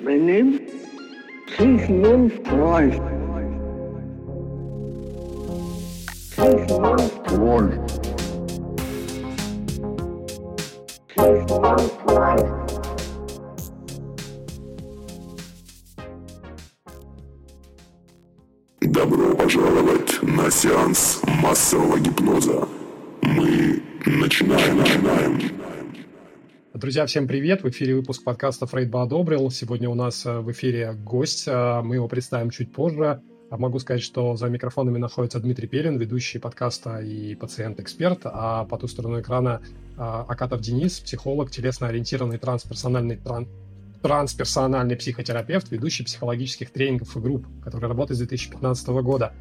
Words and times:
Is 0.00 0.60
Wolf 1.58 2.44
Christ. 2.44 3.00
Wolf 6.38 7.24
Christ. 7.24 8.08
Wolf 11.16 11.98
Christ. 12.06 12.46
Добро 18.80 19.34
пожаловать 19.34 20.22
на 20.22 20.48
сеанс 20.48 21.20
массового 21.42 21.98
гипноза. 21.98 22.68
Мы 23.22 23.82
начинаем, 24.06 24.78
начинаем. 24.78 25.67
Друзья, 26.78 27.06
всем 27.06 27.26
привет! 27.26 27.64
В 27.64 27.68
эфире 27.70 27.96
выпуск 27.96 28.22
подкаста 28.22 28.68
«Фрейд 28.68 28.88
бы 28.88 29.02
одобрил». 29.02 29.50
Сегодня 29.50 29.90
у 29.90 29.96
нас 29.96 30.24
э, 30.24 30.38
в 30.38 30.48
эфире 30.52 30.92
гость. 30.92 31.48
э, 31.48 31.80
Мы 31.82 31.96
его 31.96 32.06
представим 32.06 32.50
чуть 32.50 32.72
позже. 32.72 33.20
А 33.50 33.56
Могу 33.56 33.80
сказать, 33.80 34.00
что 34.00 34.36
за 34.36 34.46
микрофонами 34.46 34.96
находится 34.96 35.40
Дмитрий 35.40 35.66
Перин, 35.66 35.98
ведущий 35.98 36.38
подкаста 36.38 37.00
и 37.00 37.34
пациент-эксперт, 37.34 38.20
а 38.26 38.64
по 38.64 38.78
ту 38.78 38.86
сторону 38.86 39.20
экрана 39.20 39.60
э, 39.64 39.96
Акатов 39.96 40.60
Денис, 40.60 41.00
психолог, 41.00 41.50
телесно-ориентированный 41.50 42.38
трансперсональный 42.38 43.16
тран- 43.16 43.48
трансперсональный 44.00 44.94
психотерапевт, 44.94 45.72
ведущий 45.72 46.04
психологических 46.04 46.70
тренингов 46.70 47.16
и 47.16 47.18
групп, 47.18 47.44
который 47.64 47.88
работает 47.88 48.18
с 48.18 48.20
2015 48.20 48.88
года. 49.02 49.32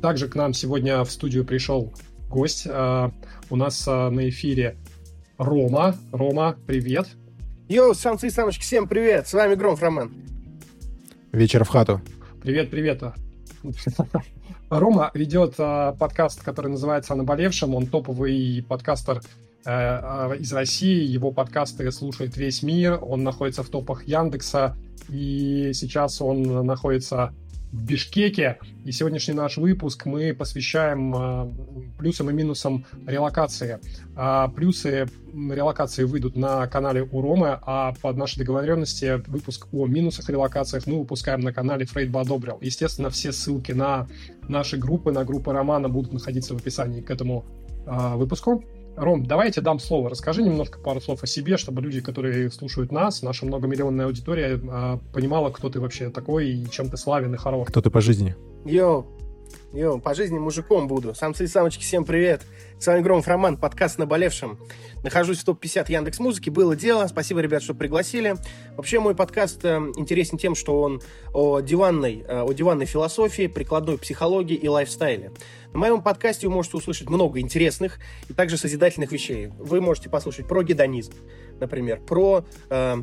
Также 0.00 0.28
к 0.28 0.36
нам 0.36 0.54
сегодня 0.54 1.02
в 1.02 1.10
студию 1.10 1.44
пришел 1.44 1.92
гость. 2.30 2.68
У 2.68 3.56
нас 3.56 3.86
на 3.86 4.28
эфире 4.28 4.76
Рома. 5.38 5.94
Рома, 6.10 6.56
привет. 6.66 7.06
Йоу, 7.68 7.94
самцы 7.94 8.26
и 8.26 8.30
самочки, 8.30 8.62
всем 8.62 8.88
привет! 8.88 9.28
С 9.28 9.34
вами 9.34 9.54
Громов 9.54 9.80
Роман. 9.80 10.12
Вечер 11.30 11.62
в 11.62 11.68
хату. 11.68 12.00
Привет, 12.42 12.70
привет. 12.70 13.04
Рома 14.68 15.12
ведет 15.14 15.54
э, 15.58 15.94
подкаст, 15.96 16.42
который 16.42 16.72
называется 16.72 17.12
«О 17.12 17.16
наболевшем». 17.16 17.76
Он 17.76 17.86
топовый 17.86 18.66
подкастер 18.68 19.22
э, 19.64 19.70
э, 19.70 20.38
из 20.40 20.52
России. 20.52 21.04
Его 21.04 21.30
подкасты 21.30 21.92
слушает 21.92 22.36
весь 22.36 22.64
мир. 22.64 22.98
Он 23.00 23.22
находится 23.22 23.62
в 23.62 23.68
топах 23.68 24.08
Яндекса. 24.08 24.76
И 25.08 25.70
сейчас 25.72 26.20
он 26.20 26.66
находится 26.66 27.32
в 27.72 27.84
Бишкеке. 27.84 28.58
И 28.84 28.92
сегодняшний 28.92 29.34
наш 29.34 29.56
выпуск 29.56 30.06
мы 30.06 30.34
посвящаем 30.34 31.14
э, 31.14 31.52
плюсам 31.98 32.30
и 32.30 32.32
минусам 32.32 32.86
релокации. 33.06 33.78
А 34.16 34.48
плюсы 34.48 35.06
релокации 35.32 36.04
выйдут 36.04 36.36
на 36.36 36.66
канале 36.66 37.02
у 37.02 37.20
Ромы, 37.20 37.58
а 37.62 37.94
под 38.00 38.16
нашей 38.16 38.38
договоренности 38.38 39.22
выпуск 39.28 39.68
о 39.72 39.86
минусах 39.86 40.28
релокациях 40.30 40.86
мы 40.86 41.00
выпускаем 41.00 41.40
на 41.40 41.52
канале 41.52 41.84
Фрейд 41.84 42.10
бы 42.10 42.20
одобрил. 42.20 42.58
Естественно, 42.60 43.10
все 43.10 43.32
ссылки 43.32 43.72
на 43.72 44.08
наши 44.48 44.76
группы, 44.76 45.12
на 45.12 45.24
группы 45.24 45.52
Романа 45.52 45.88
будут 45.88 46.12
находиться 46.12 46.54
в 46.54 46.58
описании 46.58 47.00
к 47.00 47.10
этому 47.10 47.44
а, 47.86 48.16
выпуску. 48.16 48.64
Ром, 48.98 49.24
давай 49.24 49.46
я 49.46 49.52
тебе 49.52 49.62
дам 49.62 49.78
слово. 49.78 50.10
Расскажи 50.10 50.42
немножко 50.42 50.78
пару 50.78 51.00
слов 51.00 51.22
о 51.22 51.26
себе, 51.26 51.56
чтобы 51.56 51.80
люди, 51.82 52.00
которые 52.00 52.50
слушают 52.50 52.92
нас, 52.92 53.22
наша 53.22 53.46
многомиллионная 53.46 54.06
аудитория, 54.06 54.60
а, 54.70 54.98
понимала, 55.12 55.50
кто 55.50 55.68
ты 55.70 55.80
вообще 55.80 56.10
такой 56.10 56.48
и 56.50 56.70
чем 56.70 56.90
ты 56.90 56.96
славен 56.96 57.34
и 57.34 57.36
хорош. 57.36 57.68
Кто 57.68 57.80
ты 57.80 57.90
по 57.90 58.00
жизни? 58.00 58.34
Yo, 58.64 59.06
yo, 59.72 60.00
по 60.00 60.14
жизни 60.14 60.38
мужиком 60.38 60.88
буду. 60.88 61.14
Самцы 61.14 61.44
и 61.44 61.46
самочки, 61.46 61.82
всем 61.82 62.04
привет! 62.04 62.42
С 62.78 62.86
вами 62.86 63.00
Громов 63.00 63.26
Роман, 63.26 63.56
подкаст 63.56 63.98
«Наболевшим». 63.98 64.58
Нахожусь 65.02 65.38
в 65.38 65.44
топ-50 65.44 65.90
Яндекс 65.90 66.20
Музыки. 66.20 66.48
Было 66.48 66.76
дело. 66.76 67.06
Спасибо, 67.08 67.40
ребят, 67.40 67.62
что 67.62 67.74
пригласили. 67.74 68.36
Вообще, 68.76 69.00
мой 69.00 69.16
подкаст 69.16 69.64
э, 69.64 69.78
интересен 69.96 70.38
тем, 70.38 70.54
что 70.54 70.80
он 70.80 71.02
о 71.32 71.60
диванной, 71.60 72.24
э, 72.26 72.42
о 72.42 72.52
диванной 72.52 72.86
философии, 72.86 73.48
прикладной 73.48 73.98
психологии 73.98 74.56
и 74.56 74.68
лайфстайле. 74.68 75.32
На 75.72 75.78
моем 75.78 76.02
подкасте 76.02 76.46
вы 76.46 76.54
можете 76.54 76.76
услышать 76.76 77.10
много 77.10 77.40
интересных 77.40 77.98
и 78.28 78.32
также 78.32 78.56
созидательных 78.56 79.10
вещей. 79.10 79.48
Вы 79.58 79.80
можете 79.80 80.08
послушать 80.08 80.46
про 80.46 80.62
гедонизм, 80.62 81.12
например, 81.60 82.00
про 82.00 82.44
э, 82.70 83.02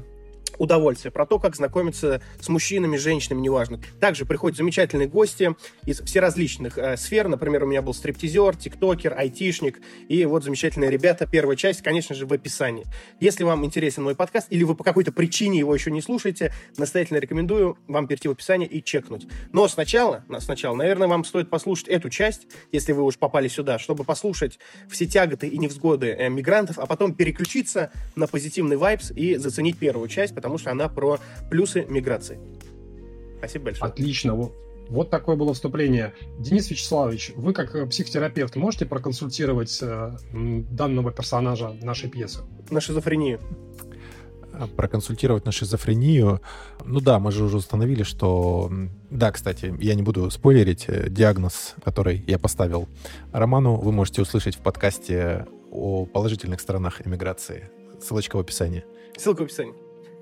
удовольствие, 0.58 1.12
про 1.12 1.26
то, 1.26 1.40
как 1.40 1.56
знакомиться 1.56 2.22
с 2.40 2.50
мужчинами, 2.50 2.98
женщинами, 2.98 3.42
неважно. 3.42 3.80
Также 4.00 4.26
приходят 4.26 4.58
замечательные 4.58 5.08
гости 5.08 5.56
из 5.86 6.02
всеразличных 6.02 6.78
э, 6.78 6.98
сфер. 6.98 7.28
Например, 7.28 7.64
у 7.64 7.68
меня 7.68 7.82
был 7.82 7.94
стриптизер, 7.94 8.56
тиктокер, 8.56 9.14
айтишник. 9.18 9.80
И 10.08 10.26
вот 10.26 10.44
замечательные 10.44 10.90
ребята. 10.90 11.28
Первая 11.28 11.56
часть, 11.56 11.82
конечно 11.82 12.16
же, 12.16 12.26
в 12.26 12.34
описании. 12.34 12.86
Если 13.20 13.44
вам 13.44 13.66
интересен 13.66 14.04
мой 14.04 14.16
подкаст, 14.16 14.48
или 14.50 14.64
вы 14.64 14.76
по 14.76 14.84
какой-то 14.84 15.12
причине 15.12 15.60
его 15.60 15.74
еще 15.74 15.92
не 15.92 16.02
слушаете, 16.02 16.54
настоятельно 16.78 17.18
рекомендую 17.18 17.78
вам 17.88 18.08
перейти 18.08 18.28
в 18.28 18.32
описание 18.32 18.68
и 18.68 18.84
чекнуть. 18.84 19.28
Но 19.52 19.68
сначала, 19.68 20.24
на- 20.28 20.40
сначала, 20.40 20.76
наверное, 20.76 21.08
вам 21.08 21.24
стоит 21.24 21.50
послушать 21.50 21.88
эту 21.88 22.10
часть, 22.10 22.48
если 22.72 22.92
вы 22.94 23.04
уж 23.04 23.18
попали 23.18 23.48
сюда, 23.48 23.80
чтобы 23.80 24.04
послушать 24.04 24.60
все 24.90 25.06
тяготы 25.06 25.48
и 25.48 25.58
невзгоды 25.58 26.08
э, 26.08 26.30
мигрантов, 26.30 26.80
а 26.80 26.86
потом 26.86 27.14
переключиться 27.14 27.92
на 28.16 28.28
позитивный 28.28 28.78
вайбс 28.78 29.12
и 29.12 29.36
заценить 29.36 29.78
первую 29.78 30.08
часть, 30.08 30.34
потому 30.45 30.59
что 30.59 30.72
она 30.72 30.89
про 30.89 31.17
плюсы 31.50 31.85
миграции. 31.89 32.39
Спасибо 33.39 33.66
большое. 33.66 33.91
Отлично. 33.91 34.51
Вот, 34.89 35.09
такое 35.09 35.35
было 35.35 35.56
вступление. 35.56 36.13
Денис 36.38 36.69
Вячеславович, 36.69 37.33
вы 37.35 37.53
как 37.53 37.73
э, 37.73 37.88
психотерапевт 37.88 38.56
можете 38.56 38.85
проконсультировать 38.85 39.79
э, 39.81 40.16
данного 40.31 41.11
персонажа 41.11 41.75
нашей 41.81 42.09
пьесы? 42.11 42.41
На 42.69 42.79
шизофрению. 42.79 43.39
А, 44.53 44.67
Проконсультировать 44.67 45.45
на 45.45 45.51
шизофрению. 45.51 46.41
Ну 46.85 47.00
да, 47.00 47.17
мы 47.17 47.31
же 47.31 47.44
уже 47.44 47.57
установили, 47.57 48.03
что... 48.03 48.72
Да, 49.09 49.31
кстати, 49.31 49.73
я 49.79 49.95
не 49.95 50.03
буду 50.03 50.29
спойлерить. 50.29 50.85
э, 50.88 51.09
Диагноз, 51.09 51.73
который 51.83 52.23
я 52.27 52.38
поставил 52.38 52.88
Роману, 53.33 53.77
вы 53.77 53.91
можете 53.91 54.22
услышать 54.22 54.56
в 54.56 54.59
подкасте 54.59 55.47
о 55.72 56.06
положительных 56.06 56.62
сторонах 56.62 57.01
эмиграции. 57.07 57.72
Ссылочка 58.00 58.35
в 58.35 58.39
описании. 58.39 58.83
Ссылка 59.17 59.41
в 59.41 59.45
описании. 59.45 59.73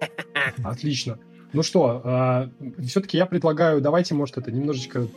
Отлично. 0.64 1.20
Ну 1.54 1.62
что, 1.62 2.50
все-таки 2.80 3.18
я 3.18 3.26
предлагаю, 3.26 3.80
давайте, 3.80 4.16
может, 4.16 4.38
это 4.38 4.52
немножечко 4.52 5.08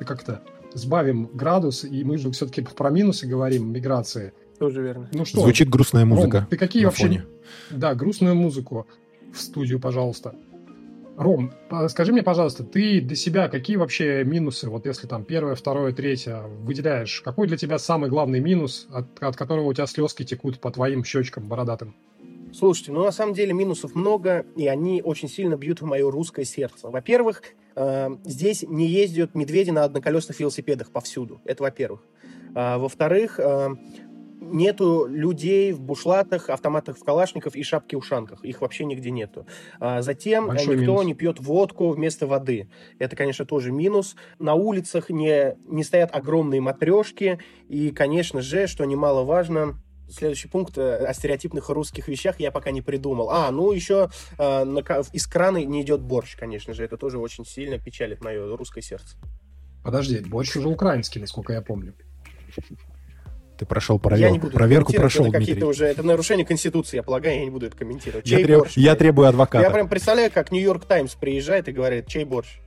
э, 0.00 0.04
как-то 0.04 0.42
сбавим 0.72 1.30
градус, 1.32 1.84
и 1.84 2.02
мы 2.02 2.18
же 2.18 2.30
все-таки 2.32 2.62
про 2.62 2.90
минусы 2.90 3.26
говорим 3.26 3.72
миграции. 3.72 4.32
Тоже 4.58 4.82
верно. 4.82 5.08
Ну 5.12 5.24
что, 5.24 5.40
Звучит 5.40 5.68
грустная 5.68 6.02
Ром, 6.02 6.10
музыка. 6.10 6.46
ты 6.50 6.56
какие 6.56 6.82
на 6.82 6.88
вообще... 6.88 7.04
фоне. 7.04 7.24
Да, 7.70 7.94
грустную 7.94 8.34
музыку 8.34 8.86
в 9.32 9.40
студию, 9.40 9.80
пожалуйста. 9.80 10.34
Ром, 11.16 11.52
а 11.70 11.88
скажи 11.88 12.12
мне, 12.12 12.24
пожалуйста, 12.24 12.64
ты 12.64 13.00
для 13.00 13.14
себя 13.14 13.48
какие 13.48 13.76
вообще 13.76 14.24
минусы, 14.24 14.68
вот 14.68 14.84
если 14.84 15.06
там 15.06 15.24
первое, 15.24 15.54
второе, 15.54 15.92
третье 15.92 16.42
выделяешь, 16.42 17.20
какой 17.20 17.46
для 17.46 17.56
тебя 17.56 17.78
самый 17.78 18.10
главный 18.10 18.40
минус, 18.40 18.88
от, 18.90 19.06
от 19.22 19.36
которого 19.36 19.66
у 19.66 19.72
тебя 19.72 19.86
слезки 19.86 20.24
текут 20.24 20.58
по 20.58 20.72
твоим 20.72 21.04
щечкам 21.04 21.46
бородатым? 21.46 21.94
Слушайте, 22.54 22.92
ну 22.92 23.02
на 23.02 23.10
самом 23.10 23.34
деле 23.34 23.52
минусов 23.52 23.96
много, 23.96 24.46
и 24.54 24.68
они 24.68 25.02
очень 25.02 25.28
сильно 25.28 25.56
бьют 25.56 25.80
в 25.80 25.86
мое 25.86 26.08
русское 26.08 26.44
сердце. 26.44 26.88
Во-первых, 26.88 27.42
э, 27.74 28.10
здесь 28.22 28.62
не 28.62 28.86
ездят 28.86 29.34
медведи 29.34 29.70
на 29.70 29.82
одноколесных 29.82 30.38
велосипедах 30.38 30.92
повсюду. 30.92 31.40
Это 31.44 31.64
во-первых. 31.64 32.06
А, 32.54 32.78
во-вторых, 32.78 33.40
э, 33.40 33.70
нету 34.40 35.06
людей 35.06 35.72
в 35.72 35.80
бушлатах, 35.80 36.48
автоматах 36.48 36.96
в 36.96 37.02
калашников 37.02 37.56
и 37.56 37.64
шапке-ушанках. 37.64 38.44
Их 38.44 38.60
вообще 38.60 38.84
нигде 38.84 39.10
нету. 39.10 39.48
А, 39.80 40.02
затем 40.02 40.44
э, 40.44 40.48
Большой 40.50 40.76
никто 40.76 40.92
минус. 40.92 41.06
не 41.06 41.14
пьет 41.14 41.40
водку 41.40 41.90
вместо 41.90 42.28
воды. 42.28 42.68
Это, 43.00 43.16
конечно, 43.16 43.44
тоже 43.44 43.72
минус. 43.72 44.14
На 44.38 44.54
улицах 44.54 45.10
не, 45.10 45.56
не 45.66 45.82
стоят 45.82 46.14
огромные 46.14 46.60
матрешки. 46.60 47.40
И, 47.68 47.90
конечно 47.90 48.42
же, 48.42 48.68
что 48.68 48.84
немаловажно, 48.84 49.76
Следующий 50.14 50.46
пункт 50.48 50.78
э, 50.78 50.96
о 51.06 51.12
стереотипных 51.12 51.68
русских 51.70 52.06
вещах 52.06 52.38
я 52.38 52.50
пока 52.52 52.70
не 52.70 52.82
придумал. 52.82 53.30
А, 53.30 53.50
ну 53.50 53.72
еще 53.72 54.10
э, 54.38 54.64
на 54.64 54.78
из 55.12 55.26
крана 55.26 55.58
не 55.64 55.82
идет 55.82 56.02
борщ, 56.02 56.36
конечно 56.36 56.72
же. 56.72 56.84
Это 56.84 56.96
тоже 56.96 57.18
очень 57.18 57.44
сильно 57.44 57.78
печалит 57.78 58.22
мое 58.22 58.56
русское 58.56 58.80
сердце. 58.80 59.16
Подожди, 59.82 60.20
больше 60.20 60.60
уже 60.60 60.68
украинский, 60.68 61.20
насколько 61.20 61.52
я 61.52 61.62
помню. 61.62 61.94
Ты 63.58 63.66
прошел 63.66 64.00
я 64.02 64.10
провер- 64.10 64.30
не 64.30 64.38
буду 64.38 64.52
проверку, 64.56 64.92
прошел, 64.92 65.26
это 65.26 65.38
Дмитрий. 65.38 65.62
уже 65.64 65.86
это 65.86 66.02
нарушение 66.02 66.44
конституции, 66.46 66.96
я 66.96 67.02
полагаю, 67.02 67.38
я 67.38 67.44
не 67.44 67.50
буду 67.50 67.66
это 67.66 67.76
комментировать. 67.76 68.26
Я, 68.26 68.36
Чей 68.38 68.44
треб- 68.46 68.58
борщ? 68.60 68.76
я 68.76 68.94
требую 68.96 69.28
адвоката. 69.28 69.62
Я 69.64 69.70
прям 69.70 69.88
представляю, 69.88 70.30
как 70.32 70.50
Нью-Йорк 70.52 70.84
Таймс 70.86 71.14
приезжает 71.14 71.68
и 71.68 71.72
говорит, 71.72 72.06
чей 72.08 72.24
борщ? 72.24 72.58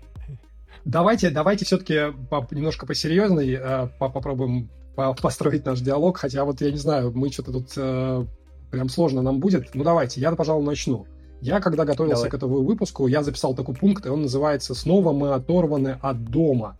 Давайте, 0.86 1.30
давайте 1.30 1.66
все-таки 1.66 2.14
по- 2.30 2.48
немножко 2.52 2.86
посерьезней 2.86 3.58
э, 3.60 3.88
по- 4.00 4.10
попробуем 4.10 4.68
по- 4.68 4.77
построить 5.22 5.66
наш 5.66 5.80
диалог, 5.82 6.18
хотя 6.18 6.44
вот 6.44 6.62
я 6.62 6.72
не 6.72 6.78
знаю, 6.78 7.12
мы 7.16 7.32
что-то 7.32 7.52
тут 7.52 7.74
э, 7.78 8.26
прям 8.72 8.90
сложно 8.90 9.22
нам 9.22 9.40
будет. 9.40 9.74
Ну 9.74 9.84
давайте, 9.84 10.20
я, 10.20 10.32
пожалуй, 10.32 10.66
начну. 10.66 11.06
Я, 11.40 11.60
когда 11.60 11.86
готовился 11.86 12.24
Давай. 12.24 12.32
к 12.32 12.34
этому 12.34 12.64
выпуску, 12.64 13.08
я 13.08 13.22
записал 13.22 13.54
такой 13.54 13.76
пункт, 13.76 14.06
и 14.06 14.10
он 14.10 14.24
называется 14.24 14.74
«Снова 14.74 15.14
мы 15.14 15.34
оторваны 15.34 15.98
от 16.02 16.26
дома». 16.26 16.78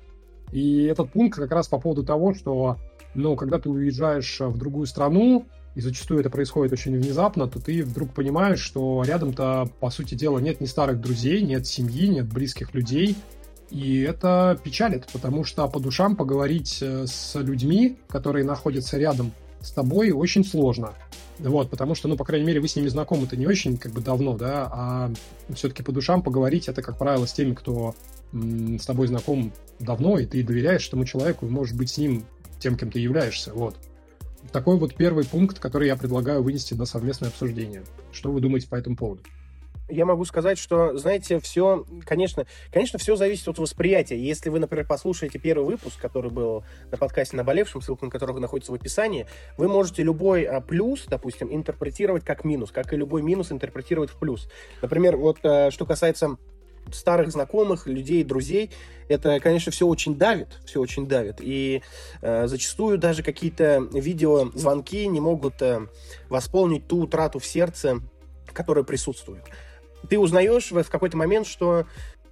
И 0.52 0.84
этот 0.86 1.12
пункт 1.12 1.38
как 1.38 1.52
раз 1.52 1.68
по 1.68 1.80
поводу 1.80 2.04
того, 2.04 2.34
что, 2.34 2.78
ну, 3.14 3.36
когда 3.36 3.60
ты 3.60 3.70
уезжаешь 3.70 4.40
в 4.40 4.58
другую 4.58 4.88
страну, 4.88 5.46
и 5.76 5.82
зачастую 5.82 6.22
это 6.22 6.32
происходит 6.32 6.74
очень 6.74 6.98
внезапно, 6.98 7.48
то 7.48 7.60
ты 7.60 7.84
вдруг 7.84 8.12
понимаешь, 8.12 8.60
что 8.60 9.04
рядом-то, 9.06 9.70
по 9.80 9.92
сути 9.92 10.16
дела, 10.16 10.40
нет 10.40 10.60
ни 10.60 10.66
старых 10.66 11.00
друзей, 11.00 11.44
нет 11.44 11.68
семьи, 11.68 12.08
нет 12.08 12.28
близких 12.28 12.74
людей, 12.74 13.16
и 13.70 14.02
это 14.02 14.60
печалит, 14.64 15.08
потому 15.12 15.44
что 15.44 15.68
по 15.68 15.80
душам 15.80 16.16
поговорить 16.16 16.80
э, 16.82 17.06
с 17.06 17.36
людьми, 17.36 17.98
которые 18.08 18.46
находятся 18.46 18.98
рядом 18.98 19.32
с 19.62 19.72
тобой, 19.72 20.12
очень 20.12 20.46
сложно. 20.46 20.94
Вот, 21.40 21.70
потому 21.70 21.94
что, 21.94 22.08
ну, 22.08 22.16
по 22.18 22.24
крайней 22.24 22.48
мере, 22.48 22.60
вы 22.60 22.68
с 22.68 22.76
ними 22.76 22.88
знакомы-то 22.88 23.36
не 23.36 23.46
очень 23.46 23.78
как 23.78 23.92
бы 23.92 24.02
давно, 24.02 24.38
да, 24.38 24.70
а 24.72 25.12
все-таки 25.54 25.84
по 25.84 25.92
душам 25.92 26.24
поговорить 26.24 26.68
это, 26.68 26.82
как 26.82 26.98
правило, 26.98 27.26
с 27.26 27.34
теми, 27.34 27.54
кто 27.54 27.94
с 28.34 28.86
тобой 28.86 29.08
знаком 29.08 29.52
давно, 29.80 30.18
и 30.18 30.26
ты 30.26 30.44
доверяешь 30.44 30.88
этому 30.88 31.06
человеку, 31.06 31.46
и 31.46 31.50
можешь 31.50 31.76
быть 31.76 31.90
с 31.90 31.98
ним 31.98 32.26
тем, 32.60 32.76
кем 32.76 32.90
ты 32.90 33.00
являешься, 33.00 33.54
вот. 33.54 33.76
Такой 34.52 34.78
вот 34.78 34.96
первый 34.96 35.26
пункт, 35.26 35.60
который 35.60 35.88
я 35.88 35.96
предлагаю 35.96 36.42
вынести 36.42 36.74
на 36.74 36.86
совместное 36.86 37.30
обсуждение. 37.30 37.84
Что 38.12 38.32
вы 38.32 38.40
думаете 38.40 38.68
по 38.68 38.76
этому 38.76 38.96
поводу? 38.96 39.22
Я 39.90 40.06
могу 40.06 40.26
сказать, 40.26 40.58
что, 40.58 40.98
знаете, 40.98 41.40
все, 41.40 41.86
конечно, 42.06 42.46
конечно, 42.72 43.00
все 43.00 43.16
зависит 43.16 43.48
от 43.48 43.58
восприятия. 43.60 44.20
Если 44.20 44.50
вы, 44.50 44.60
например, 44.60 44.86
послушаете 44.86 45.40
первый 45.40 45.66
выпуск, 45.66 46.00
который 46.00 46.32
был 46.32 46.64
на 46.92 46.98
подкасте 46.98 47.38
«Наболевшем», 47.38 47.82
ссылка 47.82 48.06
на 48.06 48.12
который 48.12 48.40
находится 48.40 48.72
в 48.72 48.76
описании, 48.76 49.28
вы 49.58 49.68
можете 49.68 50.04
любой 50.04 50.44
а, 50.44 50.62
плюс, 50.62 51.06
допустим, 51.08 51.54
интерпретировать 51.54 52.24
как 52.24 52.44
минус, 52.44 52.72
как 52.72 52.94
и 52.94 52.98
любой 52.98 53.22
минус 53.22 53.52
интерпретировать 53.52 54.10
в 54.10 54.18
плюс. 54.18 54.50
Например, 54.82 55.16
вот 55.16 55.40
а, 55.44 55.72
что 55.72 55.86
касается 55.86 56.38
старых 56.92 57.32
знакомых, 57.32 57.88
людей, 57.88 58.24
друзей, 58.24 58.72
это, 59.10 59.40
конечно, 59.40 59.72
все 59.72 59.86
очень 59.88 60.16
давит, 60.16 60.60
все 60.66 60.80
очень 60.80 61.06
давит. 61.06 61.42
И 61.42 61.82
э, 62.22 62.48
зачастую 62.48 62.98
даже 62.98 63.24
какие-то 63.24 63.86
видеозвонки 63.92 65.06
не 65.08 65.20
могут 65.20 65.62
э, 65.62 65.88
восполнить 66.30 66.88
ту 66.88 67.02
утрату 67.02 67.40
в 67.40 67.46
сердце, 67.46 68.00
которая 68.54 68.86
присутствует 68.86 69.44
ты 70.10 70.20
узнаешь 70.20 70.72
в, 70.72 70.84
в 70.84 70.90
какой-то 70.90 71.18
момент, 71.18 71.48
что 71.48 71.86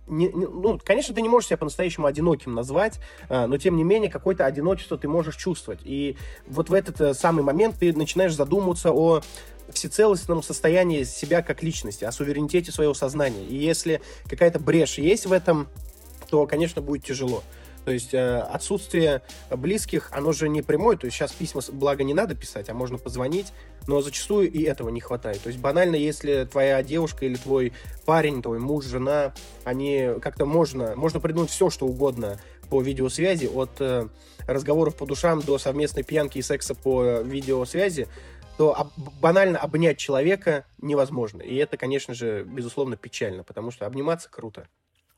не, 0.08 0.28
не, 0.28 0.46
ну, 0.46 0.80
конечно, 0.84 1.16
ты 1.16 1.22
не 1.22 1.30
можешь 1.30 1.48
себя 1.48 1.58
по-настоящему 1.58 2.06
одиноким 2.06 2.54
назвать, 2.54 3.00
э, 3.30 3.46
но 3.48 3.58
тем 3.58 3.76
не 3.76 3.84
менее 3.84 4.12
какое-то 4.12 4.46
одиночество 4.46 4.98
ты 4.98 5.08
можешь 5.08 5.36
чувствовать. 5.36 5.80
И 5.84 6.18
вот 6.48 6.70
в 6.70 6.74
этот 6.74 7.02
э, 7.02 7.14
самый 7.14 7.44
момент 7.44 7.78
ты 7.80 7.92
начинаешь 7.94 8.36
задумываться 8.36 8.92
о 8.92 9.22
всецелостном 9.70 10.44
состоянии 10.44 11.04
себя 11.04 11.42
как 11.42 11.64
личности, 11.64 12.04
о 12.04 12.12
суверенитете 12.12 12.72
своего 12.72 12.94
сознания. 12.94 13.44
И 13.46 13.56
если 13.56 14.02
какая-то 14.30 14.60
брешь 14.60 15.00
есть 15.00 15.26
в 15.26 15.32
этом, 15.32 15.68
то, 16.30 16.46
конечно, 16.46 16.82
будет 16.82 17.04
тяжело. 17.04 17.44
То 17.86 17.92
есть 17.92 18.14
э, 18.16 18.40
отсутствие 18.40 19.22
близких, 19.52 20.10
оно 20.12 20.32
же 20.32 20.50
не 20.50 20.64
прямое. 20.64 20.98
То 20.98 21.06
есть 21.06 21.16
сейчас 21.16 21.32
письма, 21.32 21.62
благо, 21.72 22.04
не 22.04 22.16
надо 22.16 22.34
писать, 22.34 22.68
а 22.70 22.74
можно 22.74 22.98
позвонить. 22.98 23.54
Но 23.88 24.02
зачастую 24.02 24.52
и 24.52 24.64
этого 24.64 24.90
не 24.90 25.00
хватает. 25.00 25.42
То 25.42 25.48
есть 25.50 25.60
банально, 25.60 25.96
если 25.96 26.48
твоя 26.52 26.82
девушка 26.82 27.26
или 27.26 27.36
твой 27.36 27.74
парень, 28.06 28.42
твой 28.42 28.58
муж, 28.58 28.86
жена, 28.86 29.34
они 29.64 30.10
как-то 30.20 30.48
можно, 30.48 30.96
можно 30.96 31.20
придумать 31.20 31.52
все, 31.52 31.70
что 31.70 31.86
угодно 31.86 32.40
по 32.72 32.82
видеосвязи, 32.82 33.46
от 33.46 33.70
э, 33.80 34.08
разговоров 34.48 34.96
по 34.96 35.06
душам 35.06 35.42
до 35.42 35.60
совместной 35.60 36.04
пьянки 36.04 36.40
и 36.40 36.42
секса 36.42 36.74
по 36.74 37.22
видеосвязи, 37.22 38.08
то 38.58 38.92
банально 39.22 39.60
обнять 39.60 39.98
человека 39.98 40.66
невозможно. 40.82 41.44
И 41.44 41.56
это, 41.56 41.78
конечно 41.78 42.16
же, 42.16 42.44
безусловно, 42.44 42.96
печально, 42.96 43.44
потому 43.44 43.70
что 43.70 43.86
обниматься 43.86 44.30
круто. 44.32 44.68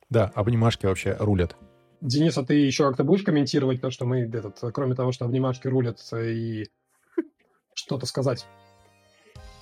Да, 0.09 0.31
обнимашки 0.35 0.85
вообще 0.85 1.15
рулят. 1.17 1.55
Денис, 2.01 2.37
а 2.37 2.43
ты 2.43 2.53
еще 2.53 2.87
как-то 2.87 3.03
будешь 3.03 3.23
комментировать 3.23 3.81
то, 3.81 3.89
что 3.89 4.05
мы, 4.05 4.21
этот, 4.21 4.59
кроме 4.73 4.95
того, 4.95 5.11
что 5.11 5.25
обнимашки 5.25 5.67
рулят, 5.67 5.99
и 6.13 6.69
что-то 7.73 8.05
сказать? 8.05 8.45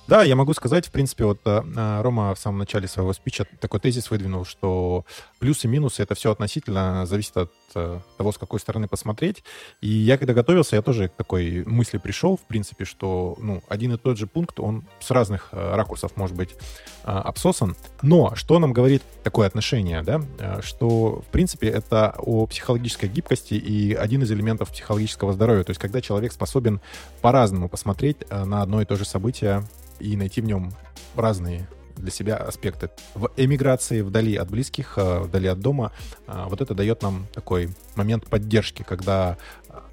Да, 0.08 0.22
я 0.22 0.36
могу 0.36 0.54
сказать, 0.54 0.86
в 0.86 0.92
принципе, 0.92 1.24
вот 1.24 1.40
э, 1.46 1.62
э, 1.64 2.00
Рома 2.00 2.32
в 2.32 2.38
самом 2.38 2.58
начале 2.58 2.86
своего 2.86 3.12
спича 3.12 3.44
такой 3.60 3.80
тезис 3.80 4.08
выдвинул, 4.08 4.44
что 4.44 5.04
плюсы 5.40 5.66
и 5.66 5.70
минусы 5.70 6.00
это 6.00 6.14
все 6.14 6.30
относительно 6.30 7.06
зависит 7.06 7.36
от 7.36 7.52
э, 7.74 7.98
того, 8.16 8.30
с 8.30 8.38
какой 8.38 8.60
стороны 8.60 8.86
посмотреть. 8.86 9.42
И 9.80 9.88
я 9.88 10.16
когда 10.16 10.32
готовился, 10.32 10.76
я 10.76 10.82
тоже 10.82 11.08
к 11.08 11.14
такой 11.14 11.64
мысли 11.64 11.98
пришел, 11.98 12.36
в 12.36 12.42
принципе, 12.42 12.84
что 12.84 13.36
ну, 13.40 13.64
один 13.68 13.94
и 13.94 13.96
тот 13.96 14.16
же 14.16 14.28
пункт, 14.28 14.60
он 14.60 14.84
с 15.00 15.10
разных 15.10 15.48
ракурсов 15.50 16.16
может 16.16 16.36
быть 16.36 16.54
обсосан. 17.02 17.76
Но 18.02 18.36
что 18.36 18.60
нам 18.60 18.72
говорит 18.72 19.02
такое 19.24 19.48
отношение, 19.48 20.02
да, 20.02 20.20
что, 20.62 21.22
в 21.22 21.32
принципе, 21.32 21.68
это 21.68 22.14
о 22.18 22.46
психологической 22.46 23.08
гибкости 23.08 23.54
и 23.54 23.92
один 23.92 24.22
из 24.22 24.30
элементов 24.30 24.70
психологического 24.70 25.32
здоровья. 25.32 25.64
То 25.64 25.70
есть, 25.70 25.80
когда 25.80 26.00
человек 26.00 26.32
способен 26.32 26.80
по-разному 27.22 27.68
посмотреть 27.68 28.18
на 28.30 28.62
одно 28.62 28.82
и 28.82 28.84
то 28.84 28.96
же 28.96 29.04
событие 29.04 29.64
и 30.00 30.16
найти 30.16 30.40
в 30.40 30.44
нем 30.44 30.72
разные 31.14 31.66
для 31.96 32.10
себя 32.10 32.36
аспекты. 32.36 32.90
В 33.14 33.30
эмиграции, 33.36 34.02
вдали 34.02 34.36
от 34.36 34.50
близких, 34.50 34.94
э, 34.96 35.20
вдали 35.20 35.48
от 35.48 35.60
дома, 35.60 35.92
э, 36.26 36.44
вот 36.48 36.60
это 36.60 36.74
дает 36.74 37.02
нам 37.02 37.26
такой 37.32 37.70
момент 37.94 38.26
поддержки, 38.26 38.82
когда 38.82 39.36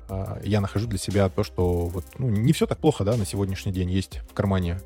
э, 0.09 0.41
я 0.43 0.61
нахожу 0.61 0.87
для 0.87 0.99
себя 0.99 1.29
то, 1.29 1.43
что 1.43 1.87
вот, 1.87 2.05
ну, 2.17 2.29
не 2.29 2.53
все 2.53 2.67
так 2.67 2.79
плохо, 2.79 3.03
да, 3.03 3.15
на 3.15 3.25
сегодняшний 3.25 3.71
день. 3.71 3.89
Есть 3.89 4.19
в 4.29 4.33
кармане 4.33 4.79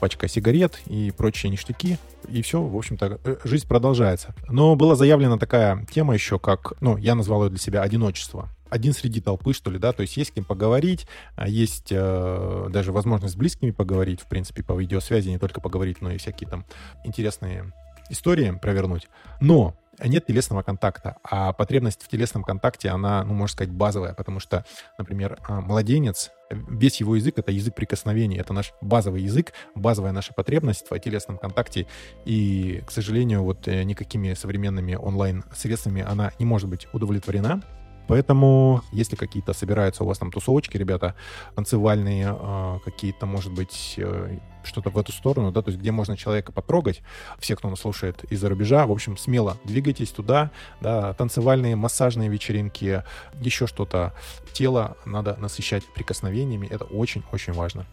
пачка 0.00 0.28
сигарет 0.28 0.80
и 0.86 1.12
прочие 1.16 1.50
ништяки, 1.50 1.98
и 2.28 2.42
все, 2.42 2.62
в 2.62 2.76
общем-то, 2.76 3.20
жизнь 3.44 3.68
продолжается. 3.68 4.34
Но 4.48 4.74
была 4.76 4.96
заявлена 4.96 5.38
такая 5.38 5.86
тема 5.92 6.14
еще, 6.14 6.38
как, 6.38 6.74
ну, 6.80 6.96
я 6.96 7.14
назвал 7.14 7.44
ее 7.44 7.50
для 7.50 7.58
себя 7.58 7.82
одиночество 7.82 8.50
один 8.74 8.92
среди 8.92 9.20
толпы, 9.20 9.52
что 9.52 9.70
ли, 9.70 9.78
да, 9.78 9.92
то 9.92 10.02
есть 10.02 10.16
есть 10.16 10.30
с 10.30 10.34
кем 10.34 10.44
поговорить, 10.44 11.06
а 11.36 11.48
есть 11.48 11.92
э, 11.92 12.66
даже 12.70 12.90
возможность 12.90 13.34
с 13.34 13.36
близкими 13.36 13.70
поговорить, 13.70 14.20
в 14.20 14.26
принципе, 14.26 14.64
по 14.64 14.76
видеосвязи, 14.76 15.28
не 15.28 15.38
только 15.38 15.60
поговорить, 15.60 16.00
но 16.00 16.10
и 16.10 16.18
всякие 16.18 16.50
там 16.50 16.66
интересные 17.04 17.72
истории 18.10 18.50
провернуть. 18.60 19.08
Но 19.40 19.76
нет 20.02 20.26
телесного 20.26 20.62
контакта, 20.62 21.18
а 21.22 21.52
потребность 21.52 22.02
в 22.02 22.08
телесном 22.08 22.42
контакте, 22.42 22.88
она, 22.88 23.22
ну, 23.22 23.34
можно 23.34 23.54
сказать, 23.54 23.72
базовая, 23.72 24.12
потому 24.12 24.40
что, 24.40 24.64
например, 24.98 25.38
а, 25.46 25.60
младенец, 25.60 26.32
весь 26.50 26.98
его 26.98 27.14
язык— 27.14 27.34
это 27.38 27.52
язык 27.52 27.76
прикосновения, 27.76 28.38
это 28.38 28.52
наш 28.52 28.72
базовый 28.80 29.22
язык, 29.22 29.52
базовая 29.76 30.10
наша 30.10 30.34
потребность 30.34 30.90
в 30.90 30.98
телесном 30.98 31.38
контакте, 31.38 31.86
и, 32.24 32.82
к 32.84 32.90
сожалению, 32.90 33.44
вот 33.44 33.68
э, 33.68 33.84
никакими 33.84 34.34
современными 34.34 34.96
онлайн-средствами 34.96 36.02
она 36.02 36.32
не 36.40 36.44
может 36.44 36.68
быть 36.68 36.88
удовлетворена, 36.92 37.62
Поэтому, 38.06 38.82
если 38.92 39.16
какие-то 39.16 39.52
собираются 39.52 40.04
у 40.04 40.06
вас 40.06 40.18
там 40.18 40.30
тусовочки, 40.30 40.76
ребята, 40.76 41.14
танцевальные, 41.54 42.28
а, 42.28 42.78
какие-то, 42.84 43.26
может 43.26 43.52
быть, 43.52 43.94
э, 43.96 44.38
что-то 44.62 44.90
в 44.90 44.98
эту 44.98 45.12
сторону, 45.12 45.52
да, 45.52 45.62
то 45.62 45.70
есть 45.70 45.80
где 45.80 45.90
можно 45.92 46.16
человека 46.16 46.52
потрогать, 46.52 47.02
все, 47.38 47.56
кто 47.56 47.70
нас 47.70 47.80
слушает 47.80 48.24
из-за 48.24 48.48
рубежа, 48.48 48.86
в 48.86 48.92
общем, 48.92 49.16
смело 49.16 49.56
двигайтесь 49.64 50.10
туда, 50.10 50.50
да, 50.80 51.12
танцевальные, 51.14 51.76
массажные 51.76 52.28
вечеринки, 52.28 53.02
еще 53.40 53.66
что-то. 53.66 54.12
Тело 54.52 54.96
надо 55.04 55.36
насыщать 55.36 55.84
прикосновениями, 55.94 56.66
это 56.66 56.84
очень-очень 56.84 57.52
важно. 57.52 57.86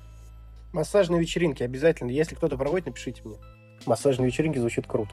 Массажные 0.73 1.19
вечеринки 1.19 1.63
обязательно. 1.63 2.11
Если 2.11 2.35
кто-то 2.35 2.57
проводит, 2.57 2.85
напишите 2.85 3.21
мне. 3.25 3.35
Массажные 3.85 4.27
вечеринки 4.27 4.57
звучит 4.57 4.87
круто. 4.87 5.11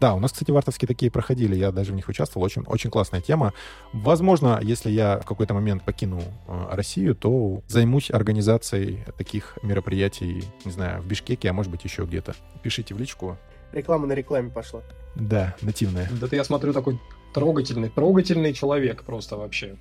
Да, 0.00 0.14
у 0.14 0.20
нас, 0.20 0.32
кстати, 0.32 0.50
вартовские 0.50 0.86
такие 0.86 1.10
проходили, 1.10 1.56
я 1.56 1.72
даже 1.72 1.92
в 1.92 1.94
них 1.94 2.08
участвовал, 2.08 2.44
очень, 2.44 2.62
очень 2.62 2.90
классная 2.90 3.20
тема. 3.20 3.54
Возможно, 3.92 4.60
если 4.62 4.90
я 4.90 5.18
в 5.18 5.24
какой-то 5.24 5.54
момент 5.54 5.84
покину 5.84 6.20
э, 6.20 6.66
Россию, 6.70 7.14
то 7.14 7.62
займусь 7.66 8.10
организацией 8.10 9.04
таких 9.16 9.58
мероприятий, 9.62 10.44
не 10.64 10.72
знаю, 10.72 11.00
в 11.00 11.06
Бишкеке, 11.06 11.48
а 11.48 11.52
может 11.54 11.72
быть 11.72 11.84
еще 11.84 12.04
где-то. 12.04 12.34
Пишите 12.62 12.94
в 12.94 12.98
личку. 12.98 13.38
Реклама 13.72 14.06
на 14.06 14.12
рекламе 14.12 14.50
пошла. 14.50 14.82
Да, 15.14 15.56
нативная. 15.62 16.10
Да 16.20 16.28
ты, 16.28 16.36
я 16.36 16.44
смотрю, 16.44 16.74
такой 16.74 17.00
трогательный, 17.32 17.88
трогательный 17.88 18.52
человек 18.52 19.02
просто 19.02 19.36
вообще. 19.36 19.76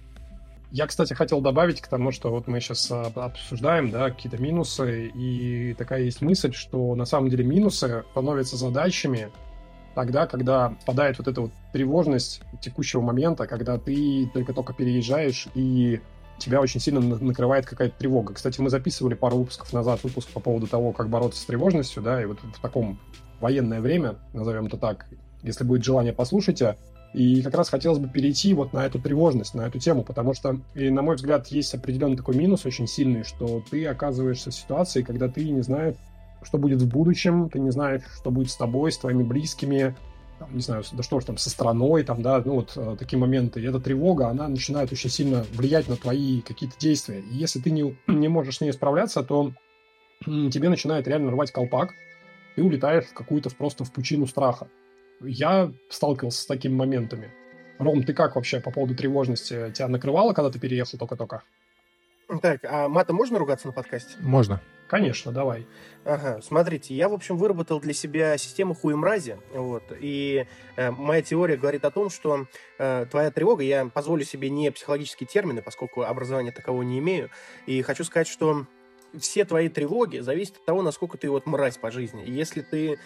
Я, 0.71 0.87
кстати, 0.87 1.13
хотел 1.13 1.41
добавить 1.41 1.79
к 1.79 1.87
тому, 1.87 2.11
что 2.11 2.31
вот 2.31 2.47
мы 2.47 2.59
сейчас 2.59 2.91
а, 2.91 3.11
обсуждаем, 3.15 3.91
да, 3.91 4.09
какие-то 4.09 4.37
минусы, 4.41 5.07
и 5.07 5.73
такая 5.77 6.03
есть 6.03 6.21
мысль, 6.21 6.53
что 6.53 6.95
на 6.95 7.05
самом 7.05 7.29
деле 7.29 7.45
минусы 7.45 8.03
становятся 8.11 8.57
задачами, 8.57 9.31
тогда, 9.95 10.27
когда 10.27 10.69
попадает 10.81 11.17
вот 11.17 11.27
эта 11.27 11.41
вот 11.41 11.51
тревожность 11.73 12.41
текущего 12.61 13.01
момента, 13.01 13.47
когда 13.47 13.77
ты 13.77 14.29
только-только 14.33 14.73
переезжаешь 14.73 15.47
и 15.55 16.01
тебя 16.37 16.61
очень 16.61 16.81
сильно 16.81 16.99
накрывает 16.99 17.65
какая-то 17.65 17.97
тревога. 17.97 18.33
Кстати, 18.33 18.59
мы 18.59 18.69
записывали 18.69 19.13
пару 19.13 19.37
выпусков 19.37 19.71
назад 19.73 20.03
выпуск 20.03 20.29
по 20.29 20.41
поводу 20.41 20.67
того, 20.67 20.91
как 20.91 21.09
бороться 21.09 21.41
с 21.41 21.45
тревожностью, 21.45 22.03
да, 22.03 22.21
и 22.21 22.25
вот 22.25 22.39
в 22.39 22.61
таком 22.61 22.99
военное 23.39 23.79
время, 23.79 24.15
назовем 24.33 24.65
это 24.65 24.77
так, 24.77 25.07
если 25.43 25.63
будет 25.63 25.83
желание, 25.83 26.13
послушайте. 26.13 26.77
И 27.13 27.41
как 27.41 27.55
раз 27.55 27.69
хотелось 27.69 27.99
бы 27.99 28.09
перейти 28.09 28.53
вот 28.53 28.73
на 28.73 28.85
эту 28.85 28.99
тревожность, 28.99 29.53
на 29.53 29.61
эту 29.61 29.79
тему, 29.79 30.03
потому 30.03 30.33
что, 30.33 30.59
и, 30.73 30.89
на 30.89 31.01
мой 31.01 31.15
взгляд, 31.15 31.47
есть 31.47 31.73
определенный 31.73 32.17
такой 32.17 32.35
минус 32.35 32.65
очень 32.65 32.87
сильный, 32.87 33.23
что 33.23 33.63
ты 33.71 33.85
оказываешься 33.85 34.51
в 34.51 34.55
ситуации, 34.55 35.01
когда 35.01 35.29
ты 35.29 35.49
не 35.49 35.61
знаешь, 35.61 35.95
что 36.45 36.57
будет 36.57 36.81
в 36.81 36.87
будущем, 36.87 37.49
ты 37.49 37.59
не 37.59 37.71
знаешь, 37.71 38.01
что 38.17 38.31
будет 38.31 38.49
с 38.49 38.55
тобой, 38.55 38.91
с 38.91 38.97
твоими 38.97 39.23
близкими, 39.23 39.95
там, 40.39 40.53
не 40.53 40.61
знаю, 40.61 40.83
да 40.91 41.03
что 41.03 41.19
ж 41.19 41.25
там, 41.25 41.37
со 41.37 41.49
страной, 41.49 42.03
там, 42.03 42.21
да, 42.21 42.41
ну 42.43 42.55
вот 42.55 42.73
э, 42.75 42.95
такие 42.99 43.17
моменты. 43.17 43.61
И 43.61 43.65
эта 43.65 43.79
тревога, 43.79 44.27
она 44.27 44.47
начинает 44.47 44.91
очень 44.91 45.09
сильно 45.09 45.45
влиять 45.53 45.87
на 45.87 45.95
твои 45.95 46.41
какие-то 46.41 46.77
действия. 46.77 47.19
И 47.19 47.35
если 47.35 47.59
ты 47.59 47.71
не, 47.71 47.97
не 48.07 48.27
можешь 48.27 48.57
с 48.57 48.61
ней 48.61 48.73
справляться, 48.73 49.23
то 49.23 49.53
тебе 50.25 50.69
начинает 50.69 51.07
реально 51.07 51.31
рвать 51.31 51.51
колпак, 51.51 51.91
ты 52.55 52.63
улетаешь 52.63 53.05
в 53.05 53.13
какую-то 53.13 53.49
просто 53.49 53.83
в 53.83 53.91
пучину 53.91 54.27
страха. 54.27 54.67
Я 55.21 55.71
сталкивался 55.89 56.41
с 56.41 56.45
такими 56.45 56.73
моментами. 56.73 57.31
Ром, 57.79 58.03
ты 58.03 58.13
как 58.13 58.35
вообще 58.35 58.59
по 58.59 58.71
поводу 58.71 58.95
тревожности? 58.95 59.71
Тебя 59.73 59.87
накрывало, 59.87 60.33
когда 60.33 60.49
ты 60.49 60.59
переехал 60.59 60.97
только-только? 60.97 61.43
Так, 62.41 62.61
а 62.63 62.87
матом 62.89 63.15
можно 63.17 63.37
ругаться 63.37 63.67
на 63.67 63.73
подкасте? 63.73 64.17
Можно. 64.21 64.61
Конечно, 64.87 65.31
давай. 65.31 65.65
Ага, 66.03 66.39
смотрите, 66.43 66.93
я, 66.93 67.09
в 67.09 67.13
общем, 67.13 67.37
выработал 67.37 67.79
для 67.79 67.93
себя 67.93 68.37
систему 68.37 68.75
хуемрази, 68.75 69.37
вот, 69.51 69.83
и 69.99 70.45
э, 70.75 70.91
моя 70.91 71.23
теория 71.23 71.57
говорит 71.57 71.83
о 71.83 71.89
том, 71.89 72.11
что 72.11 72.45
э, 72.77 73.07
твоя 73.09 73.31
тревога, 73.31 73.63
я 73.63 73.87
позволю 73.87 74.23
себе 74.23 74.51
не 74.51 74.71
психологические 74.71 75.25
термины, 75.25 75.63
поскольку 75.63 76.03
образования 76.03 76.51
такового 76.51 76.83
не 76.83 76.99
имею, 76.99 77.31
и 77.65 77.81
хочу 77.81 78.03
сказать, 78.03 78.27
что 78.27 78.67
все 79.19 79.45
твои 79.45 79.69
тревоги 79.69 80.19
зависят 80.19 80.57
от 80.57 80.65
того, 80.65 80.83
насколько 80.83 81.17
ты 81.17 81.29
вот 81.29 81.47
мразь 81.47 81.77
по 81.77 81.89
жизни. 81.89 82.23
И 82.23 82.31
если 82.31 82.61
ты 82.61 82.99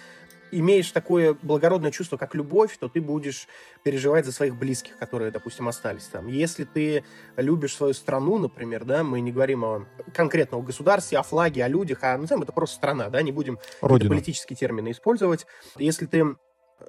имеешь 0.51 0.91
такое 0.91 1.35
благородное 1.41 1.91
чувство, 1.91 2.17
как 2.17 2.35
любовь, 2.35 2.77
то 2.77 2.87
ты 2.87 3.01
будешь 3.01 3.47
переживать 3.83 4.25
за 4.25 4.31
своих 4.31 4.57
близких, 4.57 4.97
которые, 4.97 5.31
допустим, 5.31 5.67
остались 5.67 6.05
там. 6.05 6.27
Если 6.27 6.63
ты 6.63 7.03
любишь 7.35 7.75
свою 7.75 7.93
страну, 7.93 8.37
например, 8.37 8.85
да, 8.85 9.03
мы 9.03 9.21
не 9.21 9.31
говорим 9.31 9.63
о 9.65 9.85
конкретном 10.13 10.63
государстве, 10.63 11.17
о 11.17 11.23
флаге, 11.23 11.63
о 11.63 11.67
людях, 11.67 11.99
а, 12.01 12.17
ну, 12.17 12.25
знаем, 12.25 12.43
это 12.43 12.51
просто 12.51 12.75
страна, 12.75 13.09
да, 13.09 13.21
не 13.21 13.31
будем 13.31 13.59
политические 13.81 14.57
термины 14.57 14.91
использовать. 14.91 15.45
Если 15.77 16.05
ты 16.05 16.35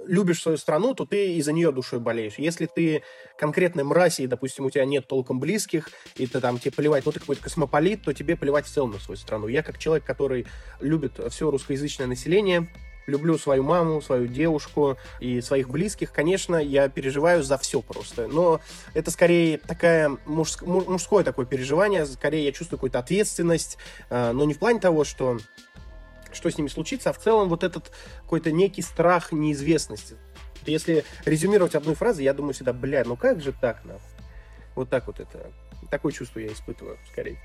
любишь 0.06 0.42
свою 0.42 0.56
страну, 0.56 0.94
то 0.94 1.04
ты 1.04 1.34
из-за 1.34 1.52
нее 1.52 1.72
душой 1.72 2.00
болеешь. 2.00 2.34
Если 2.38 2.66
ты 2.66 3.02
конкретной 3.38 3.84
мрази, 3.84 4.22
и, 4.22 4.26
допустим, 4.26 4.66
у 4.66 4.70
тебя 4.70 4.84
нет 4.84 5.06
толком 5.06 5.40
близких, 5.40 5.90
и 6.16 6.26
ты 6.26 6.40
там 6.40 6.58
тебе 6.58 6.72
плевать, 6.72 7.04
ну 7.06 7.12
ты 7.12 7.20
какой-то 7.20 7.42
космополит, 7.42 8.02
то 8.02 8.12
тебе 8.12 8.36
плевать 8.36 8.66
в 8.66 8.70
целом 8.70 8.92
на 8.92 8.98
свою 8.98 9.16
страну. 9.16 9.48
Я 9.48 9.62
как 9.62 9.78
человек, 9.78 10.04
который 10.04 10.46
любит 10.80 11.20
все 11.30 11.50
русскоязычное 11.50 12.06
население, 12.06 12.68
люблю 13.06 13.38
свою 13.38 13.62
маму, 13.62 14.00
свою 14.00 14.26
девушку 14.26 14.96
и 15.20 15.40
своих 15.40 15.68
близких, 15.68 16.12
конечно, 16.12 16.56
я 16.56 16.88
переживаю 16.88 17.42
за 17.42 17.58
все 17.58 17.82
просто. 17.82 18.28
Но 18.28 18.60
это 18.94 19.10
скорее 19.10 19.58
такая 19.58 20.16
мужск, 20.26 20.62
мужское 20.62 21.24
такое 21.24 21.46
переживание, 21.46 22.06
скорее 22.06 22.44
я 22.44 22.52
чувствую 22.52 22.78
какую-то 22.78 22.98
ответственность, 22.98 23.78
э, 24.08 24.32
но 24.32 24.44
не 24.44 24.54
в 24.54 24.58
плане 24.58 24.80
того, 24.80 25.04
что 25.04 25.38
что 26.32 26.48
с 26.48 26.56
ними 26.56 26.68
случится, 26.68 27.10
а 27.10 27.12
в 27.12 27.18
целом 27.18 27.48
вот 27.48 27.64
этот 27.64 27.90
какой-то 28.22 28.52
некий 28.52 28.82
страх 28.82 29.32
неизвестности. 29.32 30.16
Если 30.64 31.04
резюмировать 31.24 31.74
одной 31.74 31.96
фразой, 31.96 32.22
я 32.22 32.34
думаю 32.34 32.54
всегда, 32.54 32.72
бля, 32.72 33.02
ну 33.04 33.16
как 33.16 33.40
же 33.40 33.52
так, 33.52 33.84
нахуй? 33.84 34.00
Вот 34.76 34.88
так 34.88 35.08
вот 35.08 35.18
это, 35.18 35.50
такое 35.90 36.12
чувство 36.12 36.38
я 36.38 36.52
испытываю, 36.52 36.98
скорее. 37.10 37.40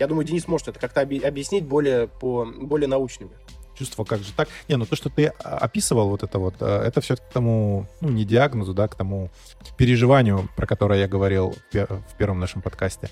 Я 0.00 0.08
думаю, 0.08 0.26
Денис 0.26 0.48
может 0.48 0.66
это 0.66 0.80
как-то 0.80 1.02
объяснить 1.02 1.64
более, 1.64 2.08
по, 2.08 2.44
более 2.44 2.88
научными 2.88 3.30
чувство, 3.74 4.04
как 4.04 4.22
же 4.22 4.32
так. 4.32 4.48
Не, 4.68 4.76
ну 4.76 4.86
то, 4.86 4.96
что 4.96 5.10
ты 5.10 5.26
описывал 5.26 6.08
вот 6.08 6.22
это 6.22 6.38
вот, 6.38 6.56
э, 6.60 6.66
это 6.66 7.00
все 7.00 7.16
к 7.16 7.20
тому, 7.20 7.86
ну, 8.00 8.08
не 8.10 8.24
диагнозу, 8.24 8.74
да, 8.74 8.88
к 8.88 8.94
тому 8.94 9.30
переживанию, 9.76 10.48
про 10.56 10.66
которое 10.66 11.00
я 11.00 11.08
говорил 11.08 11.54
в 11.72 12.16
первом 12.16 12.40
нашем 12.40 12.62
подкасте. 12.62 13.10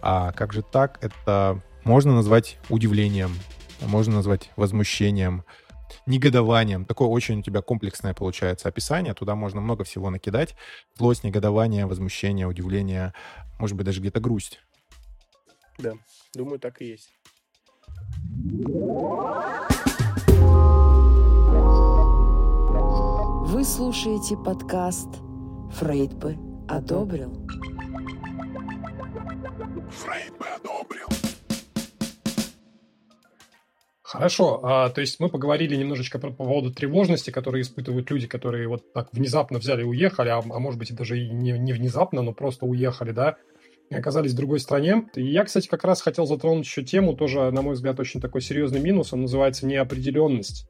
А 0.00 0.32
как 0.32 0.52
же 0.52 0.62
так? 0.62 0.98
Это 1.00 1.60
можно 1.84 2.14
назвать 2.14 2.58
удивлением, 2.68 3.32
можно 3.80 4.16
назвать 4.16 4.50
возмущением, 4.56 5.44
негодованием. 6.06 6.84
Такое 6.84 7.08
очень 7.08 7.40
у 7.40 7.42
тебя 7.42 7.62
комплексное 7.62 8.14
получается 8.14 8.68
описание. 8.68 9.14
Туда 9.14 9.34
можно 9.34 9.60
много 9.60 9.84
всего 9.84 10.10
накидать. 10.10 10.54
Злость, 10.96 11.24
негодование, 11.24 11.86
возмущение, 11.86 12.46
удивление, 12.46 13.12
может 13.58 13.76
быть, 13.76 13.86
даже 13.86 14.00
где-то 14.00 14.20
грусть. 14.20 14.60
Да, 15.78 15.92
думаю, 16.34 16.58
так 16.58 16.80
и 16.82 16.86
есть. 16.86 17.10
Вы 23.46 23.64
слушаете 23.64 24.36
подкаст 24.36 25.08
«Фрейд 25.72 26.12
бы 26.12 26.36
одобрил». 26.68 27.32
Фрейд 29.90 30.36
бы 30.38 30.44
одобрил. 30.44 31.08
Хорошо, 34.02 34.60
а, 34.62 34.90
то 34.90 35.00
есть 35.00 35.20
мы 35.20 35.30
поговорили 35.30 35.74
немножечко 35.76 36.18
по 36.18 36.30
поводу 36.30 36.70
тревожности, 36.70 37.30
которые 37.30 37.62
испытывают 37.62 38.10
люди, 38.10 38.26
которые 38.26 38.68
вот 38.68 38.92
так 38.92 39.08
внезапно 39.12 39.58
взяли 39.58 39.80
и 39.80 39.84
уехали, 39.84 40.28
а, 40.28 40.38
а 40.38 40.58
может 40.58 40.78
быть 40.78 40.94
даже 40.94 41.18
и 41.18 41.30
не, 41.30 41.52
не 41.52 41.72
внезапно, 41.72 42.20
но 42.20 42.34
просто 42.34 42.66
уехали, 42.66 43.12
да, 43.12 43.36
и 43.90 43.94
оказались 43.94 44.32
в 44.32 44.36
другой 44.36 44.60
стране. 44.60 45.08
И 45.14 45.24
я, 45.24 45.44
кстати, 45.44 45.68
как 45.68 45.84
раз 45.84 46.02
хотел 46.02 46.26
затронуть 46.26 46.66
еще 46.66 46.82
тему, 46.82 47.14
тоже, 47.14 47.50
на 47.50 47.62
мой 47.62 47.74
взгляд, 47.74 47.98
очень 48.00 48.20
такой 48.20 48.40
серьезный 48.42 48.80
минус, 48.80 49.12
он 49.12 49.22
называется 49.22 49.66
неопределенность. 49.66 50.68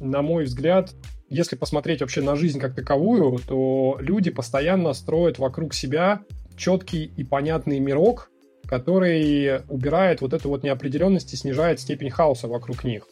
На 0.00 0.20
мой 0.22 0.44
взгляд, 0.44 0.92
если 1.30 1.56
посмотреть 1.56 2.00
вообще 2.00 2.20
на 2.20 2.36
жизнь 2.36 2.60
как 2.60 2.74
таковую, 2.74 3.38
то 3.38 3.96
люди 4.00 4.30
постоянно 4.30 4.92
строят 4.92 5.38
вокруг 5.38 5.72
себя 5.74 6.20
четкий 6.56 7.04
и 7.04 7.24
понятный 7.24 7.78
мирок, 7.78 8.30
который 8.66 9.62
убирает 9.68 10.20
вот 10.20 10.34
эту 10.34 10.50
вот 10.50 10.62
неопределенность 10.62 11.32
и 11.32 11.36
снижает 11.36 11.80
степень 11.80 12.10
хаоса 12.10 12.48
вокруг 12.48 12.84
них. 12.84 13.06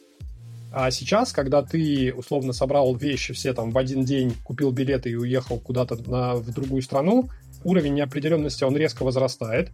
А 0.71 0.91
сейчас, 0.91 1.31
когда 1.31 1.63
ты 1.63 2.13
условно 2.15 2.53
собрал 2.53 2.93
вещи 2.93 3.33
все 3.33 3.53
там 3.53 3.71
в 3.71 3.77
один 3.77 4.03
день, 4.03 4.35
купил 4.43 4.71
билеты 4.71 5.09
и 5.09 5.15
уехал 5.15 5.59
куда-то 5.59 5.97
на, 6.09 6.35
в 6.35 6.53
другую 6.53 6.81
страну, 6.81 7.29
уровень 7.67 7.95
неопределенности, 7.95 8.63
он 8.63 8.77
резко 8.77 9.03
возрастает. 9.03 9.71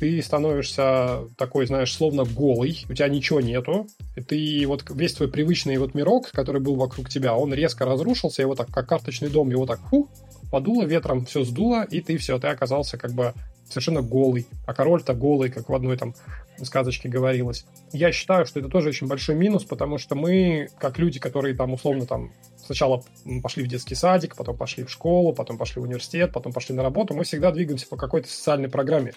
Ты 0.00 0.20
становишься 0.22 1.20
такой, 1.36 1.66
знаешь, 1.66 1.94
словно 1.94 2.24
голый, 2.24 2.84
у 2.88 2.94
тебя 2.94 3.08
ничего 3.08 3.40
нету. 3.40 3.86
И 4.16 4.22
ты 4.22 4.66
вот 4.66 4.84
весь 4.90 5.12
твой 5.12 5.28
привычный 5.30 5.76
вот 5.76 5.94
мирок, 5.94 6.30
который 6.32 6.60
был 6.60 6.74
вокруг 6.74 7.08
тебя, 7.08 7.36
он 7.36 7.52
резко 7.52 7.84
разрушился, 7.84 8.42
его 8.42 8.54
так, 8.54 8.68
как 8.68 8.88
карточный 8.88 9.28
дом, 9.28 9.50
его 9.50 9.66
так, 9.66 9.78
фу, 9.90 10.08
подуло 10.50 10.84
ветром, 10.84 11.26
все 11.26 11.44
сдуло, 11.44 11.84
и 11.84 12.00
ты 12.00 12.16
все, 12.16 12.38
ты 12.38 12.48
оказался 12.48 12.96
как 12.96 13.12
бы 13.12 13.34
совершенно 13.68 14.00
голый. 14.00 14.46
А 14.66 14.72
король-то 14.72 15.14
голый, 15.14 15.50
как 15.50 15.68
в 15.68 15.74
одной 15.74 15.96
там 15.98 16.14
сказочке 16.62 17.08
говорилось. 17.08 17.66
Я 17.92 18.10
считаю, 18.10 18.46
что 18.46 18.60
это 18.60 18.68
тоже 18.68 18.88
очень 18.88 19.06
большой 19.06 19.34
минус, 19.34 19.64
потому 19.64 19.98
что 19.98 20.14
мы, 20.14 20.68
как 20.78 20.98
люди, 20.98 21.20
которые 21.20 21.54
там 21.54 21.72
условно 21.74 22.06
там 22.06 22.32
сначала 22.64 23.02
пошли 23.42 23.64
в 23.64 23.68
детский 23.68 23.94
садик, 23.94 24.36
потом 24.36 24.56
пошли 24.56 24.84
в 24.84 24.90
школу, 24.90 25.32
потом 25.32 25.58
пошли 25.58 25.80
в 25.80 25.84
университет, 25.84 26.32
потом 26.32 26.52
пошли 26.52 26.74
на 26.74 26.82
работу, 26.82 27.14
мы 27.14 27.24
всегда 27.24 27.50
двигаемся 27.50 27.86
по 27.88 27.96
какой-то 27.96 28.28
социальной 28.28 28.68
программе. 28.68 29.12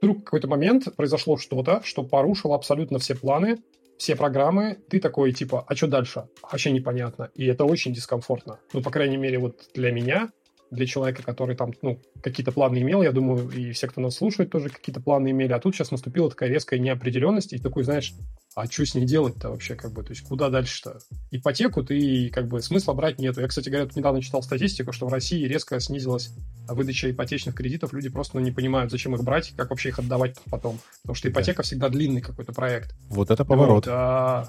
Вдруг 0.00 0.18
в 0.18 0.24
какой-то 0.24 0.48
момент 0.48 0.94
произошло 0.96 1.36
что-то, 1.36 1.82
что 1.84 2.02
порушило 2.02 2.54
абсолютно 2.54 2.98
все 2.98 3.14
планы, 3.14 3.58
все 3.98 4.16
программы, 4.16 4.78
ты 4.88 4.98
такой, 4.98 5.32
типа, 5.32 5.64
а 5.66 5.76
что 5.76 5.86
дальше? 5.86 6.28
Вообще 6.42 6.70
непонятно. 6.70 7.30
И 7.34 7.44
это 7.46 7.64
очень 7.64 7.92
дискомфортно. 7.92 8.58
Ну, 8.72 8.82
по 8.82 8.90
крайней 8.90 9.18
мере, 9.18 9.38
вот 9.38 9.68
для 9.74 9.92
меня 9.92 10.30
для 10.70 10.86
человека, 10.86 11.22
который 11.22 11.56
там, 11.56 11.72
ну, 11.82 12.00
какие-то 12.22 12.52
планы 12.52 12.78
имел, 12.80 13.02
я 13.02 13.12
думаю, 13.12 13.48
и 13.50 13.72
все, 13.72 13.88
кто 13.88 14.00
нас 14.00 14.16
слушает, 14.16 14.50
тоже 14.50 14.68
какие-то 14.68 15.00
планы 15.00 15.30
имели, 15.30 15.52
а 15.52 15.58
тут 15.58 15.74
сейчас 15.74 15.90
наступила 15.90 16.30
такая 16.30 16.48
резкая 16.48 16.78
неопределенность, 16.78 17.52
и 17.52 17.58
такой, 17.58 17.84
знаешь, 17.84 18.14
а 18.54 18.66
что 18.66 18.84
с 18.84 18.94
ней 18.94 19.04
делать-то 19.04 19.50
вообще, 19.50 19.74
как 19.74 19.92
бы, 19.92 20.02
то 20.02 20.10
есть 20.10 20.26
куда 20.26 20.48
дальше-то? 20.48 20.98
Ипотеку 21.30 21.82
ты, 21.84 22.30
как 22.30 22.48
бы, 22.48 22.60
смысла 22.60 22.92
брать 22.94 23.18
нету. 23.18 23.40
Я, 23.40 23.48
кстати 23.48 23.68
говоря, 23.68 23.86
тут 23.86 23.96
недавно 23.96 24.20
читал 24.22 24.42
статистику, 24.42 24.92
что 24.92 25.06
в 25.06 25.12
России 25.12 25.44
резко 25.44 25.78
снизилась 25.80 26.30
выдача 26.68 27.10
ипотечных 27.10 27.54
кредитов, 27.54 27.92
люди 27.92 28.08
просто 28.08 28.38
ну, 28.38 28.44
не 28.44 28.50
понимают, 28.50 28.90
зачем 28.90 29.14
их 29.14 29.22
брать, 29.22 29.52
как 29.56 29.70
вообще 29.70 29.90
их 29.90 29.98
отдавать 29.98 30.36
потом, 30.50 30.78
потому 31.02 31.14
что 31.14 31.28
ипотека 31.28 31.62
всегда 31.62 31.88
длинный 31.88 32.20
какой-то 32.20 32.52
проект. 32.52 32.94
Вот 33.08 33.30
это 33.30 33.44
поворот. 33.44 33.86
Вот, 33.86 33.92
а, 33.92 34.48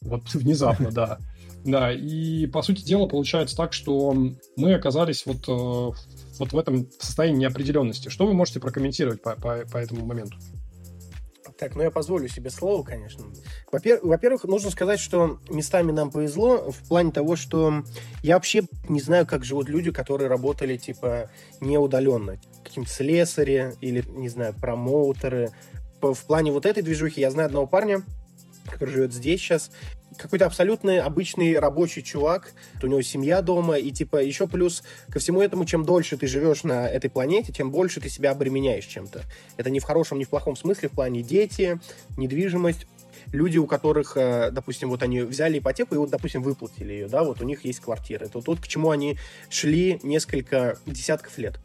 вот 0.00 0.34
внезапно, 0.34 0.90
да. 0.90 1.18
Да, 1.64 1.92
и 1.92 2.46
по 2.46 2.62
сути 2.62 2.82
дела 2.82 3.06
получается 3.06 3.56
так, 3.56 3.72
что 3.72 4.16
мы 4.56 4.74
оказались 4.74 5.26
вот, 5.26 5.48
э, 5.48 5.96
вот 6.38 6.52
в 6.52 6.58
этом 6.58 6.88
состоянии 6.98 7.40
неопределенности. 7.40 8.08
Что 8.08 8.26
вы 8.26 8.32
можете 8.32 8.60
прокомментировать 8.60 9.20
по, 9.20 9.34
по, 9.34 9.64
по 9.70 9.76
этому 9.76 10.06
моменту? 10.06 10.38
Так, 11.58 11.74
ну 11.74 11.82
я 11.82 11.90
позволю 11.90 12.28
себе 12.28 12.50
слово, 12.50 12.84
конечно. 12.84 13.24
Во-первых, 13.72 14.44
нужно 14.44 14.70
сказать, 14.70 15.00
что 15.00 15.40
местами 15.50 15.90
нам 15.90 16.12
повезло 16.12 16.70
в 16.70 16.88
плане 16.88 17.10
того, 17.10 17.34
что 17.34 17.82
я 18.22 18.34
вообще 18.34 18.62
не 18.88 19.00
знаю, 19.00 19.26
как 19.26 19.44
живут 19.44 19.68
люди, 19.68 19.90
которые 19.90 20.28
работали, 20.28 20.76
типа, 20.76 21.30
неудаленно. 21.60 22.40
Каким-то 22.62 22.88
слесари 22.88 23.74
или, 23.80 24.04
не 24.06 24.28
знаю, 24.28 24.54
промоутеры. 24.54 25.50
В 26.00 26.24
плане 26.26 26.52
вот 26.52 26.64
этой 26.64 26.84
движухи 26.84 27.20
я 27.20 27.32
знаю 27.32 27.46
одного 27.46 27.66
парня, 27.66 28.04
который 28.70 28.90
живет 28.90 29.12
здесь 29.12 29.40
сейчас, 29.40 29.72
какой-то 30.18 30.46
абсолютно 30.46 31.04
обычный 31.04 31.58
рабочий 31.58 32.02
чувак, 32.02 32.52
у 32.82 32.86
него 32.86 33.00
семья 33.02 33.40
дома, 33.40 33.78
и 33.78 33.90
типа 33.90 34.16
еще 34.22 34.46
плюс 34.46 34.82
ко 35.10 35.18
всему 35.18 35.40
этому, 35.40 35.64
чем 35.64 35.84
дольше 35.84 36.16
ты 36.16 36.26
живешь 36.26 36.64
на 36.64 36.88
этой 36.88 37.08
планете, 37.08 37.52
тем 37.52 37.70
больше 37.70 38.00
ты 38.00 38.08
себя 38.08 38.32
обременяешь 38.32 38.84
чем-то. 38.84 39.22
Это 39.56 39.70
не 39.70 39.80
в 39.80 39.84
хорошем, 39.84 40.18
не 40.18 40.24
в 40.24 40.28
плохом 40.28 40.56
смысле, 40.56 40.88
в 40.88 40.92
плане 40.92 41.22
дети, 41.22 41.80
недвижимость. 42.16 42.86
люди, 43.32 43.58
у 43.58 43.66
которых, 43.66 44.16
э, 44.16 44.50
допустим, 44.50 44.88
вот 44.88 45.02
они 45.02 45.20
взяли 45.20 45.58
ипотеку 45.58 45.94
и 45.94 45.98
вот, 45.98 46.10
допустим, 46.10 46.42
выплатили 46.42 46.92
ее, 46.92 47.08
да, 47.08 47.24
вот 47.24 47.40
у 47.40 47.44
них 47.44 47.64
есть 47.64 47.80
квартира. 47.80 48.24
Это 48.24 48.40
вот 48.40 48.60
к 48.60 48.66
чему 48.66 48.90
они 48.90 49.18
шли 49.50 50.00
несколько 50.02 50.78
десятков 50.86 51.36
лет. 51.38 51.58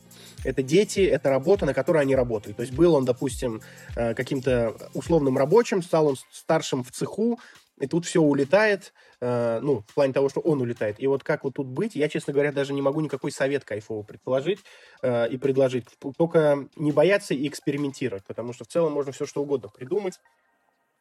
Это 0.44 0.62
дети, 0.62 1.00
это 1.00 1.30
работа, 1.30 1.66
на 1.66 1.74
которой 1.74 2.02
они 2.02 2.16
работают. 2.16 2.58
То 2.58 2.64
есть 2.64 2.74
был 2.74 2.96
он, 2.96 3.06
допустим, 3.06 3.62
э, 3.96 4.14
каким-то 4.14 4.76
условным 4.94 5.38
рабочим, 5.38 5.82
стал 5.82 6.08
он 6.08 6.16
старшим 6.32 6.84
в 6.84 6.92
цеху, 6.92 7.40
и 7.80 7.88
тут 7.88 8.06
все 8.06 8.22
улетает, 8.22 8.94
э, 9.20 9.60
ну, 9.62 9.84
в 9.88 9.94
плане 9.94 10.14
того, 10.14 10.30
что 10.30 10.40
он 10.42 10.62
улетает. 10.62 10.98
И 11.00 11.08
вот 11.08 11.24
как 11.24 11.44
вот 11.44 11.56
тут 11.56 11.68
быть, 11.68 11.96
я, 11.96 12.08
честно 12.08 12.34
говоря, 12.34 12.52
даже 12.52 12.74
не 12.74 12.82
могу 12.82 13.02
никакой 13.02 13.32
совет 13.32 13.64
кайфовый 13.64 14.06
предположить 14.06 14.60
э, 15.02 15.30
и 15.30 15.38
предложить. 15.38 15.88
Только 16.18 16.68
не 16.76 16.92
бояться 16.92 17.34
и 17.34 17.48
экспериментировать, 17.48 18.24
потому 18.26 18.54
что 18.54 18.64
в 18.64 18.68
целом 18.68 18.94
можно 18.94 19.12
все 19.12 19.26
что 19.26 19.42
угодно 19.42 19.70
придумать, 19.70 20.20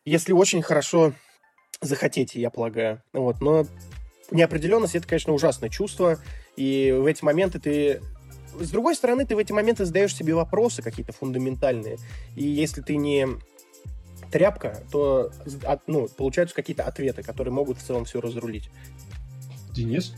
если 0.05 0.33
очень 0.33 0.63
хорошо 0.63 1.13
захотите, 1.81 2.41
я 2.41 2.51
полагаю. 2.51 3.03
Вот, 3.13 3.41
но 3.41 3.67
неопределенность 4.31 4.95
это, 4.95 5.07
конечно, 5.07 5.33
ужасное 5.33 5.69
чувство, 5.69 6.19
и 6.57 6.93
в 6.93 7.07
эти 7.07 7.23
моменты 7.25 7.61
ты 7.61 8.01
с 8.59 8.71
другой 8.71 8.95
стороны, 8.95 9.25
ты 9.25 9.35
в 9.35 9.39
эти 9.39 9.53
моменты 9.53 9.85
задаешь 9.87 10.15
себе 10.15 10.35
вопросы 10.35 10.83
какие-то 10.83 11.13
фундаментальные. 11.13 11.97
И 12.37 12.45
если 12.45 12.83
ты 12.83 12.97
не 12.97 13.27
тряпка, 14.33 14.83
то 14.91 15.31
ну, 15.87 16.09
получаются 16.09 16.57
какие-то 16.57 16.85
ответы, 16.85 17.23
которые 17.23 17.53
могут 17.53 17.79
в 17.79 17.83
целом 17.83 18.05
все 18.07 18.21
разрулить. 18.21 18.71
Денис? 19.73 20.15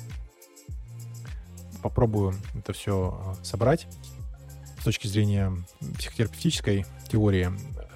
Попробую 1.82 2.34
это 2.54 2.72
все 2.72 3.20
а, 3.20 3.44
собрать. 3.44 3.86
С 4.80 4.84
точки 4.84 5.06
зрения 5.06 5.52
психотерапевтической 5.98 6.86
теории 7.10 7.50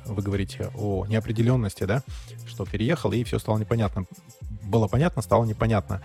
вы 0.07 0.23
говорите 0.23 0.71
о 0.77 1.07
неопределенности, 1.07 1.85
да, 1.85 2.03
что 2.47 2.67
переехал, 2.67 3.13
и 3.13 3.25
все 3.25 3.39
стало 3.39 3.59
непонятно. 3.59 4.05
Было 4.65 4.89
понятно, 4.89 5.23
стало 5.23 5.45
непонятно. 5.45 6.03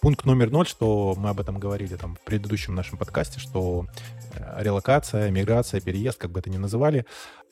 Пункт 0.00 0.24
номер 0.24 0.50
ноль, 0.50 0.66
что 0.66 1.14
мы 1.16 1.30
об 1.30 1.40
этом 1.40 1.58
говорили 1.58 1.96
там 1.96 2.16
в 2.16 2.20
предыдущем 2.20 2.74
нашем 2.74 2.98
подкасте, 2.98 3.40
что 3.40 3.86
э, 4.34 4.62
релокация, 4.62 5.30
миграция, 5.30 5.80
переезд, 5.80 6.18
как 6.18 6.30
бы 6.30 6.40
это 6.40 6.50
ни 6.50 6.58
называли, 6.58 7.06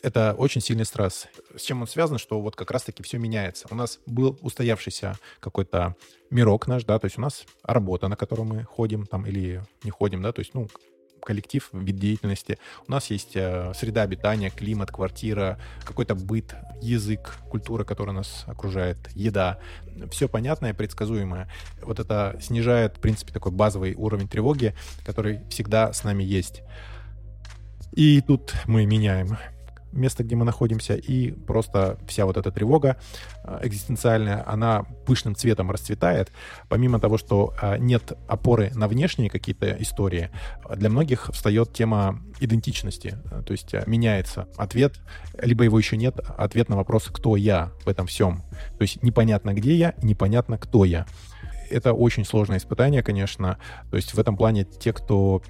это 0.04 0.34
очень 0.36 0.60
сильный 0.60 0.84
стресс. 0.84 1.28
С 1.56 1.62
чем 1.62 1.80
он 1.80 1.88
связан, 1.88 2.18
что 2.18 2.40
вот 2.40 2.56
как 2.56 2.70
раз-таки 2.70 3.02
все 3.02 3.18
меняется. 3.18 3.66
У 3.70 3.74
нас 3.74 4.00
был 4.06 4.38
устоявшийся 4.42 5.18
какой-то 5.40 5.96
мирок 6.30 6.66
наш, 6.66 6.84
да, 6.84 6.98
то 6.98 7.06
есть 7.06 7.16
у 7.16 7.22
нас 7.22 7.44
работа, 7.62 8.08
на 8.08 8.16
которую 8.16 8.46
мы 8.46 8.64
ходим 8.64 9.06
там 9.06 9.26
или 9.26 9.62
не 9.82 9.90
ходим, 9.90 10.20
да, 10.22 10.32
то 10.32 10.40
есть, 10.40 10.52
ну, 10.52 10.68
коллектив, 11.22 11.66
вид 11.72 11.96
деятельности. 11.96 12.58
У 12.86 12.92
нас 12.92 13.10
есть 13.10 13.34
э, 13.34 13.72
среда 13.74 14.02
обитания, 14.02 14.50
климат, 14.50 14.90
квартира, 14.90 15.58
какой-то 15.84 16.14
быт, 16.14 16.54
язык, 16.82 17.38
культура, 17.48 17.84
которая 17.84 18.14
нас 18.14 18.44
окружает, 18.46 18.98
еда. 19.14 19.58
Все 20.10 20.28
понятное 20.28 20.74
предсказуемое. 20.74 21.50
Вот 21.80 21.98
это 21.98 22.38
снижает, 22.42 22.98
в 22.98 23.00
принципе, 23.00 23.32
такой 23.32 23.52
базовый 23.52 23.94
уровень 23.94 24.28
тревоги, 24.28 24.74
который 25.06 25.40
всегда 25.48 25.94
с 25.94 26.04
нами 26.04 26.24
есть. 26.24 26.60
И 27.92 28.20
тут 28.20 28.52
мы 28.66 28.84
меняем 28.84 29.38
место, 29.96 30.24
где 30.24 30.36
мы 30.36 30.44
находимся, 30.44 30.94
и 30.94 31.30
просто 31.30 31.98
вся 32.06 32.26
вот 32.26 32.36
эта 32.36 32.50
тревога 32.50 32.96
э, 33.44 33.60
экзистенциальная, 33.62 34.44
она 34.46 34.84
пышным 35.06 35.34
цветом 35.34 35.70
расцветает. 35.70 36.30
Помимо 36.68 37.00
того, 37.00 37.18
что 37.18 37.54
э, 37.60 37.78
нет 37.78 38.12
опоры 38.28 38.70
на 38.74 38.88
внешние 38.88 39.30
какие-то 39.30 39.70
истории, 39.80 40.30
для 40.74 40.90
многих 40.90 41.30
встает 41.32 41.72
тема 41.72 42.20
идентичности. 42.40 43.18
То 43.46 43.52
есть 43.52 43.74
э, 43.74 43.82
меняется 43.86 44.48
ответ, 44.56 44.94
либо 45.40 45.64
его 45.64 45.78
еще 45.78 45.96
нет, 45.96 46.18
ответ 46.36 46.68
на 46.68 46.76
вопрос, 46.76 47.04
кто 47.12 47.36
я 47.36 47.72
в 47.84 47.88
этом 47.88 48.06
всем. 48.06 48.42
То 48.78 48.82
есть 48.82 49.02
непонятно, 49.02 49.54
где 49.54 49.74
я, 49.74 49.94
непонятно, 50.02 50.58
кто 50.58 50.84
я. 50.84 51.06
Это 51.70 51.92
очень 51.92 52.24
сложное 52.24 52.58
испытание, 52.58 53.02
конечно. 53.02 53.58
То 53.90 53.96
есть 53.96 54.14
в 54.14 54.18
этом 54.18 54.36
плане 54.36 54.64
те, 54.64 54.92
кто 54.92 55.42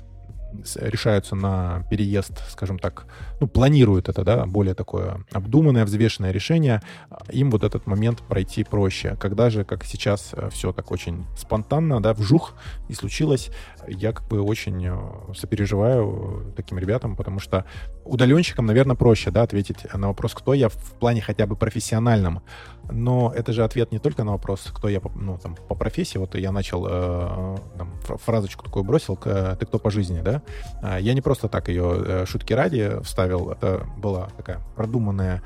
решаются 0.77 1.35
на 1.35 1.85
переезд, 1.91 2.43
скажем 2.51 2.79
так, 2.79 3.07
ну, 3.41 3.47
планируют 3.47 4.09
это, 4.09 4.25
да, 4.25 4.47
более 4.47 4.75
такое 4.75 5.25
обдуманное, 5.33 5.85
взвешенное 5.85 6.33
решение, 6.33 6.83
им 7.31 7.51
вот 7.51 7.65
этот 7.65 7.87
момент 7.87 8.21
пройти 8.23 8.65
проще. 8.65 9.17
Когда 9.21 9.51
же, 9.51 9.65
как 9.65 9.85
сейчас, 9.85 10.31
э, 10.33 10.51
все 10.51 10.73
так 10.73 10.91
очень 10.91 11.27
спонтанно, 11.37 12.03
да, 12.03 12.15
вжух, 12.15 12.55
и 12.89 12.95
случилось, 12.95 13.51
я 13.89 14.13
как 14.13 14.29
бы 14.29 14.41
очень 14.41 14.87
э, 14.87 15.35
сопереживаю 15.35 16.53
таким 16.57 16.79
ребятам, 16.79 17.17
потому 17.17 17.41
что 17.41 17.65
удаленщикам, 18.05 18.67
наверное, 18.67 18.97
проще, 18.97 19.31
да, 19.31 19.43
ответить 19.43 19.87
на 19.95 20.09
вопрос, 20.09 20.35
кто 20.35 20.55
я 20.55 20.69
в 20.69 20.93
плане 20.99 21.21
хотя 21.21 21.47
бы 21.47 21.57
профессиональном. 21.57 22.43
Но 22.91 23.33
это 23.35 23.53
же 23.53 23.65
ответ 23.65 23.93
не 23.93 23.99
только 23.99 24.25
на 24.25 24.33
вопрос, 24.33 24.71
кто 24.73 24.89
я 24.89 25.01
ну, 25.15 25.39
там, 25.39 25.57
по 25.69 25.75
профессии. 25.75 26.19
Вот 26.19 26.35
я 26.35 26.53
начал 26.53 26.87
э, 26.87 27.57
там, 27.79 27.93
фразочку 28.03 28.65
такую 28.65 28.85
бросил, 28.85 29.17
ты 29.17 29.67
кто 29.67 29.79
по 29.79 29.91
жизни, 29.91 30.21
да? 30.21 30.43
А, 30.83 30.99
я 30.99 31.15
не 31.15 31.21
просто 31.21 31.49
так 31.49 31.69
ее 31.69 32.03
э, 32.05 32.27
шутки 32.27 32.53
ради 32.53 33.01
вставил. 33.03 33.51
Это 33.51 33.87
была 33.97 34.29
такая 34.37 34.61
продуманная 34.77 35.43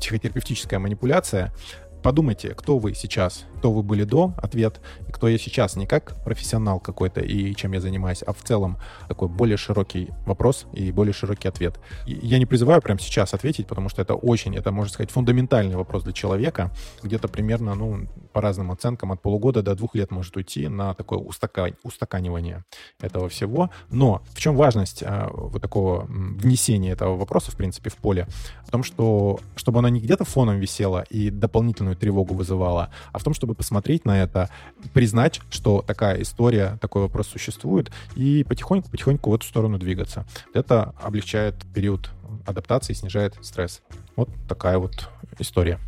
психотерапевтическая 0.00 0.80
манипуляция. 0.80 1.52
Подумайте, 2.02 2.54
кто 2.54 2.78
вы 2.78 2.94
сейчас, 2.94 3.44
кто 3.58 3.72
вы 3.72 3.84
были 3.84 4.02
до, 4.02 4.34
ответ, 4.36 4.80
и 5.08 5.12
кто 5.12 5.28
я 5.28 5.38
сейчас, 5.38 5.76
не 5.76 5.86
как 5.86 6.16
профессионал 6.24 6.80
какой-то 6.80 7.20
и 7.20 7.54
чем 7.54 7.72
я 7.72 7.80
занимаюсь, 7.80 8.22
а 8.22 8.32
в 8.32 8.42
целом 8.42 8.76
такой 9.06 9.28
более 9.28 9.56
широкий 9.56 10.10
вопрос 10.26 10.66
и 10.72 10.90
более 10.90 11.12
широкий 11.12 11.46
ответ. 11.46 11.78
И 12.06 12.18
я 12.22 12.38
не 12.40 12.46
призываю 12.46 12.82
прямо 12.82 12.98
сейчас 12.98 13.34
ответить, 13.34 13.68
потому 13.68 13.88
что 13.88 14.02
это 14.02 14.14
очень, 14.14 14.56
это, 14.56 14.72
можно 14.72 14.92
сказать, 14.92 15.12
фундаментальный 15.12 15.76
вопрос 15.76 16.02
для 16.02 16.12
человека. 16.12 16.72
Где-то 17.04 17.28
примерно, 17.28 17.76
ну, 17.76 18.08
по 18.32 18.40
разным 18.40 18.72
оценкам, 18.72 19.12
от 19.12 19.22
полугода 19.22 19.62
до 19.62 19.76
двух 19.76 19.94
лет 19.94 20.10
может 20.10 20.36
уйти 20.36 20.66
на 20.66 20.94
такое 20.94 21.20
устакан... 21.20 21.74
устаканивание 21.84 22.64
этого 23.00 23.28
всего. 23.28 23.70
Но 23.90 24.22
в 24.34 24.40
чем 24.40 24.56
важность 24.56 25.04
а, 25.04 25.30
вот 25.32 25.62
такого 25.62 26.06
внесения 26.08 26.90
этого 26.90 27.16
вопроса, 27.16 27.52
в 27.52 27.56
принципе, 27.56 27.90
в 27.90 27.96
поле? 27.96 28.26
В 28.66 28.70
том, 28.72 28.82
что 28.82 29.38
чтобы 29.54 29.78
оно 29.78 29.88
не 29.88 30.00
где-то 30.00 30.24
фоном 30.24 30.58
висело 30.58 31.04
и 31.10 31.30
дополнительную 31.30 31.91
тревогу 31.94 32.34
вызывало, 32.34 32.90
а 33.12 33.18
в 33.18 33.24
том, 33.24 33.34
чтобы 33.34 33.54
посмотреть 33.54 34.04
на 34.04 34.22
это, 34.22 34.50
признать, 34.92 35.40
что 35.50 35.82
такая 35.82 36.22
история, 36.22 36.78
такой 36.80 37.02
вопрос 37.02 37.28
существует, 37.28 37.90
и 38.16 38.44
потихоньку-потихоньку 38.48 39.30
в 39.30 39.34
эту 39.34 39.46
сторону 39.46 39.78
двигаться. 39.78 40.24
Это 40.54 40.94
облегчает 41.00 41.54
период 41.74 42.10
адаптации, 42.46 42.92
снижает 42.92 43.34
стресс. 43.42 43.82
Вот 44.16 44.28
такая 44.48 44.78
вот 44.78 45.08
история. 45.38 45.78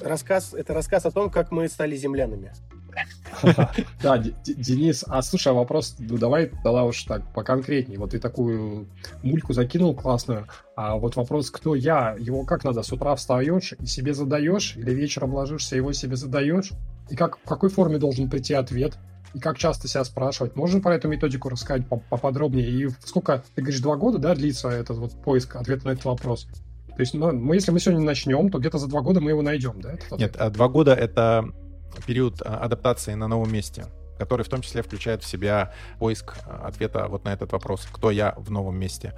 Рассказ, 0.00 0.54
это 0.54 0.74
рассказ 0.74 1.06
о 1.06 1.10
том, 1.10 1.30
как 1.30 1.50
мы 1.50 1.68
стали 1.68 1.96
землянами. 1.96 2.52
Да, 4.02 4.18
Денис, 4.18 5.04
а 5.06 5.22
слушай, 5.22 5.48
а 5.48 5.54
вопрос, 5.54 5.96
ну 5.98 6.18
давай 6.18 6.46
тогда 6.46 6.84
уж 6.84 7.02
так 7.04 7.22
поконкретнее. 7.32 7.98
Вот 7.98 8.10
ты 8.10 8.18
такую 8.18 8.86
мульку 9.22 9.52
закинул 9.52 9.94
классную, 9.94 10.46
а 10.76 10.96
вот 10.96 11.16
вопрос, 11.16 11.50
кто 11.50 11.74
я, 11.74 12.16
его 12.18 12.44
как 12.44 12.64
надо, 12.64 12.82
с 12.82 12.92
утра 12.92 13.14
встаешь 13.14 13.74
и 13.78 13.86
себе 13.86 14.14
задаешь, 14.14 14.76
или 14.76 14.92
вечером 14.92 15.34
ложишься, 15.34 15.76
его 15.76 15.92
себе 15.92 16.16
задаешь? 16.16 16.72
И 17.10 17.16
как, 17.16 17.38
в 17.38 17.48
какой 17.48 17.70
форме 17.70 17.98
должен 17.98 18.30
прийти 18.30 18.54
ответ? 18.54 18.98
И 19.34 19.40
как 19.40 19.58
часто 19.58 19.88
себя 19.88 20.04
спрашивать? 20.04 20.54
Можно 20.54 20.80
про 20.80 20.94
эту 20.94 21.08
методику 21.08 21.48
рассказать 21.48 21.88
поподробнее? 21.88 22.68
И 22.70 22.88
сколько, 23.04 23.42
ты 23.54 23.62
говоришь, 23.62 23.80
два 23.80 23.96
года, 23.96 24.18
да, 24.18 24.34
длится 24.34 24.68
этот 24.68 24.96
вот 24.96 25.12
поиск 25.22 25.56
ответа 25.56 25.86
на 25.86 25.90
этот 25.90 26.04
вопрос? 26.04 26.46
То 26.96 27.00
есть, 27.00 27.14
ну, 27.14 27.32
мы, 27.32 27.56
если 27.56 27.72
мы 27.72 27.80
сегодня 27.80 28.04
начнем, 28.04 28.50
то 28.50 28.58
где-то 28.58 28.78
за 28.78 28.86
два 28.86 29.00
года 29.00 29.20
мы 29.20 29.30
его 29.30 29.42
найдем, 29.42 29.80
да? 29.80 29.96
Нет, 30.16 30.36
а 30.38 30.50
два 30.50 30.68
года— 30.68 30.94
это 30.94 31.52
период 32.02 32.42
а, 32.42 32.58
адаптации 32.58 33.14
на 33.14 33.28
новом 33.28 33.52
месте 33.52 33.86
который 34.18 34.42
в 34.42 34.48
том 34.48 34.62
числе 34.62 34.82
включает 34.82 35.22
в 35.22 35.26
себя 35.26 35.72
поиск 35.98 36.36
а, 36.46 36.68
ответа 36.68 37.08
вот 37.08 37.24
на 37.24 37.32
этот 37.32 37.52
вопрос, 37.52 37.86
кто 37.90 38.10
я 38.10 38.34
в 38.36 38.50
новом 38.50 38.78
месте. 38.78 39.14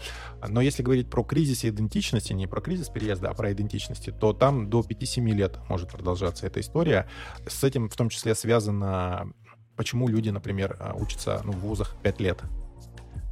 Но 0.47 0.61
если 0.61 0.83
говорить 0.83 1.11
про 1.11 1.23
кризис 1.23 1.65
идентичности, 1.65 2.33
не 2.33 2.47
про 2.47 2.61
кризис 2.61 2.89
переезда, 2.89 3.31
а 3.31 3.35
про 3.35 3.53
идентичности, 3.53 4.11
то 4.11 4.33
там 4.33 4.71
до 4.71 4.81
5-7 4.81 5.31
лет 5.33 5.59
может 5.69 5.91
продолжаться 5.91 6.47
эта 6.47 6.61
история. 6.61 7.07
С 7.47 7.62
этим 7.65 7.89
в 7.89 7.97
том 7.97 8.09
числе 8.09 8.35
связано, 8.35 9.33
почему 9.77 10.09
люди, 10.09 10.31
например, 10.31 10.77
а, 10.81 10.95
учатся 10.95 11.41
ну, 11.45 11.53
в 11.53 11.57
вузах 11.57 11.95
5 12.03 12.21
лет 12.21 12.43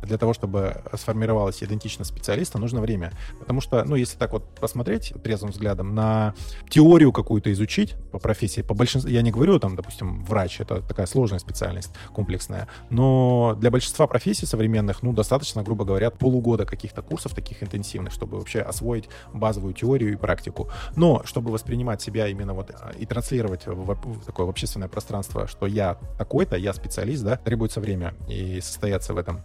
для 0.04 0.18
того, 0.18 0.34
чтобы 0.34 0.82
сформировалась 0.94 1.62
идентичность 1.62 2.10
специалиста, 2.10 2.58
нужно 2.58 2.80
время. 2.80 3.12
Потому 3.38 3.60
что, 3.60 3.84
ну, 3.84 3.96
если 3.96 4.16
так 4.18 4.32
вот 4.32 4.44
посмотреть 4.54 5.12
трезвым 5.22 5.50
взглядом 5.50 5.94
на 5.94 6.34
теорию 6.68 7.12
какую-то 7.12 7.52
изучить 7.52 7.94
по 8.12 8.18
профессии, 8.18 8.62
по 8.62 8.74
большинству, 8.74 9.10
я 9.10 9.22
не 9.22 9.30
говорю 9.30 9.58
там, 9.58 9.76
допустим, 9.76 10.24
врач, 10.24 10.60
это 10.60 10.80
такая 10.82 11.06
сложная 11.06 11.38
специальность, 11.38 11.90
комплексная, 12.12 12.68
но 12.90 13.56
для 13.58 13.70
большинства 13.70 14.06
профессий 14.06 14.46
современных, 14.46 15.02
ну, 15.02 15.12
достаточно, 15.12 15.62
грубо 15.62 15.84
говоря, 15.84 16.10
полугода 16.10 16.66
каких-то 16.66 17.02
курсов 17.02 17.34
таких 17.34 17.62
интенсивных, 17.62 18.12
чтобы 18.12 18.38
вообще 18.38 18.60
освоить 18.60 19.08
базовую 19.32 19.74
теорию 19.74 20.12
и 20.12 20.16
практику. 20.16 20.68
Но 20.96 21.22
чтобы 21.24 21.50
воспринимать 21.50 22.02
себя 22.02 22.28
именно 22.28 22.54
вот 22.54 22.70
а, 22.70 22.92
и 22.98 23.06
транслировать 23.06 23.66
в, 23.66 23.94
в 23.94 24.24
такое 24.24 24.46
в 24.46 24.48
общественное 24.48 24.88
пространство, 24.88 25.46
что 25.46 25.66
я 25.66 25.98
такой-то, 26.18 26.56
я 26.56 26.72
специалист, 26.72 27.22
да, 27.22 27.36
требуется 27.36 27.80
время 27.80 28.14
и 28.28 28.60
состояться 28.60 29.14
в 29.14 29.18
этом 29.18 29.42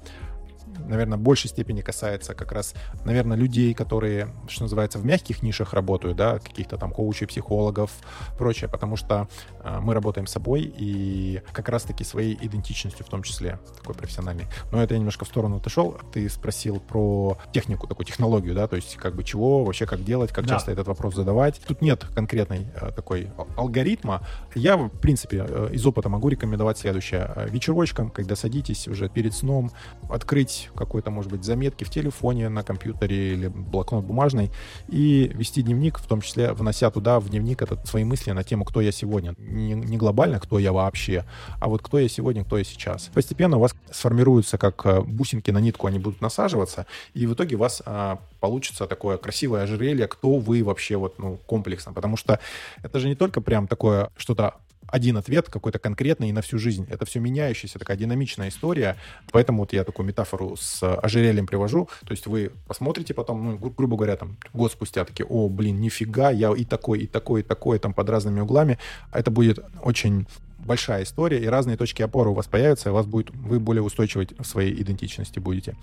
наверное, 0.87 1.17
в 1.17 1.21
большей 1.21 1.49
степени 1.49 1.81
касается 1.81 2.33
как 2.33 2.51
раз, 2.51 2.73
наверное, 3.05 3.37
людей, 3.37 3.73
которые, 3.73 4.29
что 4.47 4.63
называется, 4.63 4.99
в 4.99 5.05
мягких 5.05 5.41
нишах 5.43 5.73
работают, 5.73 6.17
да, 6.17 6.39
каких-то 6.39 6.77
там 6.77 6.91
коучей, 6.91 7.27
психологов, 7.27 7.91
прочее, 8.37 8.69
потому 8.69 8.95
что 8.95 9.27
э, 9.63 9.79
мы 9.81 9.93
работаем 9.93 10.27
с 10.27 10.31
собой 10.31 10.61
и 10.77 11.41
как 11.51 11.69
раз-таки 11.69 12.03
своей 12.03 12.37
идентичностью 12.41 13.05
в 13.05 13.09
том 13.09 13.23
числе, 13.23 13.59
такой 13.77 13.95
профессиональной. 13.95 14.45
Но 14.71 14.81
это 14.81 14.93
я 14.93 14.99
немножко 14.99 15.25
в 15.25 15.27
сторону 15.27 15.57
отошел. 15.57 15.97
Ты 16.13 16.29
спросил 16.29 16.79
про 16.79 17.37
технику, 17.53 17.87
такую 17.87 18.05
технологию, 18.05 18.55
да, 18.55 18.67
то 18.67 18.75
есть 18.75 18.95
как 18.95 19.15
бы 19.15 19.23
чего, 19.23 19.63
вообще 19.63 19.85
как 19.85 20.03
делать, 20.03 20.31
как 20.31 20.45
да. 20.45 20.55
часто 20.55 20.71
этот 20.71 20.87
вопрос 20.87 21.15
задавать. 21.15 21.61
Тут 21.67 21.81
нет 21.81 22.05
конкретной 22.15 22.67
э, 22.75 22.91
такой 22.95 23.29
алгоритма. 23.57 24.21
Я, 24.55 24.77
в 24.77 24.89
принципе, 24.89 25.45
э, 25.47 25.69
из 25.73 25.85
опыта 25.85 26.09
могу 26.09 26.29
рекомендовать 26.29 26.77
следующее. 26.77 27.31
Э, 27.35 27.49
вечерочком, 27.49 28.09
когда 28.09 28.35
садитесь 28.35 28.87
уже 28.87 29.09
перед 29.09 29.33
сном, 29.33 29.71
открыть 30.09 30.68
какой-то, 30.75 31.11
может 31.11 31.31
быть, 31.31 31.43
заметки 31.43 31.83
в 31.83 31.89
телефоне, 31.89 32.49
на 32.49 32.63
компьютере 32.63 33.33
или 33.33 33.47
блокнот 33.47 34.05
бумажный 34.05 34.51
и 34.87 35.31
вести 35.33 35.61
дневник, 35.61 35.99
в 35.99 36.07
том 36.07 36.21
числе 36.21 36.53
внося 36.53 36.89
туда 36.91 37.19
в 37.19 37.29
дневник 37.29 37.61
этот, 37.61 37.87
свои 37.87 38.03
мысли 38.03 38.31
на 38.31 38.43
тему, 38.43 38.65
кто 38.65 38.81
я 38.81 38.91
сегодня. 38.91 39.35
Не, 39.37 39.73
не 39.73 39.97
глобально, 39.97 40.39
кто 40.39 40.59
я 40.59 40.71
вообще, 40.71 41.25
а 41.59 41.67
вот 41.67 41.81
кто 41.81 41.99
я 41.99 42.07
сегодня, 42.09 42.43
кто 42.43 42.57
я 42.57 42.63
сейчас. 42.63 43.09
Постепенно 43.13 43.57
у 43.57 43.59
вас 43.59 43.75
сформируются 43.91 44.57
как 44.57 44.85
э, 44.85 45.01
бусинки 45.01 45.51
на 45.51 45.59
нитку, 45.59 45.87
они 45.87 45.99
будут 45.99 46.21
насаживаться, 46.21 46.85
и 47.13 47.25
в 47.25 47.33
итоге 47.33 47.55
у 47.55 47.59
вас 47.59 47.81
а, 47.85 48.19
получится 48.39 48.87
такое 48.87 49.17
красивое 49.17 49.63
ожерелье, 49.63 50.07
кто 50.07 50.37
вы 50.37 50.63
вообще 50.63 50.97
вот, 50.97 51.19
ну, 51.19 51.37
комплексно. 51.45 51.93
Потому 51.93 52.17
что 52.17 52.39
это 52.81 52.99
же 52.99 53.07
не 53.07 53.15
только 53.15 53.41
прям 53.41 53.67
такое 53.67 54.09
что-то 54.17 54.55
один 54.91 55.17
ответ 55.17 55.49
какой-то 55.49 55.79
конкретный 55.79 56.29
и 56.29 56.31
на 56.31 56.41
всю 56.41 56.57
жизнь. 56.57 56.87
Это 56.89 57.05
все 57.05 57.19
меняющаяся, 57.19 57.79
такая 57.79 57.97
динамичная 57.97 58.49
история. 58.49 58.97
Поэтому 59.31 59.59
вот 59.59 59.73
я 59.73 59.83
такую 59.83 60.05
метафору 60.05 60.55
с 60.55 60.83
ожерельем 60.83 61.47
привожу. 61.47 61.89
То 62.05 62.11
есть 62.11 62.27
вы 62.27 62.51
посмотрите 62.67 63.13
потом, 63.13 63.43
ну, 63.43 63.57
гру- 63.57 63.73
грубо 63.75 63.97
говоря, 63.97 64.15
там 64.15 64.37
год 64.53 64.71
спустя 64.71 65.05
такие, 65.05 65.25
о, 65.25 65.49
блин, 65.49 65.79
нифига, 65.79 66.31
я 66.31 66.51
и 66.53 66.65
такой, 66.65 66.99
и 66.99 67.07
такой, 67.07 67.41
и 67.41 67.43
такой, 67.43 67.79
там 67.79 67.93
под 67.93 68.09
разными 68.09 68.39
углами. 68.39 68.77
Это 69.11 69.31
будет 69.31 69.59
очень 69.81 70.27
большая 70.59 71.03
история, 71.03 71.39
и 71.39 71.47
разные 71.47 71.77
точки 71.77 72.01
опоры 72.01 72.29
у 72.29 72.33
вас 72.33 72.47
появятся, 72.47 72.89
и 72.89 72.91
у 72.91 72.95
вас 72.95 73.05
будет, 73.05 73.31
вы 73.31 73.59
более 73.59 73.81
устойчивы 73.81 74.27
в 74.37 74.43
своей 74.43 74.73
идентичности 74.81 75.39
будете. 75.39 75.75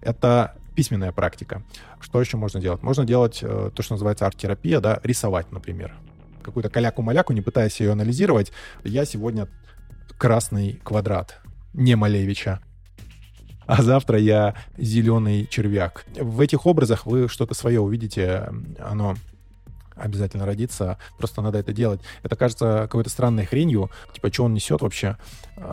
Это 0.00 0.56
письменная 0.74 1.12
практика. 1.12 1.62
Что 2.00 2.20
еще 2.20 2.36
можно 2.36 2.60
делать? 2.60 2.82
Можно 2.82 3.04
делать 3.04 3.40
э, 3.42 3.70
то, 3.74 3.82
что 3.82 3.94
называется 3.94 4.26
арт-терапия, 4.26 4.80
да, 4.80 5.00
рисовать, 5.02 5.52
например 5.52 5.94
какую-то 6.42 6.68
каляку-маляку, 6.68 7.32
не 7.32 7.40
пытаясь 7.40 7.80
ее 7.80 7.92
анализировать, 7.92 8.52
я 8.84 9.04
сегодня 9.04 9.48
красный 10.18 10.80
квадрат, 10.84 11.40
не 11.72 11.94
Малевича. 11.94 12.60
А 13.66 13.82
завтра 13.82 14.18
я 14.18 14.54
зеленый 14.76 15.46
червяк. 15.46 16.04
В 16.16 16.40
этих 16.40 16.66
образах 16.66 17.06
вы 17.06 17.28
что-то 17.28 17.54
свое 17.54 17.80
увидите, 17.80 18.48
оно 18.78 19.16
обязательно 19.94 20.46
родится, 20.46 20.98
просто 21.16 21.42
надо 21.42 21.58
это 21.58 21.72
делать. 21.72 22.00
Это 22.22 22.34
кажется 22.36 22.82
какой-то 22.82 23.08
странной 23.08 23.46
хренью, 23.46 23.90
типа, 24.12 24.32
что 24.32 24.44
он 24.44 24.54
несет 24.54 24.82
вообще, 24.82 25.16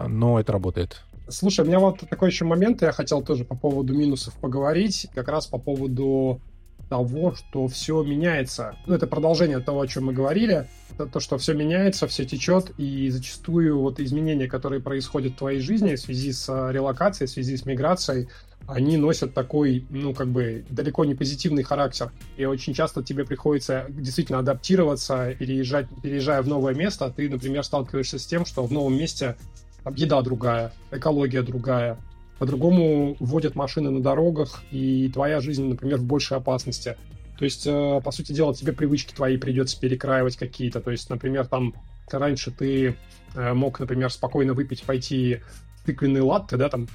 но 0.07 0.39
это 0.39 0.53
работает. 0.53 1.03
Слушай, 1.29 1.65
у 1.65 1.67
меня 1.67 1.79
вот 1.79 1.99
такой 2.09 2.29
еще 2.29 2.45
момент, 2.45 2.81
я 2.81 2.91
хотел 2.91 3.21
тоже 3.21 3.45
по 3.45 3.55
поводу 3.55 3.93
минусов 3.93 4.33
поговорить, 4.35 5.07
как 5.13 5.27
раз 5.27 5.47
по 5.47 5.57
поводу 5.57 6.41
того, 6.89 7.35
что 7.35 7.67
все 7.67 8.03
меняется. 8.03 8.75
Ну, 8.85 8.95
это 8.95 9.07
продолжение 9.07 9.59
того, 9.59 9.81
о 9.81 9.87
чем 9.87 10.05
мы 10.05 10.13
говорили. 10.13 10.67
То, 11.13 11.19
что 11.19 11.37
все 11.37 11.53
меняется, 11.53 12.07
все 12.07 12.25
течет, 12.25 12.71
и 12.77 13.09
зачастую 13.09 13.79
вот 13.79 13.99
изменения, 14.01 14.47
которые 14.47 14.81
происходят 14.81 15.33
в 15.33 15.37
твоей 15.37 15.61
жизни 15.61 15.95
в 15.95 15.99
связи 15.99 16.33
с 16.33 16.49
а, 16.49 16.71
релокацией, 16.71 17.29
в 17.29 17.31
связи 17.31 17.55
с 17.55 17.65
миграцией, 17.65 18.27
они 18.67 18.97
носят 18.97 19.33
такой, 19.33 19.85
ну, 19.89 20.13
как 20.13 20.27
бы, 20.27 20.65
далеко 20.69 21.05
не 21.05 21.15
позитивный 21.15 21.63
характер. 21.63 22.11
И 22.37 22.45
очень 22.45 22.73
часто 22.73 23.01
тебе 23.01 23.23
приходится 23.23 23.85
действительно 23.89 24.39
адаптироваться, 24.39 25.33
переезжать, 25.39 25.87
переезжая 26.03 26.41
в 26.41 26.47
новое 26.47 26.73
место. 26.73 27.11
Ты, 27.15 27.29
например, 27.29 27.63
сталкиваешься 27.63 28.19
с 28.19 28.25
тем, 28.25 28.45
что 28.45 28.65
в 28.65 28.71
новом 28.71 28.97
месте 28.97 29.37
там, 29.83 29.95
еда 29.95 30.21
другая, 30.21 30.73
экология 30.91 31.41
другая, 31.41 31.97
по-другому 32.39 33.17
водят 33.19 33.55
машины 33.55 33.91
на 33.91 34.01
дорогах, 34.01 34.63
и 34.71 35.09
твоя 35.13 35.41
жизнь, 35.41 35.67
например, 35.67 35.97
в 35.97 36.05
большей 36.05 36.37
опасности. 36.37 36.97
То 37.37 37.45
есть, 37.45 37.67
э, 37.67 38.01
по 38.03 38.11
сути 38.11 38.31
дела, 38.31 38.53
тебе 38.53 38.73
привычки 38.73 39.13
твои 39.13 39.37
придется 39.37 39.79
перекраивать 39.79 40.37
какие-то. 40.37 40.81
То 40.81 40.91
есть, 40.91 41.09
например, 41.09 41.47
там 41.47 41.73
раньше 42.11 42.51
ты 42.51 42.95
э, 43.35 43.53
мог, 43.53 43.79
например, 43.79 44.11
спокойно 44.11 44.53
выпить, 44.53 44.83
пойти 44.83 45.41
тыквенный 45.85 46.21
латте, 46.21 46.57
да, 46.57 46.69
там 46.69 46.87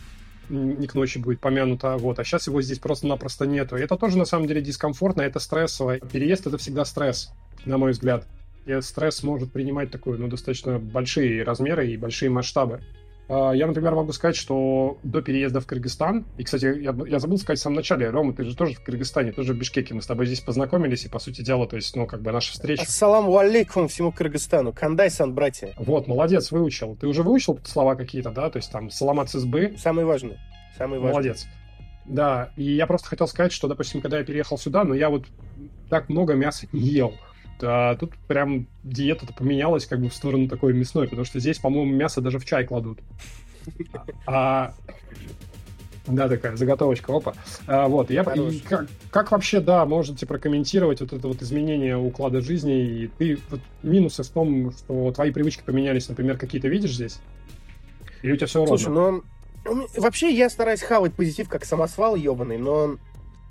не 0.48 0.86
к 0.86 0.94
ночи 0.94 1.18
будет 1.18 1.40
помянуто, 1.40 1.96
вот, 1.96 2.18
а 2.18 2.24
сейчас 2.24 2.46
его 2.46 2.60
здесь 2.60 2.78
просто-напросто 2.78 3.46
нету. 3.46 3.76
Это 3.76 3.96
тоже, 3.96 4.18
на 4.18 4.24
самом 4.24 4.46
деле, 4.46 4.60
дискомфортно, 4.60 5.22
это 5.22 5.38
стрессово. 5.38 5.98
Переезд— 5.98 6.46
это 6.46 6.58
всегда 6.58 6.84
стресс, 6.84 7.30
на 7.64 7.78
мой 7.78 7.92
взгляд. 7.92 8.26
И 8.66 8.80
стресс 8.80 9.22
может 9.22 9.52
принимать 9.52 9.90
такой, 9.90 10.18
ну, 10.18 10.28
достаточно 10.28 10.78
большие 10.78 11.42
размеры 11.42 11.90
и 11.90 11.96
большие 11.96 12.30
масштабы. 12.30 12.80
А, 13.28 13.52
я, 13.52 13.66
например, 13.66 13.94
могу 13.94 14.12
сказать, 14.12 14.36
что 14.36 14.98
до 15.02 15.22
переезда 15.22 15.60
в 15.60 15.66
Кыргызстан, 15.66 16.26
и, 16.36 16.44
кстати, 16.44 16.66
я, 16.66 16.94
я 17.06 17.18
забыл 17.18 17.38
сказать 17.38 17.58
в 17.58 17.62
самом 17.62 17.76
начале, 17.76 18.10
Рома, 18.10 18.34
ты 18.34 18.44
же 18.44 18.54
тоже 18.54 18.74
в 18.74 18.82
Кыргызстане, 18.82 19.32
тоже 19.32 19.54
в 19.54 19.58
Бишкеке, 19.58 19.94
мы 19.94 20.02
с 20.02 20.06
тобой 20.06 20.26
здесь 20.26 20.40
познакомились, 20.40 21.04
и, 21.06 21.08
по 21.08 21.18
сути 21.18 21.42
дела, 21.42 21.66
то 21.66 21.76
есть, 21.76 21.96
ну, 21.96 22.06
как 22.06 22.20
бы 22.20 22.32
наша 22.32 22.52
встреча... 22.52 22.82
Ассаламу 22.82 23.36
алейкум 23.36 23.88
всему 23.88 24.12
Кыргызстану, 24.12 24.72
кандай-сан, 24.72 25.32
братья. 25.32 25.72
Вот, 25.78 26.06
молодец, 26.06 26.50
выучил. 26.50 26.96
Ты 26.96 27.06
уже 27.06 27.22
выучил 27.22 27.58
слова 27.64 27.94
какие-то, 27.94 28.30
да? 28.30 28.50
То 28.50 28.58
есть, 28.58 28.70
там, 28.70 28.90
саламат 28.90 29.30
с 29.30 29.36
избы. 29.36 29.74
Самый 29.78 30.04
важный, 30.04 30.38
самый 30.76 30.98
важный. 30.98 31.12
Молодец. 31.12 31.46
Да, 32.04 32.50
и 32.56 32.64
я 32.64 32.86
просто 32.86 33.08
хотел 33.08 33.26
сказать, 33.26 33.52
что, 33.52 33.66
допустим, 33.66 34.02
когда 34.02 34.18
я 34.18 34.24
переехал 34.24 34.58
сюда, 34.58 34.84
ну, 34.84 34.92
я 34.92 35.08
вот 35.08 35.24
так 35.88 36.10
много 36.10 36.34
мяса 36.34 36.66
не 36.72 36.80
ел. 36.80 37.14
А 37.62 37.96
тут 37.96 38.14
прям 38.28 38.66
диета-то 38.82 39.32
поменялась 39.32 39.86
как 39.86 40.00
бы 40.00 40.08
в 40.08 40.14
сторону 40.14 40.48
такой 40.48 40.72
мясной, 40.72 41.08
потому 41.08 41.24
что 41.24 41.40
здесь, 41.40 41.58
по-моему, 41.58 41.92
мясо 41.92 42.20
даже 42.20 42.38
в 42.38 42.44
чай 42.44 42.64
кладут. 42.64 42.98
А, 44.26 44.74
да, 46.06 46.28
такая 46.28 46.56
заготовочка, 46.56 47.16
опа. 47.16 47.34
А, 47.66 47.88
вот, 47.88 48.10
я, 48.10 48.22
и 48.22 48.58
как, 48.60 48.88
как 49.10 49.32
вообще, 49.32 49.60
да, 49.60 49.86
можете 49.86 50.26
прокомментировать 50.26 51.00
вот 51.00 51.12
это 51.14 51.28
вот 51.28 51.40
изменение 51.40 51.96
уклада 51.96 52.42
жизни, 52.42 52.84
и 52.84 53.08
ты, 53.08 53.38
вот, 53.48 53.60
минусы 53.82 54.22
в 54.22 54.28
том, 54.28 54.72
что 54.72 55.12
твои 55.12 55.30
привычки 55.30 55.62
поменялись, 55.64 56.08
например, 56.08 56.36
какие-то 56.36 56.68
видишь 56.68 56.94
здесь? 56.94 57.20
Или 58.22 58.32
у 58.32 58.36
тебя 58.36 58.46
все 58.46 58.66
Слушай, 58.66 58.88
ровно? 58.88 59.22
ну, 59.64 59.86
вообще 59.96 60.30
я 60.30 60.50
стараюсь 60.50 60.82
хавать 60.82 61.14
позитив 61.14 61.48
как 61.48 61.64
самосвал 61.64 62.16
ебаный, 62.16 62.58
но 62.58 62.96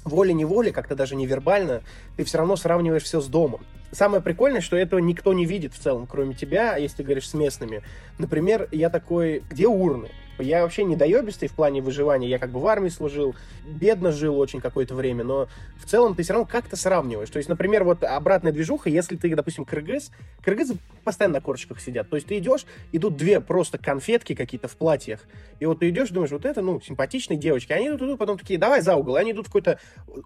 волей-неволей, 0.03 0.71
как-то 0.71 0.95
даже 0.95 1.15
невербально, 1.15 1.81
ты 2.17 2.23
все 2.23 2.37
равно 2.37 2.55
сравниваешь 2.55 3.03
все 3.03 3.21
с 3.21 3.27
домом. 3.27 3.65
Самое 3.91 4.23
прикольное, 4.23 4.61
что 4.61 4.75
этого 4.75 4.99
никто 4.99 5.33
не 5.33 5.45
видит 5.45 5.73
в 5.73 5.79
целом, 5.79 6.07
кроме 6.07 6.33
тебя, 6.33 6.77
если 6.77 6.97
ты 6.97 7.03
говоришь 7.03 7.29
с 7.29 7.33
местными. 7.33 7.83
Например, 8.17 8.67
я 8.71 8.89
такой, 8.89 9.43
где 9.49 9.67
урны? 9.67 10.09
Я 10.39 10.63
вообще 10.63 10.83
не 10.83 10.95
доебистый 10.95 11.47
в 11.47 11.53
плане 11.53 11.81
выживания. 11.81 12.27
Я 12.27 12.39
как 12.39 12.51
бы 12.51 12.59
в 12.59 12.67
армии 12.67 12.89
служил, 12.89 13.35
бедно 13.65 14.11
жил 14.11 14.37
очень 14.39 14.61
какое-то 14.61 14.95
время, 14.95 15.23
но 15.23 15.47
в 15.77 15.85
целом 15.85 16.15
ты 16.15 16.23
все 16.23 16.33
равно 16.33 16.47
как-то 16.49 16.75
сравниваешь. 16.75 17.29
То 17.29 17.37
есть, 17.37 17.49
например, 17.49 17.83
вот 17.83 18.03
обратная 18.03 18.51
движуха, 18.51 18.89
если 18.89 19.15
ты, 19.15 19.33
допустим, 19.35 19.65
кыргыз, 19.65 20.11
кыргызы 20.41 20.77
постоянно 21.03 21.35
на 21.35 21.41
корчиках 21.41 21.79
сидят. 21.79 22.09
То 22.09 22.15
есть 22.15 22.27
ты 22.27 22.37
идешь, 22.37 22.65
идут 22.91 23.17
две 23.17 23.41
просто 23.41 23.77
конфетки 23.77 24.35
какие-то 24.35 24.67
в 24.67 24.75
платьях, 24.75 25.21
и 25.59 25.65
вот 25.65 25.79
ты 25.79 25.89
идешь, 25.89 26.09
думаешь, 26.09 26.31
вот 26.31 26.45
это, 26.45 26.61
ну, 26.61 26.81
симпатичные 26.81 27.37
девочки. 27.37 27.71
Они 27.71 27.87
идут, 27.87 28.01
идут, 28.01 28.19
потом 28.19 28.37
такие, 28.37 28.59
давай 28.59 28.81
за 28.81 28.95
угол. 28.95 29.15
И 29.15 29.19
они 29.19 29.31
идут 29.31 29.45
в 29.45 29.49
какой-то 29.49 29.79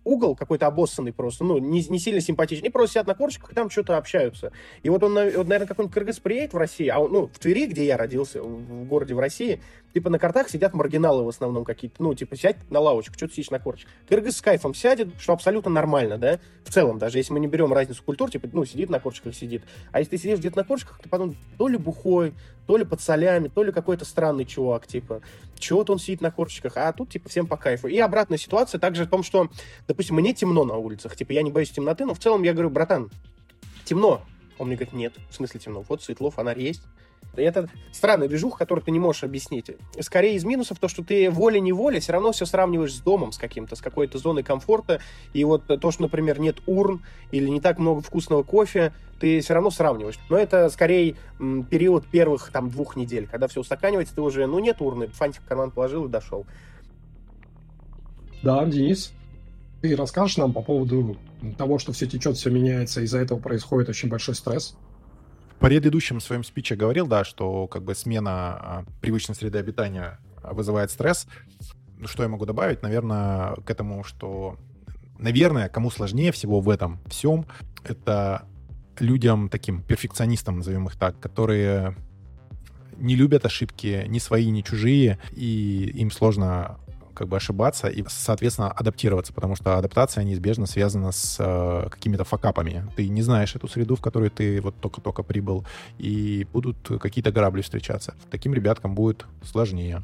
угол, 0.04 0.36
какой-то 0.36 0.68
обоссанный 0.68 1.14
просто, 1.14 1.44
ну, 1.44 1.60
не, 1.60 1.84
не 1.88 2.00
сильно 2.00 2.22
симпатичный. 2.22 2.66
Они 2.66 2.72
просто 2.72 2.94
сидят 2.94 3.08
на 3.08 3.14
корчиках 3.14 3.52
и 3.52 3.56
там 3.56 3.70
что-то 3.70 3.98
общаются. 3.98 4.52
И 4.84 4.90
вот 4.90 5.04
он, 5.04 5.14
вот, 5.14 5.48
наверное, 5.48 5.68
какой-нибудь 5.68 5.94
кыргыз 5.94 6.20
приедет 6.20 6.54
в 6.54 6.58
Россию, 6.58 6.96
а 6.96 7.00
он, 7.00 7.12
ну, 7.12 7.28
в 7.28 7.38
Твери, 7.40 7.68
где 7.68 7.86
я 7.86 7.98
родился, 7.98 8.42
в 8.42 8.86
городе 8.86 9.14
в 9.14 9.20
России, 9.20 9.62
типа 9.94 10.10
на 10.10 10.20
картах 10.20 10.50
сидят 10.50 10.74
маргиналы 10.74 11.24
в 11.24 11.30
основном 11.30 11.64
какие-то, 11.64 12.02
ну, 12.04 12.14
типа, 12.14 12.36
сядь 12.36 12.58
на 12.70 12.80
лавочку, 12.80 13.14
что 13.16 13.28
ты 13.28 13.34
сидишь 13.34 13.50
на 13.50 13.60
корче. 13.60 13.88
Кыргыз 14.08 14.38
с 14.38 14.42
кайфом 14.42 14.74
сядет, 14.74 15.10
что 15.20 15.34
абсолютно 15.34 15.72
нормально, 15.72 16.18
да, 16.18 16.40
в 16.64 16.72
целом, 16.72 17.00
даже 17.00 17.18
если 17.18 17.34
мы 17.34 17.40
не 17.40 17.48
берем 17.48 17.74
разницу 17.74 18.04
культур, 18.04 18.30
типа, 18.30 18.48
ну, 18.52 18.66
сидит 18.66 18.90
на 18.90 19.00
корчиках, 19.00 19.36
сидит. 19.36 19.64
А 19.92 20.00
если 20.00 20.12
ты 20.12 20.18
сидишь 20.18 20.40
где-то 20.40 20.58
на 20.58 20.64
корчиках, 20.64 21.00
ты 21.02 21.10
потом 21.10 21.36
то 21.58 21.68
ли 21.68 21.78
бухой, 21.78 22.34
то 22.68 22.78
ли 22.78 22.86
под 22.86 23.02
солями, 23.02 23.48
то 23.48 23.64
ли 23.64 23.72
какой-то 23.72 24.06
странный 24.06 24.46
чувак, 24.46 24.88
типа, 24.88 25.22
чего-то 25.58 25.94
он 25.94 26.00
сидит 26.00 26.22
на 26.22 26.32
корчиках, 26.32 26.74
а 26.76 26.92
тут, 26.94 27.10
типа, 27.10 27.30
всем 27.30 27.48
по 27.48 27.58
кайфу. 27.58 27.88
И 27.88 27.98
обратная 27.98 28.38
ситуация 28.38 28.80
также 28.80 29.06
в 29.06 29.10
том, 29.10 29.24
что, 29.24 29.50
допустим, 29.88 30.16
мне 30.16 30.34
темно 30.34 30.64
на 30.66 30.76
улицах, 30.76 31.16
типа, 31.16 31.32
я 31.32 31.42
не 31.42 31.52
боюсь 31.52 31.72
темноты, 31.72 32.06
но 32.06 32.14
в 32.14 32.20
целом 32.20 32.44
я 32.44 32.54
говорю, 32.54 32.70
братан, 32.70 33.10
темно. 33.86 34.22
Он 34.60 34.68
мне 34.68 34.76
говорит, 34.76 34.94
нет, 34.94 35.14
в 35.30 35.36
смысле 35.36 35.60
темно, 35.60 35.84
вот 35.88 36.04
светло, 36.04 36.30
фонарь 36.30 36.60
есть. 36.60 36.82
Это 37.36 37.70
странная 37.92 38.28
движуха, 38.28 38.58
которую 38.58 38.84
ты 38.84 38.90
не 38.90 39.00
можешь 39.00 39.24
объяснить. 39.24 39.70
Скорее 40.00 40.36
из 40.36 40.44
минусов 40.44 40.80
то, 40.80 40.88
что 40.88 41.04
ты 41.04 41.30
волей-неволей 41.30 42.00
все 42.00 42.14
равно 42.14 42.32
все 42.32 42.46
сравниваешь 42.46 42.96
с 42.96 43.00
домом, 43.00 43.32
с 43.32 43.38
каким-то, 43.38 43.76
с 43.76 43.82
какой-то 43.82 44.18
зоной 44.18 44.42
комфорта. 44.42 45.02
И 45.34 45.44
вот 45.44 45.68
то, 45.68 45.92
что, 45.92 46.02
например, 46.02 46.40
нет 46.40 46.58
урн 46.66 47.04
или 47.32 47.48
не 47.48 47.62
так 47.62 47.78
много 47.78 48.02
вкусного 48.02 48.42
кофе, 48.42 48.92
ты 49.20 49.40
все 49.42 49.54
равно 49.54 49.70
сравниваешь. 49.70 50.18
Но 50.30 50.38
это 50.38 50.68
скорее 50.70 51.16
период 51.70 52.08
первых 52.08 52.50
там 52.52 52.70
двух 52.72 52.96
недель, 52.96 53.28
когда 53.28 53.48
все 53.48 53.62
устаканивается, 53.62 54.16
ты 54.16 54.22
уже, 54.22 54.48
ну 54.48 54.58
нет 54.58 54.82
урны, 54.82 55.08
фантик 55.08 55.44
в 55.44 55.46
карман 55.46 55.70
положил 55.70 56.06
и 56.06 56.10
дошел. 56.10 56.46
Да, 58.42 58.66
Денис, 58.66 59.14
ты 59.82 59.96
расскажешь 59.96 60.38
нам 60.38 60.54
по 60.54 60.62
поводу 60.62 61.18
того, 61.58 61.78
что 61.78 61.92
все 61.92 62.08
течет, 62.08 62.38
все 62.38 62.50
меняется, 62.50 63.02
из-за 63.02 63.20
этого 63.20 63.40
происходит 63.40 63.90
очень 63.90 64.10
большой 64.10 64.34
стресс? 64.34 64.76
Предыдущем 65.60 66.20
своем 66.20 66.44
спиче 66.44 66.76
говорил, 66.76 67.08
да, 67.08 67.24
что 67.24 67.68
как 67.68 67.84
бы 67.84 67.96
смена 67.96 68.32
а, 68.32 68.86
привычной 69.02 69.36
среды 69.36 69.58
обитания 69.58 70.20
вызывает 70.44 70.92
стресс. 70.92 71.28
Что 72.06 72.24
я 72.24 72.30
могу 72.30 72.46
добавить? 72.46 72.84
Наверное, 72.84 73.56
к 73.56 73.72
этому, 73.72 74.04
что, 74.04 74.58
наверное, 75.18 75.68
кому 75.68 75.90
сложнее 75.90 76.32
всего 76.32 76.60
в 76.60 76.70
этом 76.70 77.00
всем, 77.08 77.48
это 77.84 78.46
людям 79.00 79.50
таким 79.50 79.82
перфекционистам, 79.82 80.58
назовем 80.58 80.88
их 80.88 80.96
так, 80.96 81.20
которые 81.20 81.96
не 82.98 83.16
любят 83.16 83.46
ошибки, 83.46 84.06
ни 84.08 84.20
свои, 84.20 84.50
ни 84.50 84.62
чужие, 84.62 85.20
и 85.32 85.92
им 85.96 86.12
сложно 86.12 86.80
как 87.18 87.28
бы 87.28 87.38
ошибаться 87.38 87.88
и, 87.88 88.04
соответственно, 88.08 88.72
адаптироваться, 88.72 89.34
потому 89.34 89.56
что 89.56 89.78
адаптация 89.78 90.24
неизбежно 90.24 90.68
связана 90.68 91.12
с 91.12 91.38
э, 91.40 91.90
какими-то 91.90 92.24
факапами. 92.24 92.86
Ты 92.96 93.10
не 93.10 93.24
знаешь 93.24 93.56
эту 93.56 93.68
среду, 93.68 93.96
в 93.96 94.02
которую 94.02 94.30
ты 94.30 94.62
вот 94.62 94.76
только-только 94.80 95.24
прибыл, 95.24 95.66
и 95.98 96.46
будут 96.54 96.78
какие-то 97.02 97.32
грабли 97.32 97.62
встречаться. 97.62 98.14
Таким 98.30 98.54
ребяткам 98.54 98.94
будет 98.94 99.26
сложнее. 99.44 100.04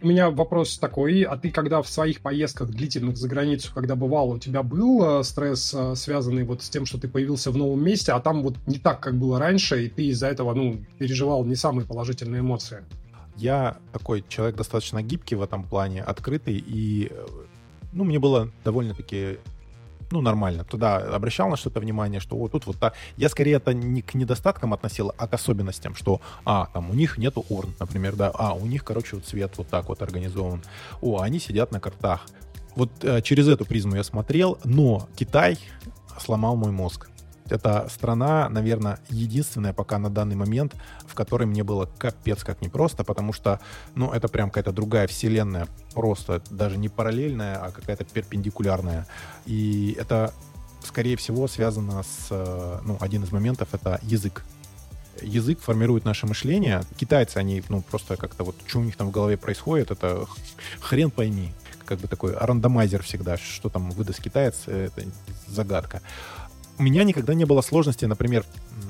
У 0.00 0.06
меня 0.06 0.30
вопрос 0.30 0.78
такой, 0.78 1.22
а 1.22 1.36
ты 1.36 1.50
когда 1.50 1.82
в 1.82 1.88
своих 1.88 2.20
поездках 2.20 2.70
длительных 2.70 3.16
за 3.16 3.28
границу, 3.28 3.72
когда 3.74 3.96
бывал, 3.96 4.30
у 4.30 4.38
тебя 4.38 4.62
был 4.62 5.20
э, 5.20 5.24
стресс, 5.24 5.74
э, 5.74 5.96
связанный 5.96 6.44
вот 6.44 6.62
с 6.62 6.70
тем, 6.70 6.86
что 6.86 6.98
ты 6.98 7.08
появился 7.08 7.50
в 7.50 7.56
новом 7.56 7.84
месте, 7.84 8.12
а 8.12 8.20
там 8.20 8.42
вот 8.42 8.56
не 8.66 8.78
так, 8.78 9.00
как 9.00 9.18
было 9.18 9.38
раньше, 9.38 9.84
и 9.84 9.88
ты 9.88 10.06
из-за 10.06 10.28
этого, 10.28 10.54
ну, 10.54 10.78
переживал 10.98 11.44
не 11.44 11.56
самые 11.56 11.84
положительные 11.84 12.40
эмоции? 12.40 12.84
Я 13.38 13.76
такой 13.92 14.24
человек 14.28 14.56
достаточно 14.56 15.02
гибкий 15.02 15.36
в 15.36 15.42
этом 15.42 15.62
плане, 15.62 16.02
открытый, 16.02 16.56
и, 16.56 17.08
э, 17.10 17.26
ну, 17.92 18.04
мне 18.04 18.18
было 18.18 18.50
довольно-таки 18.64 19.38
ну, 20.10 20.20
нормально. 20.22 20.64
Туда 20.64 20.96
обращал 20.96 21.48
на 21.48 21.56
что-то 21.56 21.80
внимание, 21.80 22.20
что 22.20 22.36
вот 22.36 22.52
тут 22.52 22.66
вот 22.66 22.78
так. 22.78 22.94
Я 23.16 23.28
скорее 23.28 23.56
это 23.56 23.74
не 23.74 24.02
к 24.02 24.14
недостаткам 24.14 24.72
относил, 24.72 25.12
а 25.18 25.28
к 25.28 25.34
особенностям, 25.34 25.94
что, 25.94 26.20
а, 26.44 26.66
там 26.72 26.90
у 26.90 26.94
них 26.94 27.18
нету 27.18 27.44
урн, 27.48 27.74
например, 27.78 28.16
да, 28.16 28.32
а, 28.34 28.54
у 28.54 28.66
них, 28.66 28.84
короче, 28.84 29.16
вот 29.16 29.26
цвет 29.26 29.52
вот 29.58 29.68
так 29.68 29.88
вот 29.88 30.02
организован. 30.02 30.62
О, 31.02 31.20
они 31.20 31.38
сидят 31.38 31.72
на 31.72 31.80
картах. 31.80 32.26
Вот 32.74 32.90
э, 33.02 33.20
через 33.22 33.48
эту 33.48 33.64
призму 33.64 33.96
я 33.96 34.04
смотрел, 34.04 34.58
но 34.64 35.08
Китай 35.16 35.58
сломал 36.18 36.56
мой 36.56 36.70
мозг. 36.70 37.08
Это 37.52 37.88
страна, 37.90 38.48
наверное, 38.48 38.98
единственная 39.10 39.72
пока 39.72 39.98
на 39.98 40.10
данный 40.10 40.36
момент, 40.36 40.74
в 41.06 41.14
которой 41.14 41.44
мне 41.44 41.64
было 41.64 41.88
капец 41.98 42.44
как 42.44 42.60
непросто, 42.60 43.04
потому 43.04 43.32
что, 43.32 43.60
ну, 43.94 44.12
это 44.12 44.28
прям 44.28 44.50
какая-то 44.50 44.72
другая 44.72 45.06
вселенная, 45.06 45.66
просто 45.94 46.42
даже 46.50 46.76
не 46.76 46.88
параллельная, 46.88 47.56
а 47.56 47.70
какая-то 47.70 48.04
перпендикулярная. 48.04 49.06
И 49.46 49.96
это, 49.98 50.32
скорее 50.84 51.16
всего, 51.16 51.48
связано 51.48 52.02
с, 52.02 52.28
э, 52.30 52.80
ну, 52.84 52.96
один 53.00 53.24
из 53.24 53.32
моментов— 53.32 53.68
это 53.72 53.98
язык 54.02 54.44
язык 55.22 55.60
формирует 55.60 56.04
наше 56.04 56.26
мышление. 56.26 56.82
Китайцы, 56.96 57.38
они, 57.38 57.62
ну, 57.68 57.82
просто 57.82 58.16
как-то 58.16 58.44
вот, 58.44 58.56
что 58.66 58.78
у 58.78 58.84
них 58.84 58.96
там 58.96 59.08
в 59.08 59.10
голове 59.10 59.36
происходит, 59.36 59.90
это 59.90 60.26
хрен 60.80 61.10
пойми. 61.10 61.52
Как 61.84 61.98
бы 61.98 62.06
такой 62.06 62.36
рандомайзер 62.36 63.02
всегда, 63.02 63.36
что 63.36 63.68
там 63.68 63.90
выдаст 63.90 64.20
китаец, 64.20 64.68
это 64.68 65.04
загадка 65.46 66.02
у 66.78 66.82
меня 66.82 67.04
никогда 67.04 67.34
не 67.34 67.44
было 67.44 67.60
сложности, 67.60 68.04
например, 68.04 68.44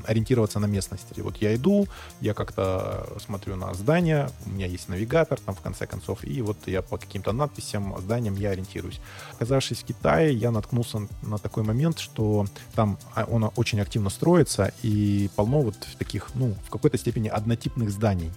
ориентироваться 0.07 0.59
на 0.59 0.66
местности. 0.66 1.20
Вот 1.20 1.37
я 1.38 1.55
иду, 1.55 1.87
я 2.20 2.35
как-то 2.35 3.09
смотрю 3.24 3.57
на 3.57 3.72
здание, 3.74 4.31
у 4.46 4.51
меня 4.51 4.66
есть 4.66 4.88
навигатор 4.88 5.38
там 5.40 5.55
в 5.55 5.61
конце 5.61 5.87
концов, 5.87 6.24
и 6.24 6.42
вот 6.42 6.57
я 6.66 6.83
по 6.83 6.98
каким-то 6.98 7.33
надписям, 7.33 7.96
зданиям 7.98 8.35
я 8.37 8.51
ориентируюсь. 8.51 9.01
Оказавшись 9.35 9.79
в 9.79 9.85
Китае, 9.85 10.35
я 10.35 10.51
наткнулся 10.51 11.09
на 11.22 11.38
такой 11.38 11.62
момент, 11.62 11.98
что 11.98 12.46
там 12.74 12.98
а, 13.14 13.24
он 13.24 13.51
очень 13.57 13.81
активно 13.81 14.11
строится, 14.11 14.72
и 14.83 15.31
полно 15.37 15.62
вот 15.62 15.77
таких, 15.98 16.35
ну, 16.35 16.55
в 16.66 16.70
какой-то 16.70 16.98
степени 16.98 17.29
однотипных 17.29 17.90
зданий 17.90 18.31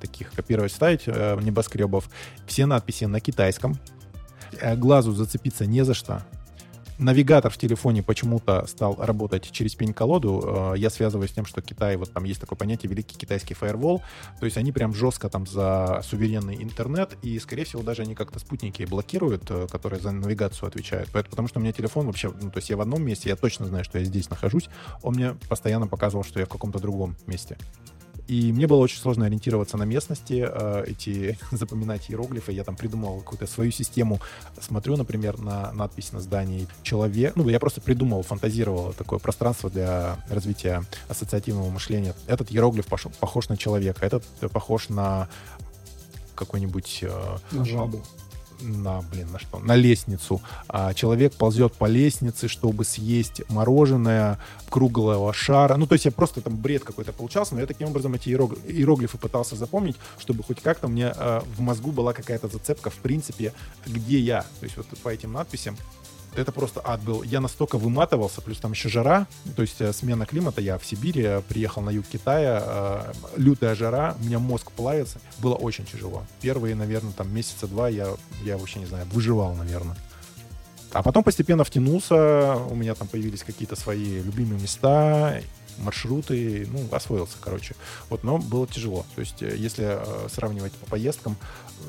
таких 0.00 0.32
копировать, 0.32 0.72
ставить 0.72 1.02
э, 1.06 1.38
небоскребов. 1.40 2.10
Все 2.48 2.66
надписи 2.66 3.04
на 3.04 3.20
китайском. 3.20 3.78
Э, 4.60 4.74
глазу 4.74 5.12
зацепиться 5.12 5.64
не 5.64 5.84
за 5.84 5.94
что 5.94 6.24
навигатор 6.98 7.50
в 7.50 7.58
телефоне 7.58 8.02
почему-то 8.02 8.66
стал 8.66 8.96
работать 8.98 9.50
через 9.50 9.74
пень-колоду. 9.74 10.72
Э, 10.74 10.78
я 10.78 10.90
связываю 10.90 11.28
с 11.28 11.32
тем, 11.32 11.44
что 11.46 11.62
Китай, 11.62 11.96
вот 11.96 12.12
там 12.12 12.24
есть 12.24 12.40
такое 12.40 12.56
понятие 12.56 12.90
великий 12.90 13.16
китайский 13.16 13.54
фаервол. 13.54 14.02
То 14.38 14.44
есть 14.44 14.56
они 14.56 14.72
прям 14.72 14.94
жестко 14.94 15.28
там 15.28 15.46
за 15.46 16.02
суверенный 16.04 16.62
интернет, 16.62 17.16
и, 17.22 17.38
скорее 17.38 17.64
всего, 17.64 17.82
даже 17.82 18.02
они 18.02 18.14
как-то 18.14 18.38
спутники 18.38 18.84
блокируют, 18.84 19.44
э, 19.50 19.66
которые 19.70 20.00
за 20.00 20.12
навигацию 20.12 20.68
отвечают. 20.68 21.10
Потому 21.10 21.48
что 21.48 21.58
у 21.58 21.62
меня 21.62 21.72
телефон 21.72 22.06
вообще, 22.06 22.32
ну, 22.40 22.50
то 22.50 22.58
есть 22.58 22.70
я 22.70 22.76
в 22.76 22.80
одном 22.80 23.02
месте, 23.02 23.28
я 23.28 23.36
точно 23.36 23.66
знаю, 23.66 23.84
что 23.84 23.98
я 23.98 24.04
здесь 24.04 24.30
нахожусь, 24.30 24.68
он 25.02 25.14
мне 25.14 25.34
постоянно 25.48 25.86
показывал, 25.86 26.24
что 26.24 26.40
я 26.40 26.46
в 26.46 26.48
каком-то 26.48 26.78
другом 26.78 27.16
месте. 27.26 27.56
И 28.28 28.52
мне 28.52 28.66
было 28.66 28.78
очень 28.78 28.98
сложно 28.98 29.26
ориентироваться 29.26 29.76
на 29.76 29.82
местности, 29.82 30.46
э, 30.48 30.84
эти 30.86 31.38
запоминать 31.50 32.10
иероглифы. 32.10 32.52
Я 32.52 32.64
там 32.64 32.76
придумал 32.76 33.20
какую-то 33.20 33.46
свою 33.46 33.72
систему. 33.72 34.20
Смотрю, 34.60 34.96
например, 34.96 35.38
на 35.38 35.72
надпись 35.72 36.12
на 36.12 36.20
здании 36.20 36.68
«Человек». 36.82 37.36
Ну, 37.36 37.48
я 37.48 37.58
просто 37.58 37.80
придумал, 37.80 38.22
фантазировал 38.22 38.92
такое 38.92 39.18
пространство 39.18 39.70
для 39.70 40.24
развития 40.28 40.84
ассоциативного 41.08 41.68
мышления. 41.70 42.14
Этот 42.26 42.52
иероглиф 42.52 42.86
похож 42.86 43.48
на 43.48 43.56
человека, 43.56 44.06
этот 44.06 44.24
похож 44.52 44.88
на 44.88 45.28
какой-нибудь... 46.34 47.00
Э, 47.02 47.38
на 47.50 47.64
жабу 47.64 48.02
на, 48.62 49.02
блин, 49.02 49.28
на 49.32 49.38
что? 49.38 49.58
На 49.58 49.76
лестницу. 49.76 50.40
А 50.68 50.94
человек 50.94 51.34
ползет 51.34 51.74
по 51.74 51.86
лестнице, 51.86 52.48
чтобы 52.48 52.84
съесть 52.84 53.42
мороженое 53.48 54.38
круглого 54.70 55.32
шара. 55.32 55.76
Ну, 55.76 55.86
то 55.86 55.94
есть 55.94 56.04
я 56.04 56.10
просто 56.10 56.40
там 56.40 56.56
бред 56.56 56.84
какой-то 56.84 57.12
получался, 57.12 57.54
но 57.54 57.60
я 57.60 57.66
таким 57.66 57.88
образом 57.88 58.14
эти 58.14 58.28
иероглифы 58.30 59.18
пытался 59.18 59.56
запомнить, 59.56 59.96
чтобы 60.18 60.42
хоть 60.42 60.60
как-то 60.60 60.88
мне 60.88 61.12
э, 61.14 61.40
в 61.56 61.60
мозгу 61.60 61.92
была 61.92 62.12
какая-то 62.12 62.48
зацепка, 62.48 62.90
в 62.90 62.96
принципе, 62.96 63.52
где 63.86 64.18
я. 64.18 64.42
То 64.60 64.64
есть 64.64 64.76
вот 64.76 64.86
по 65.02 65.08
этим 65.08 65.32
надписям 65.32 65.76
это 66.34 66.52
просто 66.52 66.80
ад 66.84 67.02
был. 67.02 67.22
Я 67.22 67.40
настолько 67.40 67.78
выматывался, 67.78 68.40
плюс 68.40 68.58
там 68.58 68.72
еще 68.72 68.88
жара, 68.88 69.26
то 69.54 69.62
есть 69.62 69.80
э, 69.80 69.92
смена 69.92 70.26
климата. 70.26 70.60
Я 70.60 70.78
в 70.78 70.86
Сибири 70.86 71.42
приехал 71.48 71.82
на 71.82 71.90
юг 71.90 72.06
Китая, 72.06 72.62
э, 72.64 73.12
лютая 73.36 73.74
жара, 73.74 74.16
у 74.20 74.24
меня 74.24 74.38
мозг 74.38 74.70
плавится. 74.72 75.20
Было 75.38 75.54
очень 75.54 75.84
тяжело. 75.84 76.24
Первые, 76.40 76.74
наверное, 76.74 77.12
там 77.12 77.32
месяца 77.34 77.66
два 77.66 77.88
я, 77.88 78.08
я 78.44 78.56
вообще 78.56 78.78
не 78.78 78.86
знаю, 78.86 79.06
выживал, 79.12 79.54
наверное. 79.54 79.96
А 80.92 81.02
потом 81.02 81.24
постепенно 81.24 81.64
втянулся, 81.64 82.56
у 82.56 82.74
меня 82.74 82.94
там 82.94 83.08
появились 83.08 83.42
какие-то 83.42 83.76
свои 83.76 84.20
любимые 84.22 84.60
места, 84.60 85.40
маршруты, 85.78 86.68
ну, 86.70 86.86
освоился, 86.94 87.36
короче. 87.40 87.74
Вот, 88.10 88.24
но 88.24 88.38
было 88.38 88.66
тяжело. 88.66 89.06
То 89.14 89.20
есть, 89.20 89.42
э, 89.42 89.54
если 89.56 89.98
сравнивать 90.30 90.72
по 90.72 90.86
поездкам, 90.86 91.36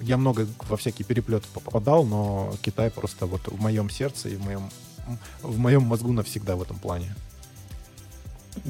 я 0.01 0.17
много 0.17 0.47
во 0.69 0.77
всякие 0.77 1.05
переплеты 1.05 1.47
попадал, 1.53 2.05
но 2.05 2.53
Китай 2.61 2.89
просто 2.89 3.25
вот 3.25 3.47
в 3.47 3.59
моем 3.59 3.89
сердце 3.89 4.29
и 4.29 4.35
в 4.35 4.43
моем, 4.43 4.69
в 5.41 5.57
моем 5.57 5.83
мозгу 5.83 6.11
навсегда 6.11 6.55
в 6.55 6.61
этом 6.61 6.77
плане. 6.77 7.15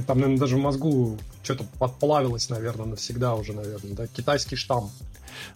Там, 0.07 0.19
наверное, 0.19 0.39
даже 0.39 0.55
в 0.55 0.59
мозгу 0.59 1.17
что-то 1.43 1.65
подплавилось, 1.77 2.49
наверное, 2.49 2.85
навсегда 2.85 3.35
уже, 3.35 3.53
наверное, 3.53 3.93
да? 3.93 4.07
Китайский 4.07 4.55
штамм. 4.55 4.89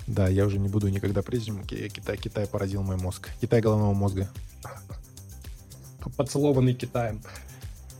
Да, 0.05 0.27
я 0.27 0.45
уже 0.45 0.59
не 0.59 0.67
буду 0.67 0.89
никогда 0.89 1.21
прежним. 1.21 1.63
Китай, 1.63 2.17
Китай 2.17 2.45
поразил 2.47 2.83
мой 2.83 2.97
мозг. 2.97 3.29
Китай 3.39 3.61
головного 3.61 3.93
мозга. 3.93 4.29
Поцелованный 6.15 6.73
Китаем. 6.73 7.21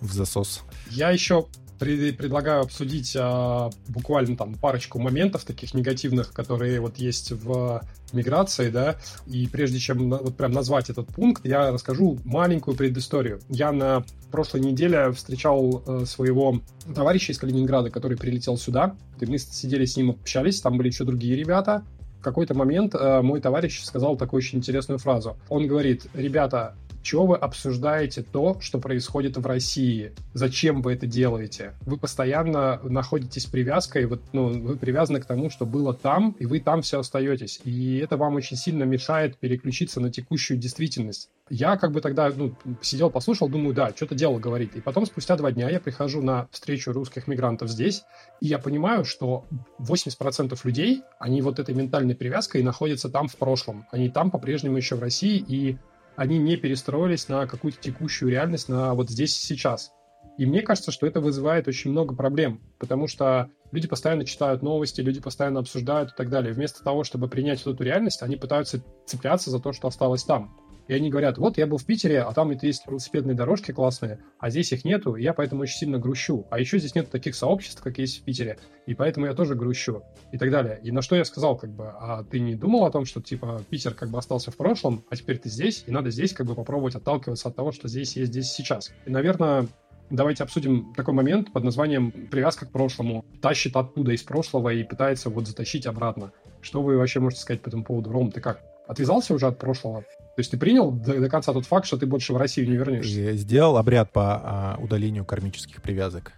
В 0.01 0.12
засос. 0.12 0.63
Я 0.89 1.12
еще 1.12 1.47
предлагаю 1.80 2.62
обсудить 2.62 3.16
а, 3.20 3.70
буквально 3.88 4.36
там 4.36 4.56
парочку 4.56 5.00
моментов 5.00 5.44
таких 5.44 5.74
негативных, 5.74 6.34
которые 6.34 6.80
вот 6.80 6.98
есть 6.98 7.32
в 7.32 7.82
миграции, 8.13 8.70
да, 8.70 8.98
и 9.26 9.48
прежде 9.48 9.80
чем 9.80 10.10
вот 10.10 10.36
прям 10.36 10.52
назвать 10.52 10.90
этот 10.90 11.08
пункт, 11.08 11.46
я 11.46 11.72
расскажу 11.72 12.20
маленькую 12.24 12.76
предысторию. 12.76 13.42
Я 13.50 13.72
на 13.72 14.04
прошлой 14.32 14.62
неделе 14.62 15.12
встречал 15.12 15.84
э, 15.86 16.06
своего 16.06 16.62
товарища 16.94 17.32
из 17.32 17.38
Калининграда, 17.38 17.90
который 17.90 18.18
прилетел 18.18 18.58
сюда, 18.58 18.96
и 19.20 19.26
мы 19.26 19.38
сидели 19.38 19.86
с 19.86 19.98
ним, 19.98 20.12
общались, 20.12 20.62
там 20.62 20.78
были 20.78 20.88
еще 20.88 21.04
другие 21.04 21.36
ребята, 21.36 21.84
в 22.20 22.24
какой-то 22.24 22.54
момент 22.56 22.96
э, 22.96 23.22
мой 23.22 23.40
товарищ 23.42 23.84
сказал 23.84 24.18
такую 24.18 24.40
очень 24.40 24.58
интересную 24.58 24.98
фразу. 24.98 25.38
Он 25.50 25.68
говорит, 25.68 26.08
ребята, 26.13 26.76
Чего 27.04 27.26
вы 27.26 27.38
обсуждаете 27.38 28.22
то, 28.24 28.60
что 28.60 28.80
происходит 28.80 29.38
в 29.38 29.46
России? 29.46 30.14
Зачем 30.34 30.82
вы 30.82 30.94
это 30.94 31.08
делаете? 31.08 31.74
Вы 31.82 31.98
постоянно 31.98 32.80
находитесь 32.84 33.46
привязкой, 33.46 34.06
вот, 34.06 34.22
ну, 34.34 34.50
вы 34.50 34.76
привязаны 34.76 35.20
к 35.22 35.26
тому, 35.26 35.50
что 35.50 35.66
было 35.66 35.94
там, 35.94 36.36
и 36.40 36.46
вы 36.46 36.60
там 36.60 36.82
все 36.82 37.00
остаетесь. 37.00 37.62
И 37.64 37.98
это 37.98 38.18
вам 38.18 38.36
очень 38.36 38.58
сильно 38.58 38.84
мешает 38.84 39.38
переключиться 39.38 40.00
на 40.00 40.12
текущую 40.12 40.58
действительность. 40.58 41.30
Я 41.50 41.78
как 41.78 41.92
бы 41.92 42.02
тогда 42.02 42.30
ну, 42.36 42.56
сидел, 42.82 43.10
послушал, 43.10 43.48
думаю, 43.48 43.74
да, 43.74 43.94
что-то 43.96 44.16
дело 44.16 44.38
говорит. 44.38 44.76
И 44.76 44.82
потом 44.82 45.06
спустя 45.06 45.38
два 45.38 45.52
дня 45.52 45.70
я 45.70 45.80
прихожу 45.80 46.22
на 46.22 46.48
встречу 46.52 46.92
русских 46.92 47.28
мигрантов 47.28 47.70
здесь, 47.70 48.04
и 48.42 48.48
я 48.48 48.60
понимаю, 48.60 49.06
что 49.06 49.46
80% 49.80 50.60
людей, 50.64 51.04
они 51.20 51.42
вот 51.42 51.60
этой 51.60 51.74
ментальной 51.74 52.16
привязкой 52.16 52.64
находятся 52.64 53.10
там 53.10 53.28
в 53.28 53.38
прошлом. 53.38 53.86
Они 53.92 54.10
там 54.10 54.30
по-прежнему 54.30 54.78
еще 54.78 54.96
в 54.96 55.02
России, 55.02 55.44
и 55.48 55.78
они 56.17 56.39
не 56.39 56.58
перестроились 56.58 57.30
на 57.30 57.45
какую-то 57.45 57.80
текущую 57.80 58.32
реальность, 58.32 58.67
на 58.67 58.93
вот 58.95 59.10
здесь 59.10 59.38
и 59.38 59.45
сейчас. 59.45 59.91
И 60.38 60.45
мне 60.45 60.62
кажется, 60.62 60.91
что 60.91 61.08
это 61.08 61.21
вызывает 61.21 61.67
очень 61.67 61.91
много 61.91 62.15
проблем, 62.15 62.62
потому 62.80 63.08
что 63.08 63.49
люди 63.71 63.88
постоянно 63.88 64.25
читают 64.25 64.63
новости, 64.63 64.99
люди 65.01 65.21
постоянно 65.21 65.60
обсуждают 65.60 66.12
и 66.12 66.15
так 66.15 66.30
далее. 66.30 66.53
Вместо 66.53 66.84
того, 66.84 67.03
чтобы 67.03 67.27
принять 67.27 67.63
вот 67.65 67.75
эту 67.75 67.84
реальность, 67.84 68.23
они 68.23 68.36
пытаются 68.36 68.84
цепляться 69.06 69.51
за 69.51 69.60
то, 69.60 69.71
что 69.73 69.88
осталось 69.88 70.23
там. 70.23 70.58
И 70.88 70.93
они 70.93 71.10
говорят, 71.10 71.38
вот 71.38 71.58
я 71.58 71.67
был 71.67 71.78
в 71.78 71.86
Питере, 71.86 72.21
а 72.21 72.32
там 72.34 72.52
это 72.52 72.65
есть 72.65 72.88
велосипедные 72.88 73.36
дорожки 73.36 73.71
классные, 73.71 74.19
а 74.39 74.50
здесь 74.50 74.71
их 74.71 74.86
нету, 74.86 75.15
и 75.15 75.23
я 75.23 75.34
поэтому 75.34 75.63
очень 75.63 75.78
сильно 75.78 75.97
грущу. 75.97 76.45
А 76.50 76.60
еще 76.60 76.80
здесь 76.80 76.95
нет 76.95 77.10
таких 77.10 77.36
сообществ, 77.36 77.82
как 77.82 77.97
есть 77.97 78.21
в 78.21 78.23
Питере, 78.23 78.58
и 78.86 78.93
поэтому 78.93 79.26
я 79.26 79.34
тоже 79.34 79.56
грущу. 79.56 80.04
И 80.32 80.38
так 80.38 80.52
далее. 80.52 80.80
И 80.84 80.91
на 80.91 81.02
что 81.02 81.15
я 81.15 81.26
сказал, 81.26 81.58
как 81.58 81.71
бы, 81.71 81.88
а 81.88 82.23
ты 82.23 82.39
не 82.39 82.56
думал 82.56 82.86
о 82.86 82.91
том, 82.91 83.06
что, 83.06 83.21
типа, 83.21 83.62
Питер 83.69 83.93
как 83.93 84.10
бы 84.10 84.17
остался 84.17 84.52
в 84.52 84.58
прошлом, 84.58 85.04
а 85.10 85.15
теперь 85.15 85.38
ты 85.38 85.50
здесь, 85.50 85.84
и 85.88 85.91
надо 85.91 86.10
здесь 86.10 86.34
как 86.34 86.45
бы 86.45 86.56
попробовать 86.56 86.95
отталкиваться 86.95 87.50
от 87.50 87.56
того, 87.56 87.71
что 87.71 87.88
здесь 87.88 88.15
есть 88.15 88.32
здесь 88.32 88.52
сейчас. 88.52 88.91
И, 89.06 89.10
наверное, 89.10 89.67
Давайте 90.10 90.43
обсудим 90.43 90.93
такой 90.93 91.13
момент 91.13 91.52
под 91.52 91.65
названием 91.65 92.12
«Привязка 92.12 92.65
к 92.65 92.71
прошлому». 92.71 93.26
Тащит 93.41 93.76
оттуда 93.76 94.13
из 94.13 94.23
прошлого 94.23 94.69
и 94.69 94.84
пытается 94.84 95.30
вот 95.30 95.47
затащить 95.47 95.86
обратно. 95.86 96.32
Что 96.62 96.82
вы 96.82 96.97
вообще 96.97 97.19
можете 97.19 97.41
сказать 97.41 97.62
по 97.62 97.67
этому 97.67 97.84
поводу? 97.84 98.12
Ром, 98.12 98.32
ты 98.32 98.39
как? 98.39 98.62
Отвязался 98.88 99.34
уже 99.34 99.47
от 99.47 99.60
прошлого? 99.60 100.06
То 100.38 100.41
есть 100.41 100.52
ты 100.52 100.58
принял 100.58 100.91
до, 100.91 101.19
до 101.19 101.30
конца 101.30 101.52
тот 101.52 101.65
факт, 101.65 101.88
что 101.88 101.97
ты 101.97 102.06
больше 102.06 102.32
в 102.32 102.38
Россию 102.38 102.69
не 102.69 102.78
вернешься? 102.78 103.32
И 103.32 103.38
сделал 103.38 103.76
обряд 103.76 104.12
по 104.12 104.36
а, 104.36 104.78
удалению 104.80 105.26
кармических 105.26 105.82
привязок. 105.82 106.32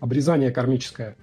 Обрезание 0.00 0.50
кармическое. 0.50 1.14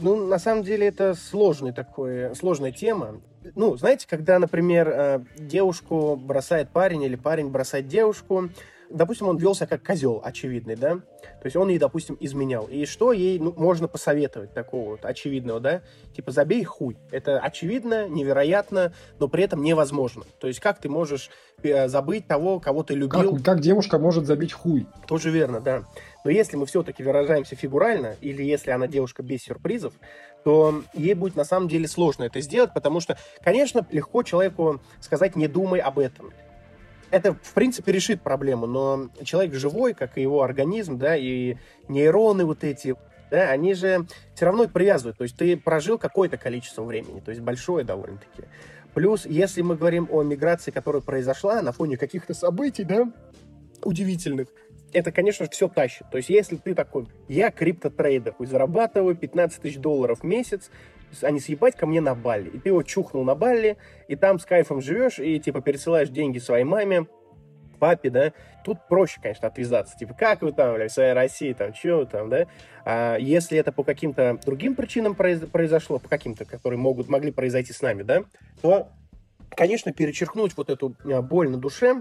Ну, 0.00 0.26
на 0.26 0.40
самом 0.40 0.64
деле, 0.64 0.88
это 0.88 1.14
сложный 1.14 1.72
такой, 1.72 2.34
сложная 2.34 2.72
тема. 2.72 3.20
Ну, 3.54 3.76
знаете, 3.76 4.08
когда, 4.10 4.40
например, 4.40 4.88
э, 4.88 5.24
девушку 5.38 6.16
бросает 6.16 6.70
парень 6.70 7.04
или 7.04 7.14
парень 7.14 7.50
бросает 7.50 7.86
девушку, 7.86 8.48
допустим, 8.94 9.28
он 9.28 9.36
велся 9.36 9.66
как 9.66 9.82
козел 9.84 10.20
очевидный, 10.24 10.76
да, 10.76 10.94
то 10.94 11.46
есть 11.46 11.56
он 11.56 11.68
ей, 11.68 11.78
допустим, 11.78 12.16
изменял. 12.20 12.66
И 12.66 12.86
что 12.86 13.12
ей 13.12 13.38
ну, 13.38 13.52
можно 13.56 13.88
посоветовать 13.88 14.54
такого 14.54 14.90
вот 14.90 15.04
очевидного, 15.04 15.60
да? 15.60 15.82
Типа, 16.14 16.30
забей 16.30 16.64
хуй. 16.64 16.96
Это 17.10 17.38
очевидно, 17.38 18.08
невероятно, 18.08 18.92
но 19.18 19.28
при 19.28 19.44
этом 19.44 19.62
невозможно. 19.62 20.24
То 20.38 20.46
есть 20.46 20.60
как 20.60 20.78
ты 20.78 20.88
можешь 20.88 21.30
э, 21.62 21.88
забыть 21.88 22.26
того, 22.26 22.60
кого 22.60 22.82
ты 22.82 22.94
любил? 22.94 23.36
Как, 23.36 23.44
как 23.44 23.60
девушка 23.60 23.98
может 23.98 24.26
забить 24.26 24.52
хуй? 24.52 24.86
Тоже 25.06 25.30
верно, 25.30 25.60
да. 25.60 25.84
Но 26.24 26.30
если 26.30 26.56
мы 26.56 26.66
все-таки 26.66 27.02
выражаемся 27.02 27.56
фигурально, 27.56 28.16
или 28.20 28.42
если 28.42 28.70
она 28.70 28.86
девушка 28.86 29.22
без 29.22 29.42
сюрпризов, 29.42 29.92
то 30.44 30.82
ей 30.94 31.14
будет 31.14 31.36
на 31.36 31.44
самом 31.44 31.68
деле 31.68 31.88
сложно 31.88 32.24
это 32.24 32.40
сделать, 32.40 32.72
потому 32.74 33.00
что, 33.00 33.18
конечно, 33.42 33.86
легко 33.90 34.22
человеку 34.22 34.80
сказать 35.00 35.36
«не 35.36 35.48
думай 35.48 35.80
об 35.80 35.98
этом» 35.98 36.32
это, 37.14 37.34
в 37.34 37.54
принципе, 37.54 37.92
решит 37.92 38.22
проблему, 38.22 38.66
но 38.66 39.08
человек 39.22 39.54
живой, 39.54 39.94
как 39.94 40.18
и 40.18 40.22
его 40.22 40.42
организм, 40.42 40.98
да, 40.98 41.16
и 41.16 41.56
нейроны 41.86 42.44
вот 42.44 42.64
эти, 42.64 42.96
да, 43.30 43.50
они 43.50 43.74
же 43.74 44.06
все 44.34 44.46
равно 44.46 44.66
привязывают. 44.66 45.18
То 45.18 45.22
есть 45.22 45.36
ты 45.36 45.56
прожил 45.56 45.96
какое-то 45.96 46.38
количество 46.38 46.82
времени, 46.82 47.20
то 47.20 47.30
есть 47.30 47.40
большое 47.40 47.84
довольно-таки. 47.84 48.48
Плюс, 48.94 49.26
если 49.26 49.62
мы 49.62 49.76
говорим 49.76 50.08
о 50.10 50.22
миграции, 50.22 50.72
которая 50.72 51.02
произошла 51.02 51.62
на 51.62 51.70
фоне 51.70 51.96
каких-то 51.96 52.34
событий, 52.34 52.82
да, 52.82 53.12
удивительных, 53.84 54.48
это, 54.92 55.12
конечно, 55.12 55.46
все 55.48 55.68
тащит. 55.68 56.06
То 56.10 56.16
есть, 56.16 56.30
если 56.30 56.56
ты 56.56 56.74
такой, 56.74 57.06
я 57.28 57.52
криптотрейдер, 57.52 58.34
пусть 58.36 58.50
зарабатываю 58.50 59.14
15 59.14 59.62
тысяч 59.62 59.78
долларов 59.78 60.20
в 60.20 60.24
месяц, 60.24 60.70
а 61.22 61.30
не 61.30 61.40
съебать 61.40 61.76
ко 61.76 61.86
мне 61.86 62.00
на 62.00 62.14
Бали. 62.14 62.48
И 62.50 62.58
ты 62.58 62.70
его 62.70 62.82
чухнул 62.82 63.24
на 63.24 63.34
Бали, 63.34 63.76
и 64.08 64.16
там 64.16 64.38
с 64.38 64.44
кайфом 64.44 64.80
живешь, 64.80 65.18
и, 65.18 65.38
типа, 65.38 65.60
пересылаешь 65.60 66.08
деньги 66.08 66.38
своей 66.38 66.64
маме, 66.64 67.06
папе, 67.84 68.08
да, 68.08 68.32
тут 68.64 68.78
проще, 68.88 69.20
конечно, 69.22 69.48
отвязаться. 69.48 69.96
Типа, 69.98 70.14
как 70.14 70.40
вы 70.40 70.52
там, 70.52 70.74
бля, 70.74 70.88
в 70.88 70.92
своей 70.92 71.12
России, 71.12 71.52
там, 71.52 71.74
что 71.74 71.98
вы 71.98 72.06
там, 72.06 72.30
да? 72.30 72.46
А 72.84 73.16
если 73.16 73.58
это 73.58 73.72
по 73.72 73.84
каким-то 73.84 74.38
другим 74.44 74.74
причинам 74.74 75.14
произошло, 75.14 75.98
по 75.98 76.08
каким-то, 76.08 76.46
которые 76.46 76.78
могут, 76.78 77.08
могли 77.08 77.30
произойти 77.30 77.72
с 77.74 77.82
нами, 77.82 78.02
да, 78.02 78.24
то, 78.62 78.88
конечно, 79.50 79.92
перечеркнуть 79.92 80.56
вот 80.56 80.70
эту 80.70 80.96
а, 81.04 81.20
боль 81.20 81.50
на 81.50 81.58
душе, 81.58 82.00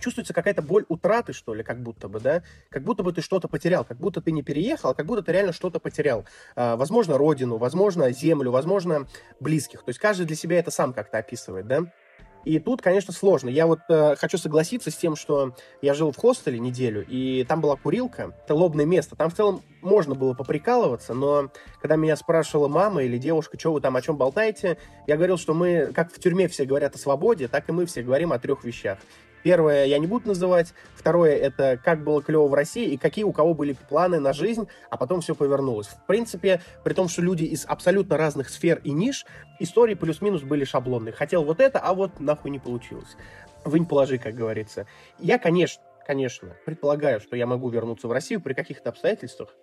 чувствуется 0.00 0.34
какая-то 0.34 0.62
боль 0.62 0.84
утраты, 0.88 1.32
что 1.32 1.54
ли, 1.54 1.62
как 1.62 1.82
будто 1.82 2.08
бы, 2.08 2.20
да? 2.20 2.42
Как 2.70 2.82
будто 2.82 3.02
бы 3.02 3.12
ты 3.12 3.20
что-то 3.20 3.48
потерял, 3.48 3.84
как 3.84 3.98
будто 3.98 4.20
ты 4.20 4.32
не 4.32 4.42
переехал, 4.42 4.90
а 4.90 4.94
как 4.94 5.06
будто 5.06 5.22
ты 5.22 5.32
реально 5.32 5.52
что-то 5.52 5.78
потерял. 5.78 6.24
А, 6.56 6.76
возможно, 6.76 7.18
родину, 7.18 7.56
возможно, 7.56 8.10
землю, 8.12 8.50
возможно, 8.50 9.06
близких. 9.40 9.82
То 9.82 9.90
есть 9.90 9.98
каждый 9.98 10.26
для 10.26 10.36
себя 10.36 10.58
это 10.58 10.70
сам 10.70 10.92
как-то 10.92 11.18
описывает, 11.18 11.66
да? 11.66 11.84
И 12.44 12.58
тут, 12.58 12.82
конечно, 12.82 13.12
сложно. 13.12 13.48
Я 13.48 13.66
вот 13.66 13.80
э, 13.88 14.16
хочу 14.16 14.36
согласиться 14.36 14.90
с 14.90 14.96
тем, 14.96 15.16
что 15.16 15.54
я 15.80 15.94
жил 15.94 16.12
в 16.12 16.16
хостеле 16.16 16.58
неделю, 16.58 17.04
и 17.08 17.44
там 17.48 17.60
была 17.60 17.76
курилка, 17.76 18.34
это 18.44 18.54
лобное 18.54 18.84
место. 18.84 19.16
Там 19.16 19.30
в 19.30 19.34
целом 19.34 19.62
можно 19.80 20.14
было 20.14 20.34
поприкалываться, 20.34 21.14
но 21.14 21.50
когда 21.80 21.96
меня 21.96 22.16
спрашивала 22.16 22.68
мама 22.68 23.02
или 23.02 23.16
девушка, 23.16 23.58
что 23.58 23.72
вы 23.72 23.80
там, 23.80 23.96
о 23.96 24.02
чем 24.02 24.16
болтаете, 24.16 24.76
я 25.06 25.16
говорил, 25.16 25.38
что 25.38 25.54
мы, 25.54 25.90
как 25.94 26.12
в 26.12 26.18
тюрьме 26.18 26.48
все 26.48 26.64
говорят 26.64 26.94
о 26.94 26.98
свободе, 26.98 27.48
так 27.48 27.68
и 27.68 27.72
мы 27.72 27.86
все 27.86 28.02
говорим 28.02 28.32
о 28.32 28.38
трех 28.38 28.64
вещах. 28.64 28.98
Первое 29.44 29.84
я 29.84 29.98
не 29.98 30.06
буду 30.06 30.28
называть. 30.28 30.72
Второе 30.94 31.36
это 31.36 31.78
как 31.84 32.02
было 32.02 32.22
клево 32.22 32.48
в 32.48 32.54
России 32.54 32.88
и 32.88 32.96
какие 32.96 33.24
у 33.24 33.32
кого 33.32 33.52
были 33.52 33.76
планы 33.88 34.18
на 34.18 34.32
жизнь, 34.32 34.66
а 34.88 34.96
потом 34.96 35.20
все 35.20 35.34
повернулось. 35.34 35.88
В 35.88 36.06
принципе, 36.06 36.62
при 36.82 36.94
том, 36.94 37.08
что 37.08 37.20
люди 37.20 37.44
из 37.44 37.66
абсолютно 37.66 38.16
разных 38.16 38.48
сфер 38.48 38.80
и 38.84 38.92
ниш, 38.92 39.26
истории 39.60 39.94
плюс-минус 39.94 40.42
были 40.42 40.64
шаблонные. 40.64 41.12
Хотел 41.12 41.44
вот 41.44 41.60
это, 41.60 41.78
а 41.78 41.92
вот 41.92 42.20
нахуй 42.20 42.50
не 42.50 42.58
получилось. 42.58 43.16
Вынь 43.66 43.84
положи, 43.84 44.16
как 44.16 44.34
говорится. 44.34 44.86
Я, 45.18 45.38
конечно, 45.38 45.82
конечно, 46.06 46.56
предполагаю, 46.64 47.20
что 47.20 47.36
я 47.36 47.46
могу 47.46 47.68
вернуться 47.68 48.08
в 48.08 48.12
Россию 48.12 48.40
при 48.40 48.54
каких-то 48.54 48.88
обстоятельствах, 48.88 49.54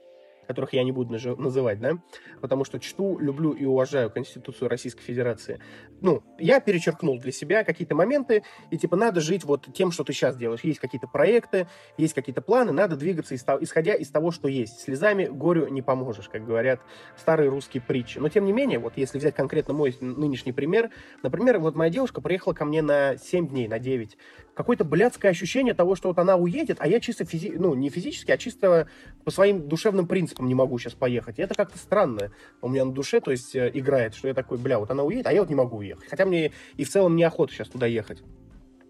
которых 0.51 0.73
я 0.73 0.83
не 0.83 0.91
буду 0.91 1.13
называть, 1.37 1.79
да, 1.79 1.93
потому 2.41 2.65
что 2.65 2.77
чту, 2.77 3.17
люблю 3.19 3.51
и 3.51 3.63
уважаю 3.63 4.09
Конституцию 4.09 4.67
Российской 4.67 5.01
Федерации. 5.01 5.61
Ну, 6.01 6.23
я 6.39 6.59
перечеркнул 6.59 7.17
для 7.19 7.31
себя 7.31 7.63
какие-то 7.63 7.95
моменты, 7.95 8.43
и 8.69 8.77
типа 8.77 8.97
надо 8.97 9.21
жить 9.21 9.45
вот 9.45 9.69
тем, 9.73 9.91
что 9.91 10.03
ты 10.03 10.11
сейчас 10.11 10.35
делаешь. 10.35 10.59
Есть 10.63 10.79
какие-то 10.79 11.07
проекты, 11.07 11.67
есть 11.97 12.13
какие-то 12.13 12.41
планы, 12.41 12.73
надо 12.73 12.97
двигаться, 12.97 13.33
исходя 13.33 13.93
из 13.93 14.09
того, 14.09 14.31
что 14.31 14.49
есть. 14.49 14.81
Слезами 14.81 15.25
горю 15.25 15.67
не 15.69 15.81
поможешь, 15.81 16.27
как 16.27 16.45
говорят 16.45 16.81
старые 17.17 17.49
русские 17.49 17.81
притчи. 17.81 18.17
Но 18.17 18.27
тем 18.27 18.43
не 18.43 18.51
менее, 18.51 18.79
вот 18.79 18.93
если 18.97 19.17
взять 19.17 19.35
конкретно 19.35 19.73
мой 19.73 19.95
нынешний 20.01 20.51
пример, 20.51 20.89
например, 21.23 21.59
вот 21.59 21.75
моя 21.75 21.89
девушка 21.89 22.19
приехала 22.19 22.53
ко 22.53 22.65
мне 22.65 22.81
на 22.81 23.15
7 23.15 23.47
дней, 23.47 23.69
на 23.69 23.79
9 23.79 24.17
какое-то 24.53 24.83
блядское 24.83 25.31
ощущение 25.31 25.73
того, 25.73 25.95
что 25.95 26.09
вот 26.09 26.19
она 26.19 26.35
уедет, 26.35 26.77
а 26.79 26.87
я 26.87 26.99
чисто 26.99 27.25
физи... 27.25 27.53
ну, 27.57 27.73
не 27.73 27.89
физически, 27.89 28.31
а 28.31 28.37
чисто 28.37 28.87
по 29.23 29.31
своим 29.31 29.67
душевным 29.67 30.07
принципам 30.07 30.40
не 30.47 30.55
могу 30.55 30.77
сейчас 30.79 30.93
поехать. 30.93 31.39
И 31.39 31.41
это 31.41 31.55
как-то 31.55 31.77
странно 31.77 32.31
у 32.61 32.69
меня 32.69 32.85
на 32.85 32.91
душе, 32.91 33.19
то 33.19 33.31
есть 33.31 33.55
э, 33.55 33.71
играет, 33.73 34.15
что 34.15 34.27
я 34.27 34.33
такой, 34.33 34.57
бля, 34.57 34.79
вот 34.79 34.91
она 34.91 35.03
уедет, 35.03 35.27
а 35.27 35.33
я 35.33 35.41
вот 35.41 35.49
не 35.49 35.55
могу 35.55 35.77
уехать. 35.77 36.09
Хотя 36.09 36.25
мне 36.25 36.51
и 36.77 36.83
в 36.83 36.89
целом 36.89 37.15
неохота 37.15 37.53
сейчас 37.53 37.69
туда 37.69 37.85
ехать. 37.87 38.21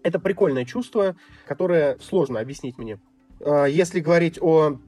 Это 0.02 0.18
прикольное 0.18 0.64
чувство, 0.64 1.16
которое 1.46 1.96
сложно 1.98 2.40
объяснить 2.40 2.78
мне. 2.78 2.98
А, 3.40 3.64
если 3.64 4.00
говорить 4.00 4.38
о 4.40 4.78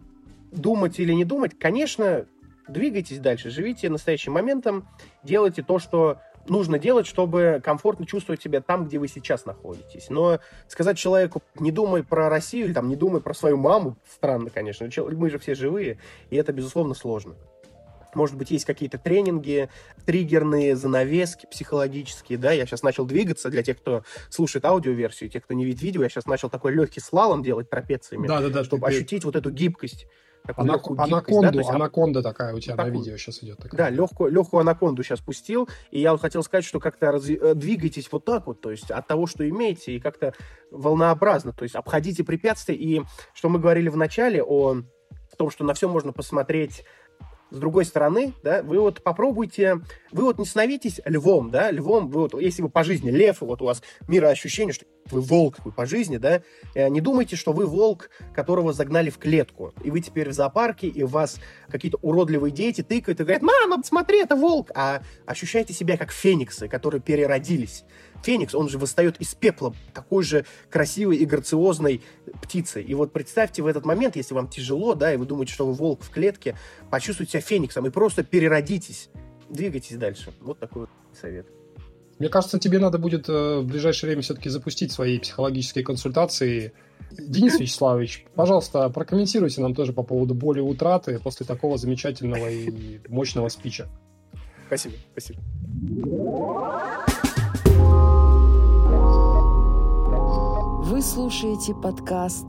думать 0.50 0.98
или 1.00 1.12
не 1.12 1.24
думать, 1.24 1.58
конечно, 1.58 2.26
двигайтесь 2.68 3.18
дальше, 3.18 3.50
живите 3.50 3.90
настоящим 3.90 4.32
моментом, 4.32 4.88
делайте 5.22 5.62
то, 5.62 5.78
что 5.78 6.20
нужно 6.48 6.78
делать, 6.78 7.06
чтобы 7.06 7.60
комфортно 7.62 8.06
чувствовать 8.06 8.42
себя 8.42 8.60
там, 8.60 8.86
где 8.86 8.98
вы 8.98 9.08
сейчас 9.08 9.46
находитесь. 9.46 10.10
Но 10.10 10.40
сказать 10.68 10.98
человеку, 10.98 11.42
не 11.58 11.70
думай 11.70 12.02
про 12.02 12.28
Россию 12.28 12.66
или 12.66 12.72
там, 12.72 12.88
не 12.88 12.96
думай 12.96 13.20
про 13.20 13.34
свою 13.34 13.56
маму, 13.56 13.96
странно, 14.08 14.50
конечно. 14.50 14.88
Мы 15.12 15.30
же 15.30 15.38
все 15.38 15.54
живые, 15.54 15.98
и 16.30 16.36
это, 16.36 16.52
безусловно, 16.52 16.94
сложно. 16.94 17.34
Может 18.14 18.36
быть, 18.36 18.50
есть 18.50 18.64
какие-то 18.64 18.96
тренинги, 18.98 19.68
триггерные 20.06 20.76
занавески 20.76 21.46
психологические, 21.46 22.38
да, 22.38 22.52
я 22.52 22.64
сейчас 22.64 22.82
начал 22.82 23.04
двигаться 23.06 23.50
для 23.50 23.62
тех, 23.62 23.78
кто 23.78 24.04
слушает 24.30 24.64
аудиоверсию, 24.64 25.30
тех, 25.30 25.42
кто 25.42 25.54
не 25.54 25.64
видит 25.64 25.82
видео, 25.82 26.02
я 26.02 26.08
сейчас 26.08 26.26
начал 26.26 26.48
такой 26.48 26.72
легкий 26.72 27.00
слалом 27.00 27.42
делать 27.42 27.68
трапециями, 27.68 28.28
да, 28.28 28.40
да, 28.40 28.48
да, 28.50 28.64
чтобы 28.64 28.86
ты... 28.86 28.94
ощутить 28.94 29.24
вот 29.24 29.36
эту 29.36 29.50
гибкость 29.50 30.06
да, 30.46 30.52
Анаконду, 30.56 31.02
ап- 31.02 31.74
анаконда 31.74 32.22
такая 32.22 32.54
у 32.54 32.60
тебя 32.60 32.76
на 32.76 32.84
Такую. 32.84 33.02
видео 33.02 33.16
сейчас 33.16 33.42
идет. 33.42 33.56
Такая. 33.58 33.78
Да, 33.78 33.90
легкую, 33.90 34.30
легкую 34.30 34.60
анаконду 34.60 35.02
сейчас 35.02 35.20
пустил. 35.20 35.68
И 35.90 36.00
я 36.00 36.12
вот 36.12 36.20
хотел 36.20 36.42
сказать, 36.42 36.64
что 36.66 36.80
как-то 36.80 37.06
разви- 37.06 37.38
э, 37.40 37.54
двигайтесь 37.54 38.08
вот 38.12 38.26
так 38.26 38.46
вот, 38.46 38.60
то 38.60 38.70
есть 38.70 38.90
от 38.90 39.06
того, 39.06 39.26
что 39.26 39.48
имеете, 39.48 39.92
и 39.92 40.00
как-то 40.00 40.34
волнообразно, 40.70 41.52
то 41.52 41.62
есть 41.62 41.74
обходите 41.74 42.24
препятствия. 42.24 42.74
И 42.74 43.02
что 43.32 43.48
мы 43.48 43.58
говорили 43.58 43.88
в 43.88 43.96
начале 43.96 44.42
о 44.42 44.82
том, 45.38 45.50
что 45.50 45.64
на 45.64 45.72
все 45.74 45.88
можно 45.88 46.12
посмотреть 46.12 46.84
с 47.54 47.58
другой 47.58 47.84
стороны, 47.84 48.34
да, 48.42 48.62
вы 48.62 48.80
вот 48.80 49.02
попробуйте, 49.02 49.80
вы 50.10 50.24
вот 50.24 50.38
не 50.38 50.44
становитесь 50.44 51.00
львом, 51.04 51.50
да, 51.50 51.70
львом, 51.70 52.08
вы 52.08 52.22
вот, 52.22 52.40
если 52.40 52.62
вы 52.62 52.68
по 52.68 52.84
жизни 52.84 53.10
лев, 53.10 53.40
вот 53.40 53.62
у 53.62 53.66
вас 53.66 53.82
мироощущение, 54.08 54.72
что 54.72 54.86
вы 55.10 55.20
волк 55.20 55.56
такой 55.56 55.72
по 55.72 55.86
жизни, 55.86 56.16
да, 56.16 56.42
э, 56.74 56.88
не 56.88 57.00
думайте, 57.00 57.36
что 57.36 57.52
вы 57.52 57.66
волк, 57.66 58.10
которого 58.34 58.72
загнали 58.72 59.10
в 59.10 59.18
клетку, 59.18 59.72
и 59.82 59.90
вы 59.90 60.00
теперь 60.00 60.30
в 60.30 60.32
зоопарке, 60.32 60.88
и 60.88 61.02
у 61.02 61.06
вас 61.06 61.38
какие-то 61.68 61.98
уродливые 62.02 62.50
дети 62.50 62.82
тыкают 62.82 63.20
и 63.20 63.22
говорят, 63.22 63.42
мама, 63.42 63.82
смотри, 63.84 64.20
это 64.20 64.34
волк, 64.34 64.70
а 64.74 65.02
ощущайте 65.26 65.72
себя 65.72 65.96
как 65.96 66.10
фениксы, 66.10 66.68
которые 66.68 67.00
переродились. 67.00 67.84
Феникс, 68.24 68.54
он 68.54 68.68
же 68.68 68.78
восстает 68.78 69.20
из 69.20 69.34
пепла, 69.34 69.74
такой 69.92 70.24
же 70.24 70.46
красивой 70.70 71.16
и 71.18 71.26
грациозной 71.26 72.02
птицей. 72.42 72.82
И 72.82 72.94
вот 72.94 73.12
представьте 73.12 73.62
в 73.62 73.66
этот 73.66 73.84
момент, 73.84 74.16
если 74.16 74.34
вам 74.34 74.48
тяжело, 74.48 74.94
да, 74.94 75.12
и 75.12 75.16
вы 75.16 75.26
думаете, 75.26 75.52
что 75.52 75.66
вы 75.66 75.74
волк 75.74 76.02
в 76.02 76.10
клетке, 76.10 76.56
почувствуйте 76.90 77.32
себя 77.32 77.42
фениксом 77.42 77.86
и 77.86 77.90
просто 77.90 78.22
переродитесь. 78.24 79.10
Двигайтесь 79.50 79.96
дальше. 79.96 80.32
Вот 80.40 80.58
такой 80.58 80.82
вот 80.82 80.90
совет. 81.20 81.46
Мне 82.18 82.28
кажется, 82.28 82.58
тебе 82.58 82.78
надо 82.78 82.98
будет 82.98 83.28
э, 83.28 83.58
в 83.58 83.66
ближайшее 83.66 84.08
время 84.08 84.22
все-таки 84.22 84.48
запустить 84.48 84.92
свои 84.92 85.18
психологические 85.18 85.84
консультации. 85.84 86.72
Денис 87.10 87.58
Вячеславович, 87.58 88.24
пожалуйста, 88.34 88.88
прокомментируйте 88.88 89.60
нам 89.60 89.74
тоже 89.74 89.92
по 89.92 90.02
поводу 90.02 90.34
боли 90.34 90.58
и 90.58 90.62
утраты 90.62 91.18
после 91.18 91.44
такого 91.44 91.76
замечательного 91.76 92.48
и 92.48 93.00
мощного 93.08 93.48
спича. 93.48 93.88
Спасибо, 94.66 94.94
спасибо. 95.12 95.40
Вы 100.86 101.00
слушаете 101.00 101.74
подкаст 101.74 102.44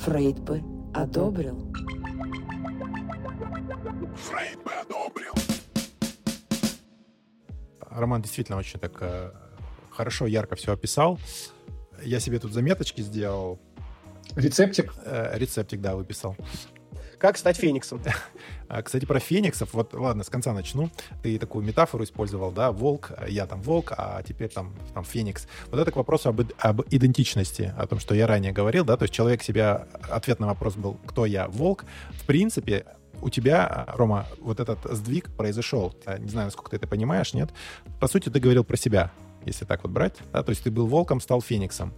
«Фрейд 0.00 0.40
бы 0.40 0.62
одобрил». 0.92 1.72
Фрейд 4.14 4.62
бы 4.62 4.70
одобрил. 4.72 5.32
Роман 7.80 8.20
действительно 8.20 8.58
очень 8.58 8.78
так 8.78 8.92
э, 9.00 9.32
хорошо, 9.90 10.26
ярко 10.26 10.54
все 10.54 10.74
описал. 10.74 11.18
Я 12.02 12.20
себе 12.20 12.38
тут 12.38 12.52
заметочки 12.52 13.00
сделал, 13.00 13.58
Рецептик. 14.36 14.92
э, 15.06 15.38
рецептик, 15.38 15.80
да, 15.80 15.96
выписал. 15.96 16.36
Как 17.22 17.38
стать 17.38 17.56
фениксом? 17.56 18.02
А, 18.68 18.82
Кстати, 18.82 19.04
про 19.04 19.20
фениксов, 19.20 19.74
вот 19.74 19.94
ладно, 19.94 20.24
с 20.24 20.28
конца 20.28 20.52
начну. 20.52 20.90
Ты 21.22 21.38
такую 21.38 21.64
метафору 21.64 22.02
использовал, 22.02 22.50
да, 22.50 22.72
волк, 22.72 23.12
я 23.28 23.46
там 23.46 23.62
волк, 23.62 23.92
а 23.96 24.20
теперь 24.26 24.48
там, 24.48 24.74
там 24.92 25.04
феникс. 25.04 25.46
Вот 25.70 25.78
это 25.78 25.92
к 25.92 25.96
вопросу 25.96 26.30
об, 26.30 26.40
об 26.58 26.82
идентичности, 26.90 27.72
о 27.78 27.86
том, 27.86 28.00
что 28.00 28.16
я 28.16 28.26
ранее 28.26 28.50
говорил, 28.50 28.84
да, 28.84 28.96
то 28.96 29.04
есть 29.04 29.14
человек 29.14 29.44
себя, 29.44 29.86
ответ 30.10 30.40
на 30.40 30.48
вопрос 30.48 30.74
был, 30.74 30.94
кто 31.06 31.24
я, 31.24 31.46
волк. 31.46 31.84
В 32.10 32.26
принципе, 32.26 32.86
у 33.20 33.28
тебя, 33.30 33.86
Рома, 33.94 34.26
вот 34.40 34.58
этот 34.58 34.80
сдвиг 34.84 35.30
произошел. 35.36 35.94
Не 36.18 36.28
знаю, 36.28 36.46
насколько 36.46 36.70
ты 36.70 36.76
это 36.76 36.88
понимаешь, 36.88 37.34
нет? 37.34 37.50
По 38.00 38.08
сути, 38.08 38.30
ты 38.30 38.40
говорил 38.40 38.64
про 38.64 38.76
себя, 38.76 39.12
если 39.44 39.64
так 39.64 39.84
вот 39.84 39.92
брать. 39.92 40.16
Да? 40.32 40.42
То 40.42 40.50
есть 40.50 40.64
ты 40.64 40.72
был 40.72 40.88
волком, 40.88 41.20
стал 41.20 41.40
фениксом. 41.40 41.94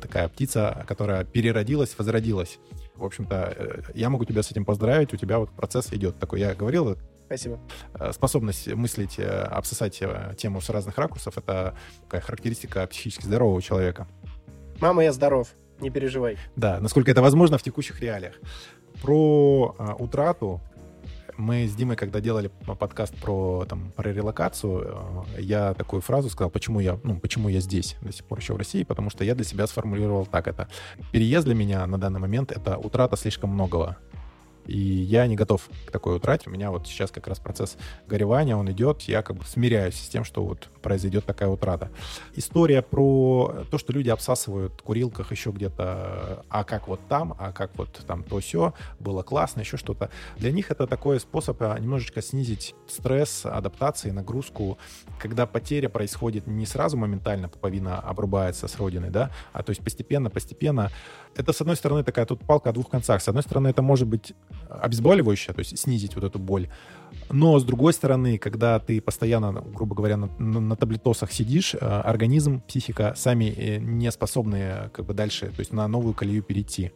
Такая 0.00 0.28
птица, 0.28 0.84
которая 0.88 1.22
переродилась, 1.24 1.94
возродилась. 1.96 2.58
В 2.94 3.04
общем-то, 3.04 3.54
э, 3.56 3.82
я 3.94 4.08
могу 4.08 4.24
тебя 4.24 4.42
с 4.42 4.50
этим 4.50 4.64
поздравить, 4.64 5.12
у 5.12 5.16
тебя 5.16 5.38
вот 5.38 5.50
процесс 5.50 5.92
идет 5.92 6.18
такой. 6.18 6.40
Я 6.40 6.54
говорил, 6.54 6.96
Спасибо. 7.26 7.58
э, 7.98 8.12
способность 8.12 8.68
мыслить, 8.74 9.18
э, 9.18 9.24
обсосать 9.24 10.00
э, 10.00 10.34
тему 10.38 10.60
с 10.60 10.68
разных 10.70 10.96
ракурсов— 10.98 11.36
это 11.38 11.76
такая 12.02 12.20
характеристика 12.20 12.86
психически 12.86 13.24
здорового 13.24 13.60
человека. 13.60 14.06
Мама, 14.80 15.04
я 15.04 15.12
здоров. 15.12 15.48
Не 15.80 15.90
переживай. 15.90 16.38
Да, 16.56 16.78
насколько 16.80 17.10
это 17.10 17.20
возможно 17.20 17.58
в 17.58 17.62
текущих 17.62 18.00
реалиях. 18.00 18.34
Про 19.02 19.74
э, 19.78 19.92
утрату 19.98 20.60
мы 21.36 21.66
с 21.66 21.74
Димой, 21.74 21.96
когда 21.96 22.20
делали 22.20 22.50
подкаст 22.66 23.14
про, 23.16 23.64
там, 23.68 23.92
про 23.96 24.12
релокацию, 24.12 25.24
э, 25.36 25.40
я 25.40 25.74
такую 25.74 26.02
фразу 26.02 26.30
сказал, 26.30 26.50
почему 26.50 26.80
я, 26.80 26.98
ну, 27.02 27.18
почему 27.18 27.48
я 27.48 27.60
здесь 27.60 27.96
до 28.00 28.12
сих 28.12 28.24
пор 28.24 28.38
еще 28.38 28.54
в 28.54 28.56
России, 28.56 28.84
потому 28.84 29.10
что 29.10 29.24
я 29.24 29.34
для 29.34 29.44
себя 29.44 29.66
сформулировал 29.66 30.26
так 30.26 30.48
это. 30.48 30.68
Переезд 31.12 31.46
для 31.46 31.54
меня 31.54 31.86
на 31.86 31.98
данный 31.98 32.20
момент— 32.20 32.52
это 32.56 32.78
утрата 32.78 33.16
слишком 33.16 33.50
многого. 33.50 33.96
И 34.66 34.78
я 34.78 35.26
не 35.26 35.36
готов 35.36 35.68
к 35.86 35.90
такой 35.90 36.16
утрате. 36.16 36.48
У 36.48 36.52
меня 36.52 36.70
вот 36.70 36.86
сейчас 36.86 37.10
как 37.10 37.26
раз 37.26 37.38
процесс 37.38 37.76
горевания, 38.06 38.56
он 38.56 38.70
идет. 38.70 39.02
Я 39.02 39.22
как 39.22 39.36
бы 39.36 39.44
смиряюсь 39.44 39.96
с 39.96 40.08
тем, 40.08 40.24
что 40.24 40.44
вот 40.44 40.68
произойдет 40.82 41.24
такая 41.24 41.48
утрата. 41.48 41.90
История 42.34 42.82
про 42.82 43.64
то, 43.70 43.78
что 43.78 43.92
люди 43.92 44.10
обсасывают 44.10 44.74
в 44.80 44.82
курилках 44.82 45.32
еще 45.32 45.50
где-то, 45.50 46.44
а 46.48 46.64
как 46.64 46.88
вот 46.88 47.00
там, 47.08 47.36
а 47.38 47.52
как 47.52 47.76
вот 47.76 47.90
там 48.06 48.22
то 48.22 48.40
все 48.40 48.74
было 49.00 49.22
классно, 49.22 49.60
еще 49.60 49.76
что-то. 49.76 50.10
Для 50.36 50.52
них 50.52 50.70
это 50.70 50.86
такой 50.86 51.20
способ 51.20 51.60
а, 51.62 51.78
немножечко 51.78 52.22
снизить 52.22 52.74
стресс, 52.86 53.46
адаптации, 53.46 54.10
нагрузку, 54.10 54.78
когда 55.18 55.46
потеря 55.46 55.88
происходит 55.88 56.46
не 56.46 56.66
сразу 56.66 56.96
моментально, 56.96 57.48
пуповина 57.48 57.98
обрубается 57.98 58.68
с 58.68 58.76
родины, 58.76 59.10
да, 59.10 59.30
а 59.52 59.62
то 59.62 59.70
есть 59.70 59.82
постепенно, 59.82 60.30
постепенно. 60.30 60.90
Это, 61.36 61.52
с 61.52 61.60
одной 61.60 61.76
стороны, 61.76 62.04
такая 62.04 62.26
тут 62.26 62.40
палка 62.40 62.70
о 62.70 62.72
двух 62.72 62.88
концах. 62.88 63.20
С 63.20 63.28
одной 63.28 63.42
стороны, 63.42 63.68
это 63.68 63.82
может 63.82 64.06
быть 64.06 64.34
обезболивающее, 64.80 65.54
то 65.54 65.60
есть 65.60 65.78
снизить 65.78 66.14
вот 66.14 66.24
эту 66.24 66.38
боль. 66.38 66.68
Но, 67.30 67.58
с 67.58 67.64
другой 67.64 67.92
стороны, 67.92 68.38
когда 68.38 68.78
ты 68.78 69.00
постоянно, 69.00 69.52
ну, 69.52 69.62
грубо 69.62 69.94
говоря, 69.94 70.16
на, 70.16 70.28
на- 70.38 70.76
таблетосах 70.76 71.32
сидишь, 71.32 71.74
э, 71.74 71.78
организм, 71.78 72.60
психика 72.60 73.14
сами 73.16 73.44
э, 73.44 73.78
не 73.78 74.10
способны 74.12 74.56
э, 74.56 74.88
как 74.90 75.06
бы 75.06 75.14
дальше, 75.14 75.46
то 75.46 75.60
есть 75.60 75.72
на 75.72 75.88
новую 75.88 76.14
колею 76.14 76.42
перейти. 76.42 76.92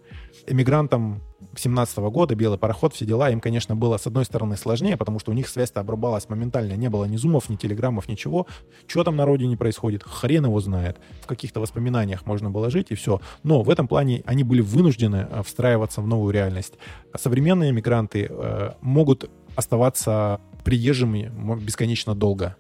Эмигрантам 0.46 1.22
17 1.56 1.98
года, 1.98 2.34
белый 2.34 2.58
пароход, 2.58 2.94
все 2.94 3.04
дела, 3.04 3.30
им, 3.30 3.40
конечно, 3.40 3.74
было, 3.76 3.96
с 3.96 4.06
одной 4.06 4.24
стороны, 4.24 4.56
сложнее, 4.56 4.96
потому 4.96 5.18
что 5.18 5.30
у 5.30 5.34
них 5.34 5.48
связь-то 5.48 5.80
обрубалась 5.80 6.28
моментально, 6.28 6.74
не 6.74 6.88
было 6.88 7.04
ни 7.04 7.16
зумов, 7.16 7.48
ни 7.48 7.56
телеграммов, 7.56 8.08
ничего. 8.08 8.46
Что 8.86 9.04
там 9.04 9.16
на 9.16 9.24
родине 9.24 9.56
происходит, 9.56 10.02
хрен 10.02 10.44
его 10.44 10.60
знает. 10.60 10.98
В 11.22 11.26
каких-то 11.26 11.60
воспоминаниях 11.60 12.26
можно 12.26 12.50
было 12.50 12.70
жить, 12.70 12.86
и 12.90 12.94
все. 12.94 13.20
Но 13.42 13.62
в 13.62 13.70
этом 13.70 13.88
плане 13.88 14.22
они 14.26 14.44
были 14.44 14.60
вынуждены 14.60 15.26
встраиваться 15.44 16.00
в 16.00 16.06
новую 16.06 16.32
реальность. 16.32 16.74
Современные 17.16 17.72
мигранты 17.72 18.28
э, 18.28 18.72
могут 18.80 19.30
оставаться 19.59 20.40
приезжими 20.64 21.32
бесконечно 21.61 22.14
долго 22.14 22.56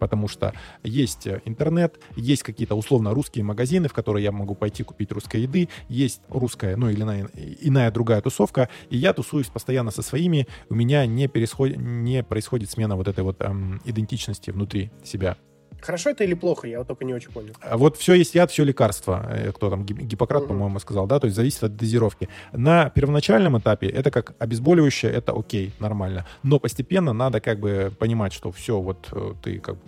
потому 0.00 0.28
что 0.28 0.52
есть 0.82 1.26
э, 1.26 1.40
интернет, 1.46 1.98
есть 2.16 2.42
какие-то 2.42 2.74
условно 2.74 3.14
русские 3.14 3.44
магазины, 3.44 3.88
в 3.88 3.94
которые 3.94 4.24
я 4.24 4.32
могу 4.32 4.54
пойти 4.54 4.82
купить 4.82 5.10
русской 5.12 5.42
еды, 5.42 5.68
есть 5.88 6.20
русская, 6.28 6.76
ну 6.76 6.90
или 6.90 7.00
иная, 7.00 7.30
иная 7.60 7.90
другая 7.90 8.20
тусовка, 8.20 8.68
и 8.90 8.98
я 8.98 9.14
тусуюсь 9.14 9.46
постоянно 9.46 9.92
со 9.92 10.02
своими, 10.02 10.46
у 10.68 10.74
меня 10.74 11.06
не, 11.06 11.26
пересход- 11.26 11.76
не 11.76 12.22
происходит 12.22 12.70
смена 12.70 12.96
вот 12.96 13.08
этой 13.08 13.24
вот 13.24 13.40
эм, 13.40 13.80
идентичности 13.84 14.50
внутри 14.50 14.90
себя. 15.04 15.38
Хорошо 15.84 16.10
это 16.10 16.24
или 16.24 16.34
плохо? 16.34 16.66
Я 16.66 16.78
вот 16.78 16.88
только 16.88 17.04
не 17.04 17.12
очень 17.14 17.30
понял. 17.30 17.52
А 17.60 17.76
Вот 17.76 17.96
все 17.96 18.14
есть 18.14 18.34
яд, 18.34 18.50
все 18.50 18.64
лекарство. 18.64 19.26
Э, 19.30 19.52
Кто 19.52 19.70
там, 19.70 19.84
Гип- 19.84 20.00
Гиппократ, 20.00 20.42
Мгм. 20.42 20.48
по-моему, 20.48 20.78
сказал, 20.80 21.06
да, 21.06 21.18
то 21.20 21.26
есть 21.26 21.36
зависит 21.36 21.62
от 21.64 21.76
дозировки. 21.76 22.28
На 22.52 22.88
первоначальном 22.90 23.58
этапе 23.58 23.88
это 23.88 24.10
как 24.10 24.34
обезболивающее, 24.38 25.12
это 25.12 25.32
окей, 25.32 25.72
нормально. 25.80 26.24
Но 26.42 26.58
постепенно 26.58 27.12
надо 27.12 27.40
как 27.40 27.60
бы 27.60 27.92
понимать, 27.98 28.32
что 28.32 28.50
все, 28.50 28.80
вот 28.80 29.08
э, 29.12 29.34
ты 29.42 29.58
как 29.60 29.74
бы 29.76 29.80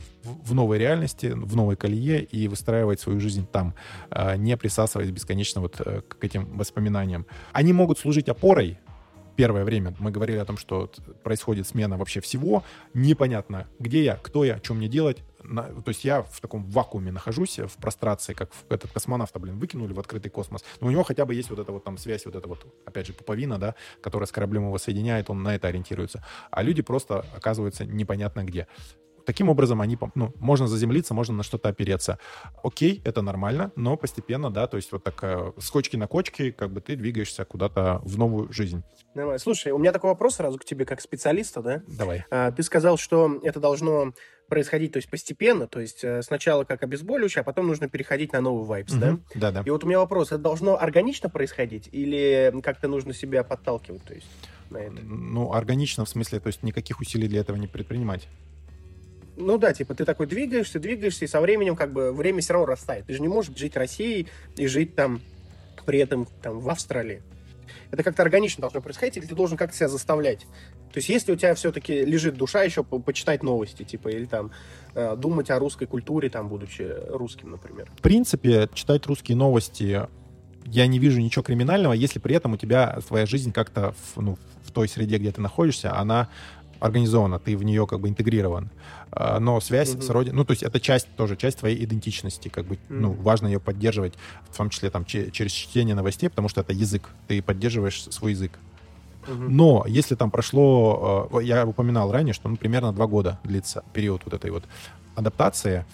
в 0.44 0.54
новой 0.54 0.78
реальности, 0.78 1.26
в 1.34 1.56
новой 1.56 1.76
колее 1.76 2.22
и 2.24 2.48
выстраивать 2.48 3.00
свою 3.00 3.20
жизнь 3.20 3.46
там, 3.50 3.74
а 4.10 4.36
не 4.36 4.56
присасываясь 4.56 5.10
бесконечно 5.10 5.60
вот 5.60 5.80
э, 5.84 6.00
к 6.08 6.22
этим 6.24 6.56
воспоминаниям. 6.58 7.26
Они 7.52 7.72
могут 7.72 7.98
служить 7.98 8.28
опорой, 8.28 8.78
первое 9.36 9.64
время 9.64 9.94
мы 10.00 10.10
говорили 10.10 10.38
о 10.38 10.44
том, 10.44 10.56
что 10.56 10.90
происходит 11.22 11.68
смена 11.68 11.96
вообще 11.96 12.20
всего, 12.20 12.64
непонятно, 12.94 13.66
где 13.78 14.02
я, 14.02 14.16
кто 14.16 14.44
я, 14.44 14.58
что 14.62 14.74
мне 14.74 14.88
делать. 14.88 15.18
То 15.54 15.88
есть 15.88 16.04
я 16.04 16.22
в 16.22 16.40
таком 16.40 16.64
вакууме 16.64 17.12
нахожусь, 17.12 17.58
в 17.58 17.76
прострации, 17.76 18.34
как 18.34 18.52
в- 18.52 18.70
этот 18.70 18.90
космонавта, 18.92 19.38
блин, 19.38 19.58
выкинули 19.58 19.92
в 19.92 20.00
открытый 20.00 20.30
космос. 20.30 20.64
Но 20.80 20.88
у 20.88 20.90
него 20.90 21.02
хотя 21.04 21.24
бы 21.24 21.34
есть 21.34 21.50
вот 21.50 21.58
эта 21.58 21.72
вот 21.72 21.84
там 21.84 21.98
связь, 21.98 22.24
вот 22.26 22.34
эта 22.34 22.48
вот, 22.48 22.66
опять 22.84 23.06
же, 23.06 23.12
пуповина, 23.12 23.58
да, 23.58 23.74
которая 24.00 24.26
с 24.26 24.32
кораблем 24.32 24.64
его 24.66 24.78
соединяет, 24.78 25.30
он 25.30 25.42
на 25.42 25.54
это 25.54 25.68
ориентируется. 25.68 26.24
А 26.50 26.62
люди 26.62 26.82
просто 26.82 27.24
оказываются 27.34 27.84
непонятно 27.84 28.44
где. 28.44 28.66
Таким 29.24 29.48
образом, 29.48 29.80
они, 29.80 29.98
ну, 30.14 30.32
можно 30.36 30.68
заземлиться, 30.68 31.12
можно 31.12 31.34
на 31.34 31.42
что-то 31.42 31.68
опереться. 31.68 32.20
Окей, 32.62 33.02
это 33.04 33.22
нормально, 33.22 33.72
но 33.74 33.96
постепенно, 33.96 34.52
да, 34.52 34.68
то 34.68 34.76
есть 34.76 34.92
вот 34.92 35.02
так 35.02 35.18
э, 35.24 35.52
с 35.58 35.68
кочки 35.68 35.96
на 35.96 36.06
кочки, 36.06 36.52
как 36.52 36.70
бы 36.72 36.80
ты 36.80 36.94
двигаешься 36.94 37.44
куда-то 37.44 38.00
в 38.04 38.16
новую 38.18 38.52
жизнь. 38.52 38.84
Нормально. 39.16 39.40
Слушай, 39.40 39.72
у 39.72 39.78
меня 39.78 39.90
такой 39.90 40.10
вопрос 40.10 40.36
сразу 40.36 40.58
к 40.60 40.64
тебе, 40.64 40.84
как 40.84 41.00
специалиста, 41.00 41.60
да? 41.60 41.82
Давай. 41.88 42.24
А, 42.30 42.52
Ты 42.52 42.62
сказал, 42.62 42.98
что 42.98 43.40
это 43.42 43.58
должно 43.58 44.12
происходить, 44.48 44.92
то 44.92 44.98
есть 44.98 45.08
постепенно, 45.08 45.66
то 45.66 45.80
есть 45.80 46.04
э, 46.04 46.22
сначала 46.22 46.64
как 46.64 46.82
обезболивающее, 46.82 47.40
а 47.40 47.44
потом 47.44 47.66
нужно 47.66 47.88
переходить 47.88 48.32
на 48.32 48.40
новый 48.40 48.64
vibes, 48.64 48.92
да? 48.92 49.12
Мгм. 49.12 49.22
Да-да. 49.34 49.62
И 49.64 49.70
вот 49.70 49.84
у 49.84 49.86
меня 49.86 49.98
вопрос, 49.98 50.28
это 50.28 50.38
должно 50.38 50.80
органично 50.80 51.28
происходить 51.28 51.88
или 51.92 52.54
как-то 52.62 52.88
нужно 52.88 53.12
себя 53.14 53.42
подталкивать, 53.44 54.02
то 54.04 54.14
есть? 54.14 54.26
на 54.70 54.78
это. 54.78 55.00
Ну, 55.02 55.52
органично 55.52 56.04
в 56.04 56.08
смысле, 56.08 56.40
то 56.40 56.48
есть 56.48 56.62
никаких 56.62 57.00
усилий 57.00 57.28
для 57.28 57.40
этого 57.40 57.56
не 57.56 57.66
предпринимать. 57.66 58.28
Ну 59.36 59.58
да, 59.58 59.72
типа 59.72 59.94
ты 59.94 60.04
такой 60.04 60.26
двигаешься, 60.26 60.80
двигаешься, 60.80 61.26
и 61.26 61.28
со 61.28 61.40
временем 61.40 61.76
как 61.76 61.92
бы 61.92 62.12
время 62.12 62.40
все 62.40 62.54
равно 62.54 62.66
растает. 62.66 63.06
Ты 63.06 63.12
же 63.12 63.20
не 63.20 63.28
можешь 63.28 63.56
жить 63.56 63.76
Россией 63.76 64.28
и 64.56 64.66
жить 64.66 64.94
там 64.94 65.20
при 65.84 65.98
этом 65.98 66.26
там 66.42 66.58
в 66.58 66.68
Австралии. 66.70 67.22
Это 67.96 68.02
как-то 68.02 68.22
органично 68.22 68.60
должно 68.60 68.82
происходить, 68.82 69.16
или 69.16 69.24
ты 69.24 69.34
должен 69.34 69.56
как-то 69.56 69.74
себя 69.74 69.88
заставлять. 69.88 70.40
То 70.92 70.98
есть 70.98 71.08
если 71.08 71.32
у 71.32 71.36
тебя 71.36 71.54
все-таки 71.54 72.04
лежит 72.04 72.36
душа 72.36 72.62
еще 72.62 72.84
по 72.84 72.98
почитать 72.98 73.42
новости, 73.42 73.84
типа, 73.84 74.08
или 74.08 74.26
там 74.26 74.50
э, 74.94 75.16
думать 75.16 75.48
о 75.48 75.58
русской 75.58 75.86
культуре, 75.86 76.28
там, 76.28 76.48
будучи 76.48 76.86
русским, 77.08 77.52
например. 77.52 77.90
В 77.96 78.02
принципе, 78.02 78.68
читать 78.74 79.06
русские 79.06 79.38
новости 79.38 80.06
я 80.66 80.86
не 80.86 80.98
вижу 80.98 81.22
ничего 81.22 81.42
криминального, 81.42 81.94
если 81.94 82.18
при 82.18 82.34
этом 82.34 82.52
у 82.52 82.56
тебя 82.58 82.98
твоя 83.08 83.24
жизнь 83.24 83.50
как-то 83.50 83.94
в, 84.14 84.20
ну, 84.20 84.36
в 84.62 84.72
той 84.72 84.86
среде, 84.86 85.16
где 85.16 85.32
ты 85.32 85.40
находишься, 85.40 85.96
она 85.96 86.28
организована, 86.80 87.38
ты 87.38 87.56
в 87.56 87.62
нее 87.62 87.86
как 87.86 88.00
бы 88.00 88.08
интегрирован. 88.08 88.70
А, 89.10 89.38
но 89.40 89.60
связь 89.60 89.94
mm-hmm. 89.94 90.02
с 90.02 90.10
родиной, 90.10 90.36
ну, 90.36 90.44
то 90.44 90.52
есть 90.52 90.62
это 90.62 90.80
часть, 90.80 91.08
тоже 91.16 91.36
часть 91.36 91.58
твоей 91.58 91.82
идентичности, 91.84 92.48
как 92.48 92.66
бы, 92.66 92.74
mm-hmm. 92.74 92.78
ну, 92.88 93.12
важно 93.12 93.46
ее 93.46 93.60
поддерживать, 93.60 94.14
в 94.50 94.56
том 94.56 94.70
числе 94.70 94.90
там 94.90 95.04
че- 95.04 95.30
через 95.30 95.52
чтение 95.52 95.94
новостей, 95.94 96.28
потому 96.28 96.48
что 96.48 96.60
это 96.60 96.72
язык, 96.72 97.10
ты 97.28 97.42
поддерживаешь 97.42 98.02
свой 98.10 98.32
язык. 98.32 98.52
Но 99.28 99.84
если 99.88 100.14
там 100.14 100.30
прошло, 100.30 101.28
а, 101.32 101.40
я 101.40 101.66
упоминал 101.66 102.12
ранее, 102.12 102.32
что 102.32 102.48
ну, 102.48 102.56
примерно 102.56 102.92
два 102.92 103.06
года 103.06 103.38
длится 103.42 103.82
период 103.92 104.22
вот 104.24 104.34
этой 104.34 104.50
вот 104.50 104.64
адаптации, 105.16 105.84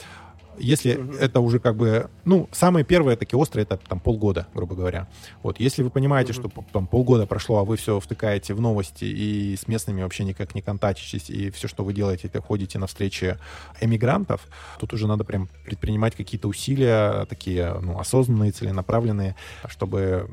если 0.59 0.96
угу. 0.96 1.12
это 1.14 1.40
уже 1.40 1.59
как 1.59 1.76
бы, 1.76 2.11
ну, 2.24 2.48
самые 2.53 2.84
первые 2.84 3.16
такие 3.16 3.38
острые, 3.38 3.64
это 3.64 3.76
там 3.76 4.00
полгода, 4.00 4.46
грубо 4.55 4.74
говоря. 4.74 5.09
Вот, 5.42 5.61
если 5.61 5.82
вы 5.82 5.90
понимаете, 5.90 6.32
угу. 6.32 6.50
что 6.50 6.64
там 6.72 6.86
полгода 6.86 7.26
прошло, 7.26 7.59
а 7.59 7.64
вы 7.64 7.76
все 7.76 8.00
втыкаете 8.00 8.55
в 8.55 8.61
новости 8.61 9.05
и 9.05 9.57
с 9.57 9.68
местными 9.68 10.03
вообще 10.03 10.24
никак 10.24 10.55
не 10.55 10.62
контактитесь, 10.62 11.30
и 11.30 11.50
все, 11.50 11.68
что 11.68 11.84
вы 11.84 11.92
делаете, 11.92 12.28
это 12.28 12.40
ходите 12.40 12.78
на 12.78 12.86
встречи 12.86 13.38
эмигрантов, 13.80 14.46
тут 14.78 14.92
уже 14.92 15.07
надо 15.07 15.24
прям 15.24 15.48
предпринимать 15.64 16.14
какие-то 16.14 16.48
усилия, 16.48 17.26
такие, 17.26 17.74
ну, 17.80 17.98
осознанные, 17.98 18.53
целенаправленные, 18.53 19.36
чтобы 19.66 20.28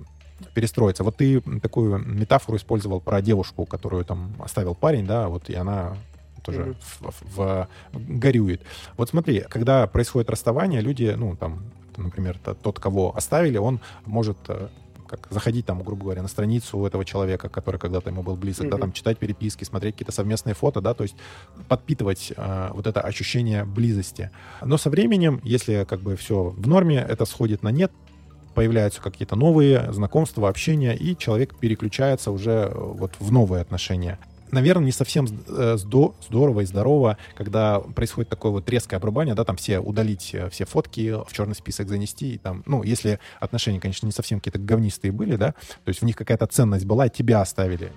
перестроиться. 0.54 1.04
Вот 1.04 1.18
ты 1.18 1.42
такую 1.62 1.98
метафору 2.00 2.58
использовал 2.58 3.02
про 3.02 3.22
девушку, 3.22 3.66
которую 3.66 4.06
там 4.06 4.34
оставил 4.40 4.76
парень, 4.76 5.06
да, 5.06 5.28
вот 5.28 5.50
и 5.50 5.56
она 5.56 5.98
тоже 6.50 6.62
mm-hmm. 6.62 6.76
в, 7.00 7.36
в, 7.36 7.36
в, 7.36 7.68
горюет. 8.20 8.62
Вот 8.98 9.10
смотри, 9.10 9.42
когда 9.42 9.88
происходит 9.88 10.30
расставание, 10.30 10.82
люди, 10.82 11.14
ну, 11.18 11.36
там, 11.36 11.64
например, 11.98 12.40
тот, 12.62 12.80
кого 12.80 13.16
оставили, 13.16 13.58
он 13.58 13.80
может 14.06 14.38
э, 14.48 14.68
как 15.08 15.28
заходить 15.30 15.66
там, 15.66 15.82
грубо 15.84 16.04
говоря, 16.04 16.22
на 16.22 16.28
страницу 16.28 16.86
этого 16.86 17.04
человека, 17.04 17.50
который 17.50 17.80
когда-то 17.80 18.10
ему 18.10 18.24
был 18.24 18.36
близок, 18.36 18.68
mm-hmm. 18.68 18.72
да, 18.72 18.78
там 18.78 18.92
читать 18.92 19.18
переписки, 19.18 19.64
смотреть 19.64 19.96
какие-то 19.96 20.12
совместные 20.12 20.54
фото, 20.54 20.82
да, 20.82 20.94
то 20.94 21.04
есть 21.04 21.16
подпитывать 21.68 22.34
э, 22.36 22.70
вот 22.74 22.88
это 22.88 23.02
ощущение 23.02 23.66
близости. 23.66 24.32
Но 24.62 24.78
со 24.78 24.90
временем, 24.90 25.42
если 25.44 25.86
как 25.90 26.00
бы 26.02 26.16
все 26.16 26.54
в 26.56 26.68
норме, 26.68 26.98
это 26.98 27.26
сходит 27.26 27.64
на 27.64 27.70
нет, 27.70 27.92
появляются 28.54 29.02
какие-то 29.02 29.36
новые 29.36 29.92
знакомства, 29.94 30.50
общения, 30.50 30.96
и 30.96 31.16
человек 31.18 31.58
переключается 31.58 32.32
уже 32.32 32.52
э, 32.52 32.72
вот 32.74 33.14
в 33.20 33.32
новые 33.32 33.62
отношения 33.62 34.20
наверное, 34.52 34.86
не 34.86 34.92
совсем 34.92 35.28
э, 35.48 35.78
здорово 35.78 36.62
и 36.62 36.66
здорово, 36.66 37.18
когда 37.36 37.80
происходит 37.80 38.30
такое 38.30 38.52
вот 38.52 38.70
резкое 38.70 38.98
обрубание, 38.98 39.36
да, 39.36 39.44
там 39.44 39.56
все 39.56 39.80
удалить 39.80 40.34
э, 40.34 40.50
все 40.50 40.66
фотки, 40.66 41.12
в 41.12 41.32
черный 41.32 41.56
список 41.56 41.90
занести, 41.90 42.36
и 42.36 42.38
там, 42.38 42.64
ну, 42.66 42.84
если 42.84 43.20
отношения, 43.40 43.80
конечно, 43.80 44.06
не 44.06 44.12
совсем 44.12 44.40
какие-то 44.40 44.60
говнистые 44.60 45.12
были, 45.12 45.36
да, 45.36 45.52
то 45.52 45.90
есть 45.90 46.02
в 46.02 46.06
них 46.06 46.16
какая-то 46.16 46.48
ценность 46.48 46.86
была, 46.86 47.10
тебя 47.10 47.42
оставили. 47.42 47.92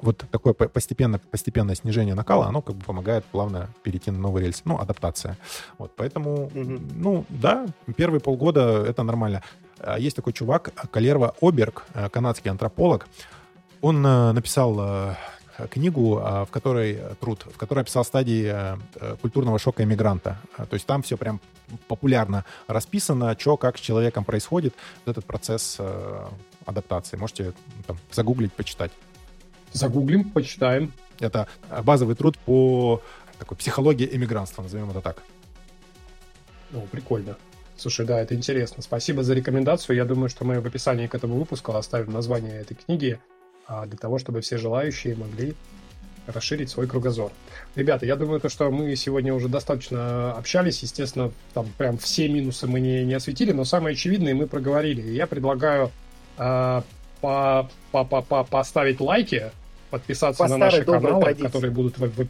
Вот 0.00 0.24
такое 0.30 0.54
постепенно, 0.54 1.18
постепенное 1.18 1.74
снижение 1.74 2.14
накала, 2.14 2.46
оно 2.46 2.62
как 2.62 2.76
бы 2.76 2.84
помогает 2.84 3.24
плавно 3.24 3.68
перейти 3.82 4.12
на 4.12 4.18
новый 4.18 4.44
рельс. 4.44 4.62
Ну, 4.64 4.78
адаптация. 4.78 5.36
Вот, 5.76 5.90
поэтому, 5.96 6.50
mm-hmm. 6.54 6.92
ну, 6.94 7.24
да, 7.28 7.66
первые 7.96 8.20
полгода 8.20 8.84
это 8.86 9.02
нормально. 9.02 9.42
А 9.80 9.98
есть 9.98 10.14
такой 10.14 10.32
чувак, 10.32 10.72
Калерва 10.92 11.34
Оберг, 11.40 11.84
э, 11.94 12.08
канадский 12.10 12.48
антрополог. 12.48 13.08
Он 13.80 14.02
написал 14.02 15.16
книгу, 15.66 16.20
а, 16.22 16.44
в 16.44 16.50
которой 16.50 16.92
э, 16.92 17.14
труд, 17.20 17.44
в 17.52 17.56
которой 17.56 17.80
описал 17.80 18.04
стадии 18.04 18.44
э, 18.44 18.76
э, 18.96 19.16
культурного 19.20 19.58
шока 19.58 19.82
иммигранта. 19.82 20.38
То 20.56 20.74
есть 20.74 20.86
там 20.86 21.02
все 21.02 21.16
прям 21.16 21.40
популярно 21.88 22.44
расписано, 22.66 23.36
что, 23.38 23.56
как 23.56 23.78
с 23.78 23.80
человеком 23.80 24.24
происходит, 24.24 24.74
вот 25.04 25.10
этот 25.10 25.24
процесс 25.24 25.78
адаптации. 26.64 27.16
Можете 27.16 27.52
там, 27.86 27.98
загуглить, 28.10 28.52
почитать. 28.52 28.92
Загуглим, 29.72 30.30
почитаем. 30.30 30.92
Это 31.18 31.48
базовый 31.82 32.14
труд 32.14 32.38
по 32.38 33.02
такой 33.38 33.56
психологии 33.56 34.08
эмигрантства, 34.10 34.62
назовем 34.62 34.90
это 34.90 35.00
так. 35.00 35.22
Ну, 36.70 36.82
прикольно. 36.90 37.36
Слушай, 37.76 38.06
да, 38.06 38.20
это 38.20 38.34
интересно. 38.34 38.82
Спасибо 38.82 39.22
за 39.22 39.34
рекомендацию. 39.34 39.96
Я 39.96 40.04
думаю, 40.04 40.28
что 40.28 40.44
мы 40.44 40.60
в 40.60 40.66
описании 40.66 41.06
к 41.06 41.14
этому 41.14 41.36
выпуску 41.36 41.72
оставим 41.72 42.12
название 42.12 42.60
этой 42.60 42.74
книги 42.74 43.20
для 43.68 43.98
того, 43.98 44.18
чтобы 44.18 44.40
все 44.40 44.56
желающие 44.56 45.14
могли 45.14 45.54
расширить 46.28 46.70
свой 46.70 46.86
кругозор. 46.86 47.32
Ребята, 47.74 48.06
я 48.06 48.16
думаю, 48.16 48.40
то, 48.40 48.48
что 48.48 48.70
мы 48.70 48.94
сегодня 48.96 49.32
уже 49.32 49.48
достаточно 49.48 50.32
общались. 50.32 50.82
Естественно, 50.82 51.32
там 51.54 51.66
прям 51.78 51.98
все 51.98 52.28
минусы 52.28 52.66
мы 52.66 52.80
не, 52.80 53.04
не 53.04 53.14
осветили, 53.14 53.52
но 53.52 53.64
самые 53.64 53.92
очевидные 53.92 54.34
мы 54.34 54.46
проговорили. 54.46 55.02
Я 55.10 55.26
предлагаю 55.26 55.90
э, 56.36 56.82
по, 57.20 57.70
по, 57.90 58.04
по, 58.04 58.22
по, 58.22 58.44
поставить 58.44 59.00
лайки, 59.00 59.50
подписаться 59.90 60.44
по 60.44 60.48
на 60.48 60.58
наши 60.58 60.84
каналы, 60.84 61.22
традиции. 61.22 61.46
которые 61.46 61.70
будут 61.70 61.98
в, 61.98 62.06
в, 62.06 62.26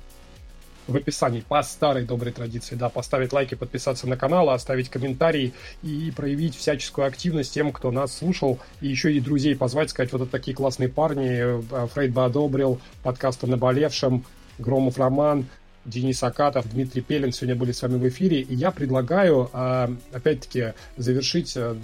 в 0.89 0.97
описании 0.97 1.45
по 1.47 1.62
старой 1.62 2.05
доброй 2.05 2.32
традиции, 2.32 2.74
да, 2.74 2.89
поставить 2.89 3.32
лайки, 3.32 3.55
подписаться 3.55 4.09
на 4.09 4.16
канал, 4.16 4.51
оставить 4.51 4.89
комментарий 4.89 5.53
и 5.82 6.12
проявить 6.16 6.57
всяческую 6.57 7.07
активность 7.07 7.53
тем, 7.53 7.70
кто 7.72 7.91
нас 7.93 8.16
слушал, 8.16 8.59
и 8.80 8.89
еще 8.89 9.12
и 9.12 9.20
друзей 9.20 9.55
позвать, 9.55 9.91
сказать, 9.91 10.12
вот 10.12 10.22
это 10.22 10.30
такие 10.30 10.57
классные 10.57 10.89
парни, 10.89 11.61
э, 11.61 11.86
Фрейд 11.89 12.12
бы 12.12 12.24
одобрил, 12.24 12.80
подкаст 13.03 13.45
о 13.45 13.47
наболевшем, 13.47 14.24
Громов 14.59 14.99
Роман, 14.99 15.47
Денис 15.84 16.22
Акатов, 16.22 16.70
Дмитрий 16.70 17.03
Пелин 17.03 17.32
сегодня 17.32 17.55
были 17.55 17.72
с 17.72 17.82
вами 17.82 17.97
в 17.97 18.09
эфире, 18.09 18.41
и 18.41 18.55
я 18.55 18.70
предлагаю, 18.70 19.49
а, 19.53 19.91
опять-таки, 20.12 20.72
завершить... 20.97 21.57
Э, 21.57 21.76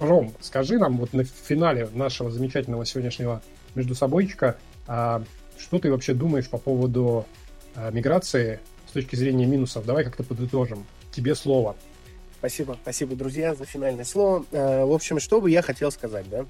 Ром, 0.00 0.32
скажи 0.40 0.78
нам 0.78 0.96
вот 0.96 1.12
на 1.12 1.24
финале 1.24 1.88
нашего 1.92 2.30
замечательного 2.30 2.86
сегодняшнего 2.86 3.42
между 3.74 3.94
собойчика, 3.94 4.56
а, 4.86 5.22
что 5.58 5.78
ты 5.78 5.90
вообще 5.90 6.14
думаешь 6.14 6.48
по 6.48 6.58
поводу 6.58 7.26
миграции 7.92 8.60
с 8.88 8.92
точки 8.92 9.16
зрения 9.16 9.46
минусов. 9.46 9.86
Давай 9.86 10.04
как-то 10.04 10.22
подытожим. 10.22 10.84
Тебе 11.12 11.34
слово. 11.34 11.76
Спасибо, 12.38 12.76
спасибо, 12.82 13.14
друзья, 13.14 13.54
за 13.54 13.64
финальное 13.64 14.04
слово. 14.04 14.44
Э, 14.50 14.84
в 14.84 14.92
общем, 14.92 15.20
что 15.20 15.40
бы 15.40 15.48
я 15.48 15.62
хотел 15.62 15.92
сказать, 15.92 16.28
да? 16.28 16.44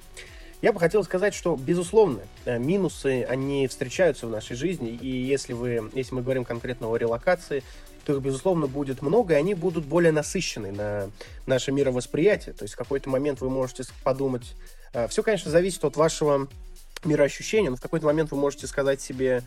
Я 0.62 0.72
бы 0.72 0.80
хотел 0.80 1.04
сказать, 1.04 1.34
что, 1.34 1.54
безусловно, 1.54 2.20
э, 2.46 2.58
минусы, 2.58 3.24
они 3.24 3.68
встречаются 3.68 4.26
в 4.26 4.30
нашей 4.30 4.56
жизни, 4.56 4.88
и 4.90 5.06
если, 5.06 5.52
вы, 5.52 5.90
если 5.92 6.14
мы 6.14 6.22
говорим 6.22 6.46
конкретно 6.46 6.88
о 6.88 6.96
релокации, 6.96 7.62
то 8.06 8.14
их, 8.14 8.22
безусловно, 8.22 8.68
будет 8.68 9.02
много, 9.02 9.34
и 9.34 9.36
они 9.36 9.54
будут 9.54 9.84
более 9.84 10.12
насыщены 10.12 10.72
на 10.72 11.10
наше 11.46 11.72
мировосприятие. 11.72 12.54
То 12.54 12.64
есть 12.64 12.72
в 12.74 12.78
какой-то 12.78 13.10
момент 13.10 13.40
вы 13.40 13.50
можете 13.50 13.84
подумать... 14.02 14.54
Все, 15.08 15.22
конечно, 15.22 15.50
зависит 15.50 15.84
от 15.84 15.96
вашего 15.96 16.48
мироощущения, 17.04 17.70
но 17.70 17.76
в 17.76 17.80
какой-то 17.80 18.06
момент 18.06 18.30
вы 18.30 18.38
можете 18.38 18.66
сказать 18.66 19.00
себе, 19.00 19.42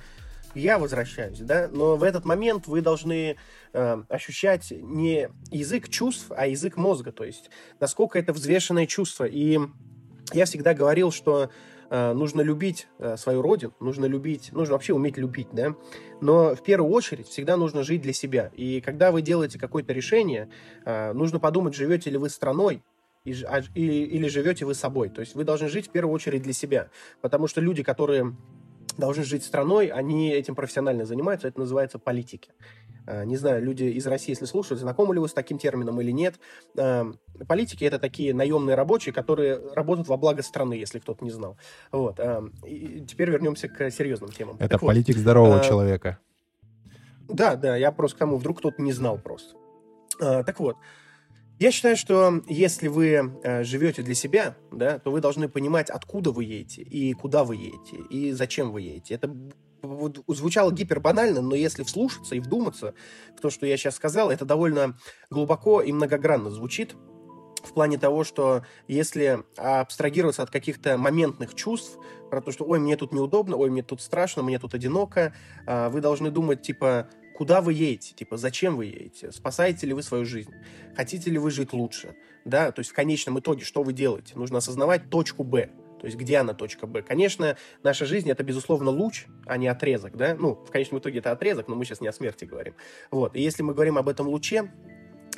я 0.56 0.80
возвращаюсь, 0.80 1.40
да, 1.40 1.70
но 1.72 1.98
в 1.98 2.04
этот 2.04 2.26
момент 2.26 2.68
вы 2.68 2.82
должны 2.82 3.36
э, 3.74 4.04
ощущать 4.10 4.72
не 4.72 5.30
язык 5.52 5.90
чувств, 5.90 6.32
а 6.36 6.48
язык 6.48 6.78
мозга, 6.78 7.12
то 7.12 7.24
есть 7.24 7.50
насколько 7.80 8.18
это 8.18 8.34
взвешенное 8.34 8.86
чувство. 8.86 9.26
И 9.26 9.60
я 10.34 10.46
всегда 10.46 10.74
говорил, 10.74 11.12
что 11.12 11.50
э, 11.90 12.14
нужно 12.14 12.42
любить 12.42 12.88
э, 13.00 13.18
свою 13.18 13.42
родину, 13.42 13.74
нужно 13.80 14.06
любить, 14.06 14.52
нужно 14.54 14.74
вообще 14.74 14.94
уметь 14.94 15.18
любить, 15.18 15.50
да, 15.52 15.76
но 16.22 16.56
в 16.56 16.64
первую 16.64 16.92
очередь 16.92 17.28
всегда 17.28 17.58
нужно 17.58 17.84
жить 17.84 18.02
для 18.02 18.14
себя. 18.14 18.52
И 18.56 18.82
когда 18.82 19.12
вы 19.12 19.22
делаете 19.22 19.60
какое-то 19.60 19.94
решение, 19.94 20.50
э, 20.86 21.14
нужно 21.14 21.40
подумать, 21.40 21.76
живете 21.76 22.10
ли 22.10 22.18
вы 22.18 22.30
страной, 22.30 22.82
а, 23.48 23.62
или, 23.74 23.94
или 24.06 24.28
живете 24.28 24.66
вы 24.66 24.76
собой. 24.76 25.10
То 25.10 25.22
есть 25.22 25.36
вы 25.36 25.44
должны 25.44 25.68
жить 25.68 25.88
в 25.88 25.92
первую 25.92 26.14
очередь 26.14 26.44
для 26.44 26.54
себя. 26.54 26.90
Потому 27.22 27.48
что 27.48 27.60
люди, 27.60 27.82
которые 27.82 28.36
должны 28.98 29.24
жить 29.24 29.44
страной, 29.44 29.88
они 29.88 30.32
этим 30.32 30.56
профессионально 30.56 31.06
занимаются, 31.06 31.48
это 31.48 31.60
называется 31.60 32.00
политики. 32.00 32.52
А, 33.08 33.24
не 33.24 33.38
знаю, 33.38 33.64
люди 33.64 33.84
из 33.84 34.08
России, 34.08 34.32
если 34.32 34.46
слушают, 34.46 34.82
знакомы 34.82 35.14
ли 35.14 35.20
вы 35.20 35.28
с 35.28 35.34
таким 35.34 35.58
термином 35.58 36.02
или 36.02 36.12
нет. 36.12 36.36
А, 36.78 37.12
политики— 37.48 37.84
это 37.86 38.00
такие 38.00 38.34
наемные 38.34 38.76
рабочие, 38.76 39.14
которые 39.14 39.60
работают 39.74 40.08
во 40.08 40.18
благо 40.18 40.42
страны, 40.42 40.74
если 40.74 41.00
кто-то 41.00 41.24
не 41.24 41.32
знал. 41.32 41.58
Вот. 41.92 42.20
А, 42.20 42.44
и 42.66 43.06
теперь 43.08 43.30
вернемся 43.30 43.68
к 43.68 43.92
серьезным 43.92 44.32
темам. 44.32 44.56
Это 44.60 44.70
так 44.70 44.82
политик 44.82 45.16
вот, 45.16 45.22
здорового 45.22 45.60
а, 45.60 45.64
человека. 45.64 46.20
Да, 47.28 47.56
да, 47.56 47.76
я 47.76 47.92
просто 47.92 48.18
к 48.18 48.20
тому, 48.20 48.38
вдруг 48.38 48.60
кто-то 48.60 48.82
не 48.82 48.92
знал 48.92 49.18
просто. 49.18 49.56
А, 50.20 50.44
так 50.44 50.60
вот, 50.60 50.78
Я 51.58 51.72
считаю, 51.72 51.96
что 51.96 52.42
если 52.48 52.90
вы 52.90 53.40
э, 53.44 53.64
живете 53.64 54.02
для 54.02 54.14
себя, 54.14 54.58
да, 54.72 55.00
то 55.00 55.10
вы 55.10 55.22
должны 55.22 55.48
понимать, 55.48 55.90
откуда 55.90 56.32
вы 56.32 56.44
едете 56.44 56.82
и 56.82 57.14
куда 57.14 57.46
вы 57.46 57.56
едете 57.56 57.98
и 58.10 58.34
зачем 58.34 58.72
вы 58.72 58.82
едете. 58.82 59.16
Это 59.16 59.34
вот 59.82 60.24
звучало 60.28 60.72
гипербанально, 60.72 61.42
но 61.42 61.56
если 61.56 61.84
вслушаться 61.84 62.36
и 62.36 62.42
вдуматься 62.42 62.94
в 63.38 63.42
то, 63.42 63.50
что 63.50 63.66
я 63.66 63.78
сейчас 63.78 63.96
сказал, 63.96 64.32
это 64.32 64.44
довольно 64.44 64.98
глубоко 65.30 65.82
и 65.82 65.94
многогранно 65.94 66.50
звучит 66.50 66.96
в 67.64 67.74
плане 67.74 67.98
того, 67.98 68.24
что 68.24 68.64
если 68.88 69.44
абстрагироваться 69.58 70.44
от 70.44 70.52
каких-то 70.52 70.98
моментных 70.98 71.56
чувств, 71.56 71.98
про 72.30 72.42
то, 72.42 72.52
что 72.52 72.66
«ой, 72.66 72.80
мне 72.80 72.96
тут 72.98 73.12
неудобно», 73.12 73.56
«ой, 73.56 73.70
мне 73.70 73.82
тут 73.82 74.02
страшно», 74.02 74.44
«мне 74.44 74.60
тут 74.60 74.74
одиноко», 74.74 75.34
а, 75.66 75.90
вы 75.90 76.02
должны 76.02 76.32
думать, 76.32 76.62
типа, 76.62 77.10
куда 77.36 77.62
вы 77.62 77.74
едете, 77.74 78.14
типа, 78.16 78.38
зачем 78.38 78.78
вы 78.78 78.86
едете, 78.86 79.32
спасаете 79.32 79.86
ли 79.88 79.94
вы 79.94 80.04
свою 80.04 80.26
жизнь, 80.26 80.52
хотите 80.96 81.30
ли 81.30 81.38
вы 81.38 81.52
жить 81.52 81.74
лучше, 81.74 82.16
да, 82.46 82.72
то 82.72 82.80
есть 82.80 82.92
в 82.92 82.94
конечном 82.94 83.40
итоге 83.40 83.66
что 83.66 83.84
вы 83.84 83.94
делаете? 83.94 84.34
Нужно 84.36 84.60
осознавать 84.60 85.10
точку 85.10 85.44
«Б», 85.44 85.70
то 86.00 86.08
есть 86.08 86.18
где 86.18 86.38
она 86.38 86.54
точка 86.54 86.88
Б. 86.88 87.02
Конечно, 87.02 87.58
наша 87.84 88.06
жизнь 88.06 88.30
это, 88.30 88.44
безусловно, 88.44 88.92
луч, 88.92 89.26
а 89.46 89.58
не 89.58 89.68
отрезок, 89.68 90.16
да? 90.16 90.36
Ну, 90.36 90.56
в 90.56 90.72
конечном 90.72 91.00
итоге 91.00 91.20
это 91.20 91.32
отрезок, 91.32 91.68
но 91.68 91.76
мы 91.76 91.84
сейчас 91.84 92.00
не 92.00 92.08
о 92.08 92.14
смерти 92.14 92.46
говорим. 92.46 92.76
Вот. 93.12 93.36
И 93.36 93.42
если 93.42 93.64
мы 93.64 93.74
говорим 93.74 93.98
об 93.98 94.08
этом 94.08 94.28
луче, 94.28 94.72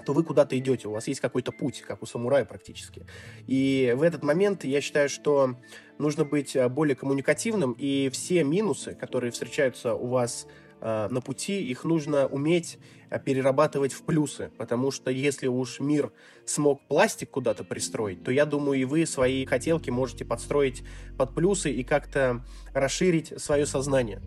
то 0.06 0.14
вы 0.14 0.24
куда-то 0.24 0.58
идете, 0.58 0.88
у 0.88 0.91
вас 0.91 1.08
есть 1.08 1.22
какой-то 1.22 1.52
путь, 1.52 1.82
как 1.82 2.04
у 2.04 2.06
самурая 2.06 2.45
практически. 2.45 3.06
И 3.48 3.93
в 3.95 4.02
этот 4.02 4.24
момент 4.24 4.64
я 4.64 4.82
считаю, 4.82 5.10
что 5.10 5.56
нужно 5.98 6.26
быть 6.26 6.56
а, 6.56 6.70
более 6.70 6.95
коммуникативным, 6.95 7.74
и 7.78 8.10
все 8.10 8.43
минусы, 8.43 8.93
которые 8.93 9.32
встречаются 9.32 9.95
у 9.95 10.08
вас 10.08 10.48
э, 10.82 11.08
на 11.10 11.22
пути, 11.22 11.62
их 11.68 11.84
нужно 11.84 12.28
уметь 12.28 12.78
а, 13.10 13.20
перерабатывать 13.20 13.94
в 13.94 14.02
плюсы, 14.04 14.52
потому 14.58 14.92
что 14.92 15.12
если 15.12 15.48
уж 15.48 15.80
мир 15.80 16.12
смог 16.46 16.82
пластик 16.88 17.30
куда-то 17.30 17.64
пристроить, 17.64 18.24
то 18.24 18.32
я 18.32 18.46
думаю, 18.46 18.80
и 18.82 18.86
вы 18.86 19.06
свои 19.06 19.46
хотелки 19.46 19.90
можете 19.90 20.26
подстроить 20.26 20.84
под 21.18 21.34
плюсы 21.34 21.72
и 21.72 21.84
как-то 21.84 22.44
расширить 22.74 23.40
свое 23.42 23.66
сознание. 23.66 24.22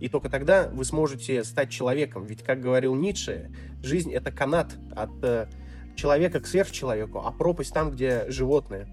И 0.00 0.08
только 0.08 0.28
тогда 0.28 0.68
вы 0.68 0.84
сможете 0.84 1.44
стать 1.44 1.70
человеком. 1.70 2.26
Ведь, 2.26 2.42
как 2.42 2.60
говорил 2.60 2.94
Ницше, 2.94 3.50
жизнь— 3.82 4.12
это 4.14 4.32
канат 4.32 4.74
от 4.96 5.12
э, 5.22 5.46
человека 5.94 6.40
к 6.40 6.46
сверхчеловеку, 6.46 7.20
а 7.20 7.30
пропасть 7.30 7.72
там, 7.72 7.90
где 7.92 8.24
животные. 8.28 8.88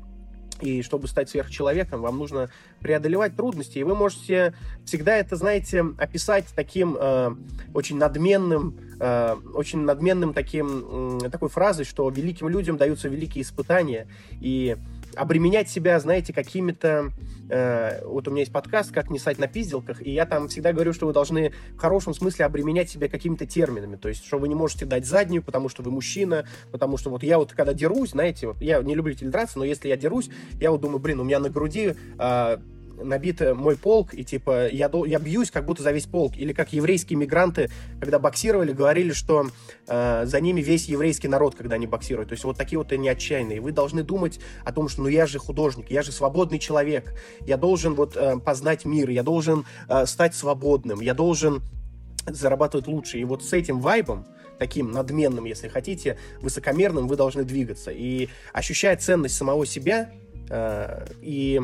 И 0.61 0.81
чтобы 0.81 1.07
стать 1.07 1.29
сверхчеловеком, 1.29 2.01
вам 2.01 2.17
нужно 2.17 2.49
преодолевать 2.79 3.35
трудности. 3.35 3.79
И 3.79 3.83
вы 3.83 3.95
можете 3.95 4.53
всегда 4.85 5.15
это, 5.15 5.35
знаете, 5.35 5.85
описать 5.97 6.45
таким 6.55 6.95
э, 6.99 7.35
очень 7.73 7.97
надменным, 7.97 8.77
э, 8.99 9.35
очень 9.53 9.79
надменным 9.79 10.33
таким, 10.33 11.17
э, 11.23 11.29
такой 11.29 11.49
фразой, 11.49 11.85
что 11.85 12.09
великим 12.09 12.49
людям 12.49 12.77
даются 12.77 13.07
великие 13.07 13.43
испытания. 13.43 14.07
И 14.39 14.77
обременять 15.15 15.69
себя, 15.69 15.99
знаете, 15.99 16.33
какими-то... 16.33 17.11
Э, 17.49 18.05
вот 18.05 18.27
у 18.27 18.31
меня 18.31 18.41
есть 18.41 18.51
подкаст 18.51 18.91
«Как 18.91 19.09
не 19.09 19.19
сать 19.19 19.37
на 19.39 19.47
пизделках», 19.47 20.01
и 20.05 20.11
я 20.11 20.25
там 20.25 20.47
всегда 20.47 20.73
говорю, 20.73 20.93
что 20.93 21.07
вы 21.07 21.13
должны 21.13 21.53
в 21.75 21.77
хорошем 21.77 22.13
смысле 22.13 22.45
обременять 22.45 22.89
себя 22.89 23.09
какими-то 23.09 23.45
терминами. 23.45 23.95
То 23.95 24.09
есть, 24.09 24.25
что 24.25 24.37
вы 24.37 24.47
не 24.47 24.55
можете 24.55 24.85
дать 24.85 25.05
заднюю, 25.05 25.43
потому 25.43 25.69
что 25.69 25.83
вы 25.83 25.91
мужчина, 25.91 26.45
потому 26.71 26.97
что 26.97 27.09
вот 27.09 27.23
я 27.23 27.37
вот 27.37 27.53
когда 27.53 27.73
дерусь, 27.73 28.11
знаете, 28.11 28.47
вот 28.47 28.61
я 28.61 28.81
не 28.81 28.95
люблю 28.95 29.15
драться, 29.19 29.59
но 29.59 29.65
если 29.65 29.87
я 29.89 29.97
дерусь, 29.97 30.29
я 30.59 30.71
вот 30.71 30.81
думаю, 30.81 30.99
блин, 30.99 31.19
у 31.19 31.23
меня 31.23 31.39
на 31.39 31.49
груди... 31.49 31.95
Э, 32.17 32.57
набит 33.03 33.41
мой 33.55 33.75
полк, 33.77 34.13
и 34.13 34.23
типа 34.23 34.67
я, 34.69 34.89
я 35.05 35.19
бьюсь 35.19 35.51
как 35.51 35.65
будто 35.65 35.83
за 35.83 35.91
весь 35.91 36.05
полк. 36.05 36.37
Или 36.37 36.53
как 36.53 36.73
еврейские 36.73 37.17
мигранты, 37.17 37.69
когда 37.99 38.19
боксировали, 38.19 38.71
говорили, 38.71 39.11
что 39.13 39.47
э, 39.87 40.25
за 40.25 40.41
ними 40.41 40.61
весь 40.61 40.85
еврейский 40.85 41.27
народ, 41.27 41.55
когда 41.55 41.75
они 41.75 41.87
боксируют. 41.87 42.29
То 42.29 42.33
есть 42.33 42.43
вот 42.43 42.57
такие 42.57 42.77
вот 42.77 42.91
они 42.91 43.09
отчаянные. 43.09 43.61
Вы 43.61 43.71
должны 43.71 44.03
думать 44.03 44.39
о 44.63 44.71
том, 44.71 44.89
что 44.89 45.01
ну 45.01 45.07
я 45.07 45.25
же 45.25 45.39
художник, 45.39 45.91
я 45.91 46.01
же 46.01 46.11
свободный 46.11 46.59
человек, 46.59 47.13
я 47.41 47.57
должен 47.57 47.95
вот 47.95 48.15
э, 48.15 48.37
познать 48.37 48.85
мир, 48.85 49.09
я 49.09 49.23
должен 49.23 49.65
э, 49.87 50.05
стать 50.05 50.35
свободным, 50.35 51.01
я 51.01 51.13
должен 51.13 51.61
зарабатывать 52.27 52.87
лучше. 52.87 53.17
И 53.17 53.23
вот 53.23 53.43
с 53.43 53.53
этим 53.53 53.79
вайбом, 53.79 54.25
таким 54.59 54.91
надменным, 54.91 55.45
если 55.45 55.67
хотите, 55.67 56.17
высокомерным, 56.41 57.07
вы 57.07 57.15
должны 57.15 57.43
двигаться. 57.43 57.91
И 57.91 58.29
ощущая 58.53 58.95
ценность 58.95 59.35
самого 59.35 59.65
себя, 59.65 60.11
э, 60.49 61.07
и 61.21 61.61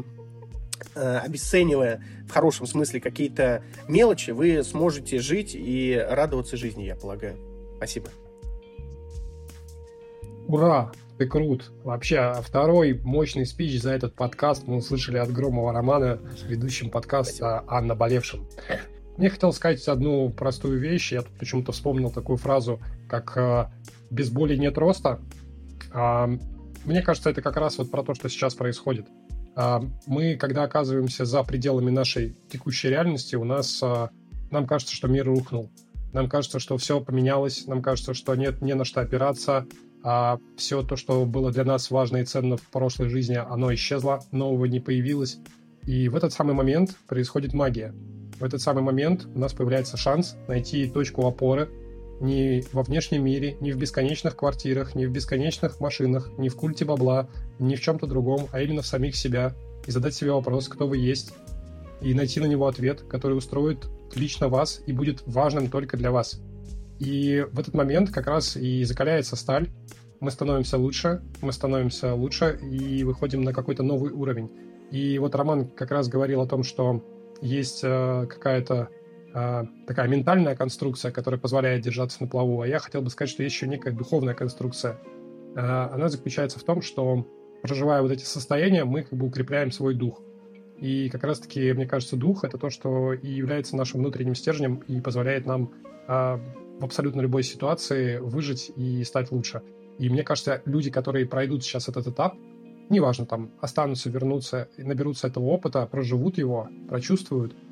обесценивая 0.96 2.04
в 2.28 2.32
хорошем 2.32 2.66
смысле 2.68 3.00
какие-то 3.00 3.64
мелочи, 3.88 4.32
вы 4.32 4.64
сможете 4.64 5.20
жить 5.20 5.52
и 5.54 5.98
радоваться 6.10 6.58
жизни, 6.58 6.84
я 6.84 6.96
полагаю. 6.96 7.38
Спасибо. 7.78 8.10
Ура! 10.48 10.92
Ты 11.18 11.26
крут. 11.26 11.72
Вообще, 11.84 12.36
второй 12.44 12.94
мощный 12.94 13.48
спич 13.48 13.82
за 13.82 13.90
этот 13.90 14.14
подкаст 14.14 14.68
мы 14.68 14.76
услышали 14.76 15.18
от 15.18 15.32
Громова 15.32 15.74
Романа 15.74 16.18
в 16.18 16.46
ведущем 16.46 16.92
подкаста 16.92 17.64
Анна 17.68 17.96
Болевшим. 17.96 18.48
Мне 19.18 19.32
хотелось 19.32 19.56
сказать 19.56 19.88
одну 19.88 20.30
простую 20.30 20.80
вещь. 20.80 21.12
Я 21.12 21.24
тут 21.24 21.36
почему-то 21.40 21.72
вспомнил 21.72 22.12
такую 22.12 22.38
фразу, 22.38 22.80
как 23.10 23.36
э, 23.36 23.66
«без 24.12 24.30
боли 24.30 24.56
нет 24.58 24.78
роста». 24.78 25.20
Мне 25.92 27.02
кажется, 27.02 27.32
это 27.32 27.42
как 27.42 27.58
раз 27.58 27.80
вот 27.80 27.90
про 27.90 28.04
то, 28.04 28.14
что 28.14 28.30
сейчас 28.30 28.54
происходит. 28.54 29.08
А, 29.58 29.84
мы, 30.06 30.36
когда 30.36 30.64
оказываемся 30.64 31.26
за 31.26 31.42
пределами 31.42 31.90
нашей 31.90 32.36
текущей 32.48 32.90
реальности, 32.90 33.36
у 33.36 33.44
нас 33.44 33.82
а, 33.82 34.12
нам 34.52 34.68
кажется, 34.68 34.94
что 34.94 35.08
мир 35.08 35.26
рухнул. 35.26 35.72
Нам 36.14 36.30
кажется, 36.30 36.60
что 36.60 36.78
все 36.78 37.02
поменялось, 37.02 37.66
нам 37.66 37.82
кажется, 37.82 38.14
что 38.14 38.36
нет 38.36 38.62
не 38.62 38.76
на 38.76 38.86
что 38.86 39.02
опираться, 39.02 39.66
а 40.04 40.38
все 40.58 40.84
то, 40.84 40.96
что 40.96 41.26
было 41.26 41.52
для 41.52 41.64
нас 41.64 41.90
важно 41.90 42.18
и 42.18 42.24
ценно 42.24 42.56
в 42.56 42.70
прошлой 42.70 43.10
жизни, 43.10 43.34
оно 43.34 43.74
исчезло, 43.74 44.24
нового 44.32 44.66
не 44.66 44.80
появилось. 44.80 45.40
И 45.88 46.08
в 46.08 46.16
этот 46.16 46.34
самый 46.34 46.54
момент 46.54 46.96
происходит 47.08 47.56
магия. 47.56 47.96
В 48.40 48.44
этот 48.44 48.62
самый 48.62 48.84
момент 48.84 49.26
у 49.34 49.40
нас 49.40 49.54
появляется 49.54 49.98
шанс 49.98 50.36
найти 50.48 50.88
точку 50.88 51.26
опоры, 51.26 51.68
ни 52.20 52.64
во 52.74 52.84
внешнем 52.84 53.24
мире, 53.24 53.58
ни 53.60 53.72
в 53.72 53.78
бесконечных 53.78 54.36
квартирах, 54.36 54.96
ни 54.96 55.06
в 55.06 55.12
бесконечных 55.12 55.80
машинах, 55.80 56.32
ни 56.38 56.50
в 56.50 56.56
культе 56.56 56.86
бабла, 56.86 57.30
ни 57.60 57.76
в 57.76 57.82
чем-то 57.82 58.08
другом, 58.08 58.48
а 58.52 58.62
именно 58.62 58.82
в 58.82 58.88
самих 58.88 59.16
себя, 59.16 59.54
и 59.86 59.92
задать 59.92 60.16
себе 60.16 60.32
вопрос, 60.32 60.68
кто 60.68 60.88
вы 60.88 60.98
есть, 60.98 61.34
и 62.02 62.14
найти 62.14 62.40
на 62.40 62.46
него 62.46 62.68
ответ, 62.68 63.02
который 63.02 63.38
устроит 63.38 63.88
лично 64.16 64.50
вас 64.50 64.82
и 64.86 64.94
будет 64.94 65.24
важным 65.26 65.70
только 65.70 65.98
для 65.98 66.12
вас. 66.12 66.40
И 67.00 67.46
в 67.52 67.60
этот 67.60 67.74
момент 67.74 68.12
как 68.12 68.28
раз 68.28 68.56
и 68.58 68.84
закаляется 68.84 69.36
сталь, 69.36 69.70
мы 70.20 70.32
становимся 70.32 70.78
лучше, 70.78 71.22
мы 71.42 71.54
становимся 71.54 72.16
лучше 72.16 72.60
и 72.62 73.04
выходим 73.04 73.44
на 73.44 73.54
какой-то 73.54 73.84
новый 73.84 74.12
уровень. 74.12 74.50
И 74.92 75.20
вот 75.20 75.36
Роман 75.36 75.68
как 75.68 75.92
раз 75.92 76.08
говорил 76.08 76.42
о 76.42 76.48
том, 76.48 76.64
что 76.64 77.04
есть 77.42 77.82
э, 77.84 78.26
какая-то 78.28 78.90
такая 79.86 80.08
ментальная 80.08 80.56
конструкция, 80.56 81.12
которая 81.12 81.40
позволяет 81.40 81.82
держаться 81.82 82.22
на 82.22 82.28
плаву, 82.28 82.62
а 82.62 82.68
я 82.68 82.80
хотел 82.80 83.02
бы 83.02 83.10
сказать, 83.10 83.30
что 83.30 83.44
есть 83.44 83.56
еще 83.56 83.68
некая 83.68 83.92
духовная 83.92 84.34
конструкция. 84.34 84.98
Э, 85.56 85.90
она 85.92 86.10
заключается 86.10 86.60
в 86.60 86.64
том, 86.64 86.82
что 86.82 87.28
проживая 87.62 88.02
вот 88.02 88.12
эти 88.12 88.24
состояния, 88.24 88.86
мы 88.86 89.04
как 89.04 89.18
бы 89.18 89.28
укрепляем 89.28 89.72
свой 89.72 89.94
дух. 89.94 90.22
И 90.80 91.10
как 91.10 91.24
раз-таки, 91.24 91.74
мне 91.74 91.88
кажется, 91.88 92.16
дух— 92.16 92.44
это 92.46 92.58
то, 92.58 92.70
что 92.70 93.14
и 93.14 93.28
является 93.28 93.76
нашим 93.76 94.00
внутренним 94.00 94.36
стержнем 94.36 94.78
и 94.88 95.02
позволяет 95.02 95.46
нам 95.46 95.72
э, 96.08 96.40
в 96.80 96.84
абсолютно 96.84 97.22
любой 97.22 97.44
ситуации 97.44 98.18
выжить 98.18 98.72
и 98.76 99.04
стать 99.04 99.32
лучше. 99.32 99.62
И 100.00 100.10
мне 100.10 100.24
кажется, 100.24 100.62
люди, 100.66 100.92
которые 100.92 101.26
пройдут 101.26 101.64
сейчас 101.64 101.90
этот 101.90 102.08
этап, 102.08 102.36
неважно, 102.90 103.26
там, 103.26 103.52
останутся, 103.60 104.10
вернутся, 104.10 104.70
наберутся 104.78 105.28
этого 105.28 105.46
опыта, 105.46 105.86
проживут 105.86 106.38
его, 106.38 106.70
прочувствуют— 106.88 107.56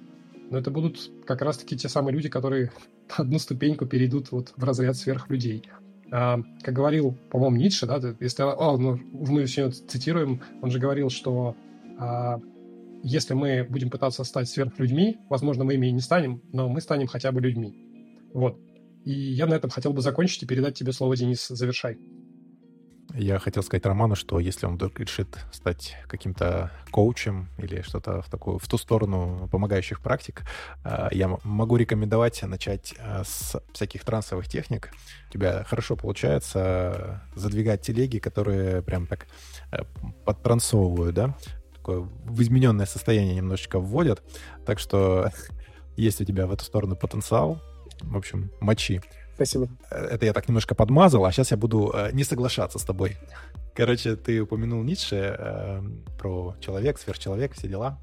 но 0.49 0.57
это 0.57 0.71
будут 0.71 1.11
как 1.25 1.41
раз-таки 1.41 1.77
те 1.77 1.89
самые 1.89 2.13
люди, 2.13 2.29
которые 2.29 2.71
одну 3.17 3.39
ступеньку 3.39 3.85
перейдут 3.85 4.31
вот 4.31 4.53
в 4.55 4.63
разряд 4.63 4.95
сверхлюдей. 4.97 5.63
А, 6.11 6.39
как 6.61 6.73
говорил, 6.73 7.17
по-моему, 7.31 7.57
Ницше, 7.57 7.87
да, 7.87 7.99
если 8.19 8.43
о, 8.43 8.77
ну, 8.77 8.99
мы 9.11 9.45
все 9.45 9.71
цитируем, 9.71 10.41
он 10.61 10.71
же 10.71 10.79
говорил, 10.79 11.09
что 11.09 11.55
а, 11.97 12.39
если 13.03 13.33
мы 13.33 13.65
будем 13.69 13.89
пытаться 13.89 14.23
стать 14.23 14.49
сверхлюдьми, 14.49 15.17
возможно, 15.29 15.63
мы 15.63 15.75
ими 15.75 15.87
и 15.87 15.91
не 15.91 16.01
станем, 16.01 16.41
но 16.51 16.69
мы 16.69 16.81
станем 16.81 17.07
хотя 17.07 17.31
бы 17.31 17.41
людьми. 17.41 17.75
Вот. 18.33 18.59
И 19.03 19.11
я 19.11 19.45
на 19.45 19.53
этом 19.53 19.69
хотел 19.69 19.93
бы 19.93 20.01
закончить 20.01 20.41
и 20.43 20.47
передать 20.47 20.75
тебе 20.75 20.91
слово, 20.91 21.15
Денис, 21.15 21.47
завершай. 21.47 21.99
Я 23.17 23.39
хотел 23.39 23.63
сказать 23.63 23.85
Роману, 23.85 24.15
что 24.15 24.39
если 24.39 24.65
он 24.65 24.75
вдруг 24.75 24.99
решит 24.99 25.39
стать 25.51 25.95
каким-то 26.07 26.71
коучем 26.91 27.47
или 27.57 27.81
что-то 27.81 28.21
в 28.21 28.29
такую 28.29 28.59
в 28.59 28.67
ту 28.67 28.77
сторону 28.77 29.47
помогающих 29.49 30.01
практик, 30.01 30.43
э, 30.83 31.07
я 31.11 31.37
могу 31.43 31.77
рекомендовать 31.77 32.43
начать 32.43 32.93
э, 32.97 33.23
с 33.23 33.61
всяких 33.71 34.03
трансовых 34.03 34.49
техник. 34.49 34.91
У 35.29 35.31
тебя 35.31 35.63
хорошо 35.63 35.95
получается 35.95 37.21
задвигать 37.35 37.81
телеги, 37.81 38.19
которые 38.19 38.81
прям 38.81 39.07
так 39.07 39.27
э, 39.71 39.83
подтрансовывают, 40.25 41.15
да, 41.15 41.37
такое 41.73 41.99
в 41.99 42.41
измененное 42.41 42.85
состояние 42.85 43.35
немножечко 43.35 43.79
вводят. 43.79 44.23
Так 44.65 44.77
что 44.77 45.31
есть 45.95 46.19
у 46.19 46.25
тебя 46.25 46.47
в 46.47 46.51
эту 46.51 46.65
сторону 46.65 46.97
потенциал, 46.97 47.61
в 48.01 48.17
общем, 48.17 48.51
мочи. 48.59 49.01
Спасибо. 49.35 49.67
Э, 49.91 50.07
Это 50.11 50.25
я 50.25 50.33
так 50.33 50.47
немножко 50.47 50.75
подмазал, 50.75 51.25
а 51.25 51.31
сейчас 51.31 51.51
я 51.51 51.57
буду 51.57 51.91
э, 51.93 52.11
не 52.13 52.23
соглашаться 52.23 52.79
с 52.79 52.83
тобой. 52.83 53.17
Короче, 53.73 54.15
ты 54.15 54.41
упомянул 54.41 54.81
Ницше 54.83 55.35
э, 55.37 55.81
про 56.17 56.55
человек, 56.61 56.97
сверхчеловек, 56.97 57.53
все 57.53 57.67
дела. 57.67 57.99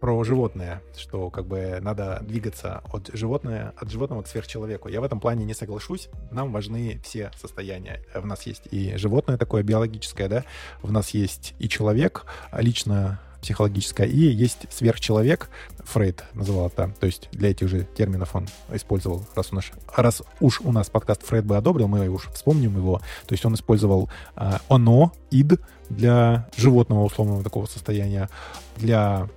Про 0.00 0.24
животное, 0.24 0.82
что 0.96 1.28
как 1.30 1.46
бы 1.46 1.78
надо 1.82 2.20
двигаться 2.22 2.82
от 2.90 3.10
животного, 3.12 3.74
от 3.76 3.90
животного 3.90 4.22
к 4.22 4.28
сверхчеловеку. 4.28 4.88
Я 4.88 5.00
в 5.00 5.04
этом 5.04 5.20
плане 5.20 5.44
не 5.44 5.52
соглашусь. 5.52 6.08
Нам 6.30 6.52
важны 6.52 7.00
все 7.04 7.30
состояния. 7.38 8.02
В 8.14 8.24
нас 8.24 8.46
есть 8.46 8.62
и 8.70 8.96
животное 8.96 9.36
такое 9.36 9.62
биологическое, 9.62 10.28
да, 10.28 10.44
в 10.80 10.90
нас 10.90 11.10
есть 11.10 11.54
и 11.58 11.68
человек, 11.68 12.24
лично 12.52 13.20
психологическое, 13.40 14.06
и 14.06 14.18
есть 14.18 14.66
сверхчеловек, 14.70 15.50
Фрейд 15.84 16.24
называл 16.34 16.68
это, 16.68 16.92
то 16.98 17.06
есть 17.06 17.28
для 17.32 17.50
этих 17.50 17.68
же 17.68 17.86
терминов 17.96 18.34
он 18.34 18.48
использовал, 18.72 19.24
раз, 19.34 19.52
у 19.52 19.56
нас, 19.56 19.64
раз 19.96 20.22
уж 20.40 20.60
у 20.60 20.72
нас 20.72 20.88
подкаст 20.88 21.24
Фрейд 21.24 21.44
бы 21.44 21.56
одобрил, 21.56 21.88
мы 21.88 22.08
уж 22.08 22.28
вспомним 22.32 22.76
его, 22.76 22.98
то 23.26 23.32
есть 23.32 23.44
он 23.44 23.54
использовал 23.54 24.08
э, 24.36 24.58
оно, 24.68 25.12
ид 25.30 25.60
для 25.88 26.48
животного 26.56 27.04
условного 27.04 27.42
такого 27.42 27.66
состояния, 27.66 28.28
для 28.76 29.28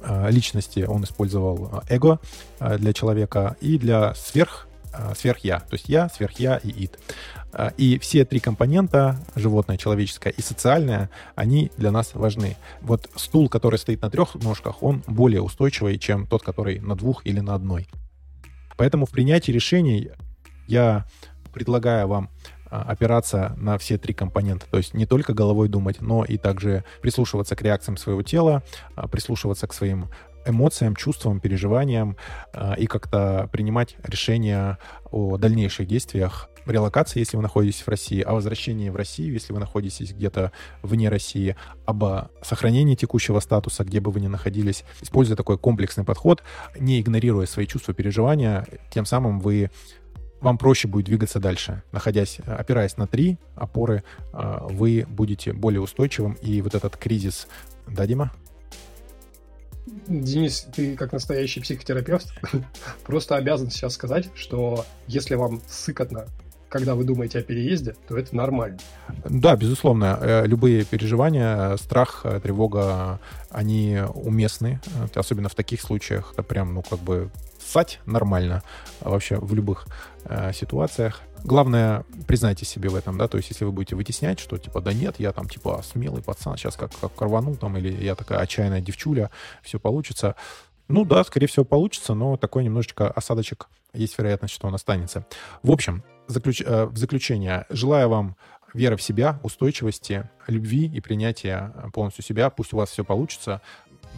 э, 0.00 0.30
личности 0.30 0.80
он 0.80 1.04
использовал 1.04 1.82
э, 1.88 1.94
эго 1.94 2.20
для 2.60 2.92
человека 2.92 3.56
и 3.60 3.78
для 3.78 4.14
сверх 4.14 4.68
сверх-я, 5.14 5.60
то 5.60 5.74
есть 5.74 5.88
я, 5.88 6.08
сверх-я 6.08 6.56
и 6.56 6.68
ид. 6.68 6.98
Э, 7.52 7.70
И 7.76 7.98
все 7.98 8.24
три 8.24 8.40
компонента, 8.40 9.16
животное, 9.34 9.76
человеческое 9.76 10.30
и 10.30 10.42
социальное, 10.42 11.10
они 11.34 11.70
для 11.76 11.90
нас 11.90 12.14
важны. 12.14 12.56
Вот 12.80 13.08
стул, 13.16 13.48
который 13.48 13.78
стоит 13.78 14.02
на 14.02 14.10
трех 14.10 14.34
ножках, 14.34 14.82
он 14.82 15.02
более 15.06 15.42
устойчивый, 15.42 15.98
чем 15.98 16.26
тот, 16.26 16.42
который 16.42 16.78
на 16.80 16.94
двух 16.96 17.24
или 17.26 17.40
на 17.40 17.54
одной. 17.54 17.88
Поэтому 18.76 19.06
в 19.06 19.10
принятии 19.10 19.52
решений 19.52 20.10
я 20.66 21.06
предлагаю 21.52 22.08
вам 22.08 22.28
а, 22.70 22.82
опираться 22.82 23.54
на 23.56 23.78
все 23.78 23.96
три 23.96 24.12
компонента. 24.12 24.66
То 24.70 24.76
есть 24.76 24.92
не 24.92 25.06
только 25.06 25.32
головой 25.32 25.68
думать, 25.68 26.00
но 26.00 26.24
и 26.24 26.36
также 26.36 26.84
прислушиваться 27.00 27.56
к 27.56 27.62
реакциям 27.62 27.96
своего 27.96 28.22
тела, 28.22 28.62
прислушиваться 29.10 29.66
к 29.66 29.72
своим 29.72 30.08
эмоциям, 30.46 30.96
чувствам, 30.96 31.40
переживаниям 31.40 32.16
а, 32.52 32.74
и 32.74 32.86
как-то 32.86 33.48
принимать 33.52 33.96
решения 34.02 34.78
о 35.10 35.36
дальнейших 35.36 35.86
действиях 35.86 36.48
релокации, 36.66 37.20
если 37.20 37.36
вы 37.36 37.42
находитесь 37.42 37.82
в 37.82 37.88
России, 37.88 38.20
о 38.22 38.34
возвращении 38.34 38.88
в 38.88 38.96
Россию, 38.96 39.34
если 39.34 39.52
вы 39.52 39.60
находитесь 39.60 40.12
где-то 40.12 40.52
вне 40.82 41.08
России, 41.08 41.56
об 41.84 42.04
сохранении 42.42 42.94
текущего 42.94 43.40
статуса, 43.40 43.84
где 43.84 44.00
бы 44.00 44.10
вы 44.10 44.20
ни 44.20 44.26
находились, 44.26 44.84
используя 45.00 45.36
такой 45.36 45.58
комплексный 45.58 46.04
подход, 46.04 46.42
не 46.78 47.00
игнорируя 47.00 47.46
свои 47.46 47.66
чувства, 47.66 47.94
переживания, 47.94 48.66
тем 48.90 49.06
самым 49.06 49.40
вы 49.40 49.70
вам 50.40 50.58
проще 50.58 50.86
будет 50.86 51.06
двигаться 51.06 51.40
дальше. 51.40 51.82
Находясь, 51.92 52.40
опираясь 52.40 52.96
на 52.96 53.06
три 53.06 53.38
опоры, 53.54 54.04
а, 54.32 54.66
вы 54.68 55.06
будете 55.08 55.52
более 55.52 55.80
устойчивым, 55.80 56.34
и 56.34 56.60
вот 56.62 56.74
этот 56.74 56.96
кризис... 56.96 57.48
Да, 57.88 58.06
Дима? 58.06 58.32
Денис, 60.06 60.66
ты 60.74 60.96
как 60.96 61.12
настоящий 61.12 61.60
психотерапевт 61.60 62.32
просто 63.04 63.36
обязан 63.36 63.70
сейчас 63.70 63.94
сказать, 63.94 64.28
что 64.34 64.84
если 65.06 65.34
вам 65.34 65.60
сыкотно, 65.68 66.26
когда 66.68 66.94
вы 66.94 67.04
думаете 67.04 67.38
о 67.38 67.42
переезде, 67.42 67.94
то 68.08 68.18
это 68.18 68.34
нормально. 68.34 68.78
Да, 69.24 69.56
безусловно. 69.56 70.18
Э, 70.20 70.46
Любые 70.46 70.84
переживания, 70.84 71.76
страх, 71.76 72.22
э, 72.24 72.40
тревога, 72.40 73.20
они 73.50 74.00
уместны. 74.14 74.80
Э, 75.14 75.18
Особенно 75.18 75.48
в 75.48 75.54
таких 75.54 75.80
случаях. 75.80 76.32
Это 76.32 76.42
прям, 76.42 76.74
ну, 76.74 76.82
как 76.82 76.98
бы 76.98 77.30
ссать 77.66 78.00
нормально 78.06 78.62
а 79.00 79.10
вообще 79.10 79.36
в 79.36 79.54
любых 79.54 79.86
э, 80.24 80.52
ситуациях. 80.52 81.20
Главное, 81.44 82.04
признайте 82.26 82.64
себе 82.64 82.88
в 82.88 82.94
этом, 82.94 83.18
да, 83.18 83.28
то 83.28 83.36
есть 83.36 83.50
если 83.50 83.64
вы 83.64 83.72
будете 83.72 83.94
вытеснять, 83.94 84.40
что 84.40 84.58
типа, 84.58 84.80
да 84.80 84.92
нет, 84.92 85.16
я 85.18 85.32
там 85.32 85.48
типа 85.48 85.82
смелый 85.84 86.22
пацан, 86.22 86.56
сейчас 86.56 86.76
как, 86.76 86.90
как 86.98 87.20
рванул 87.20 87.56
там, 87.56 87.76
или 87.76 87.92
я 88.02 88.14
такая 88.14 88.40
отчаянная 88.40 88.80
девчуля, 88.80 89.30
все 89.62 89.78
получится. 89.78 90.34
Ну 90.88 91.04
да, 91.04 91.24
скорее 91.24 91.46
всего 91.46 91.64
получится, 91.64 92.14
но 92.14 92.36
такой 92.36 92.64
немножечко 92.64 93.10
осадочек 93.10 93.68
есть 93.92 94.16
вероятность, 94.18 94.54
что 94.54 94.68
он 94.68 94.74
останется. 94.74 95.26
В 95.62 95.70
общем, 95.70 96.02
заключ... 96.26 96.62
э, 96.62 96.86
в 96.86 96.96
заключение, 96.96 97.66
желаю 97.70 98.08
вам 98.08 98.36
веры 98.74 98.96
в 98.96 99.02
себя, 99.02 99.40
устойчивости, 99.42 100.28
любви 100.46 100.86
и 100.86 101.00
принятия 101.00 101.72
полностью 101.92 102.24
себя. 102.24 102.50
Пусть 102.50 102.72
у 102.72 102.76
вас 102.76 102.90
все 102.90 103.04
получится. 103.04 103.62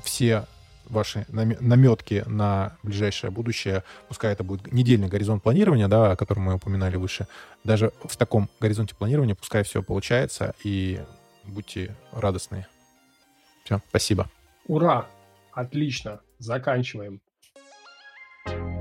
Все 0.03 0.47
ваши 0.89 1.27
наме- 1.29 1.59
наметки 1.61 2.25
на 2.27 2.77
ближайшее 2.83 3.31
будущее, 3.31 3.85
пускай 4.09 4.33
это 4.33 4.45
будет 4.45 4.73
недельный 4.73 5.09
горизонт 5.09 5.43
планирования, 5.43 5.89
да, 5.89 6.13
о 6.13 6.17
котором 6.17 6.43
мы 6.45 6.55
упоминали 6.55 6.97
выше, 6.97 7.27
даже 7.65 7.93
в 8.05 8.17
таком 8.17 8.49
горизонте 8.61 8.95
планирования 8.95 9.35
пускай 9.35 9.63
все 9.63 9.83
получается, 9.83 10.55
и 10.65 11.01
будьте 11.45 11.97
радостны. 12.13 12.67
Все, 13.65 13.81
спасибо. 13.89 14.29
Ура! 14.67 15.07
Отлично! 15.53 16.21
Заканчиваем. 16.39 17.21
Six 18.47 18.57
months 18.57 18.78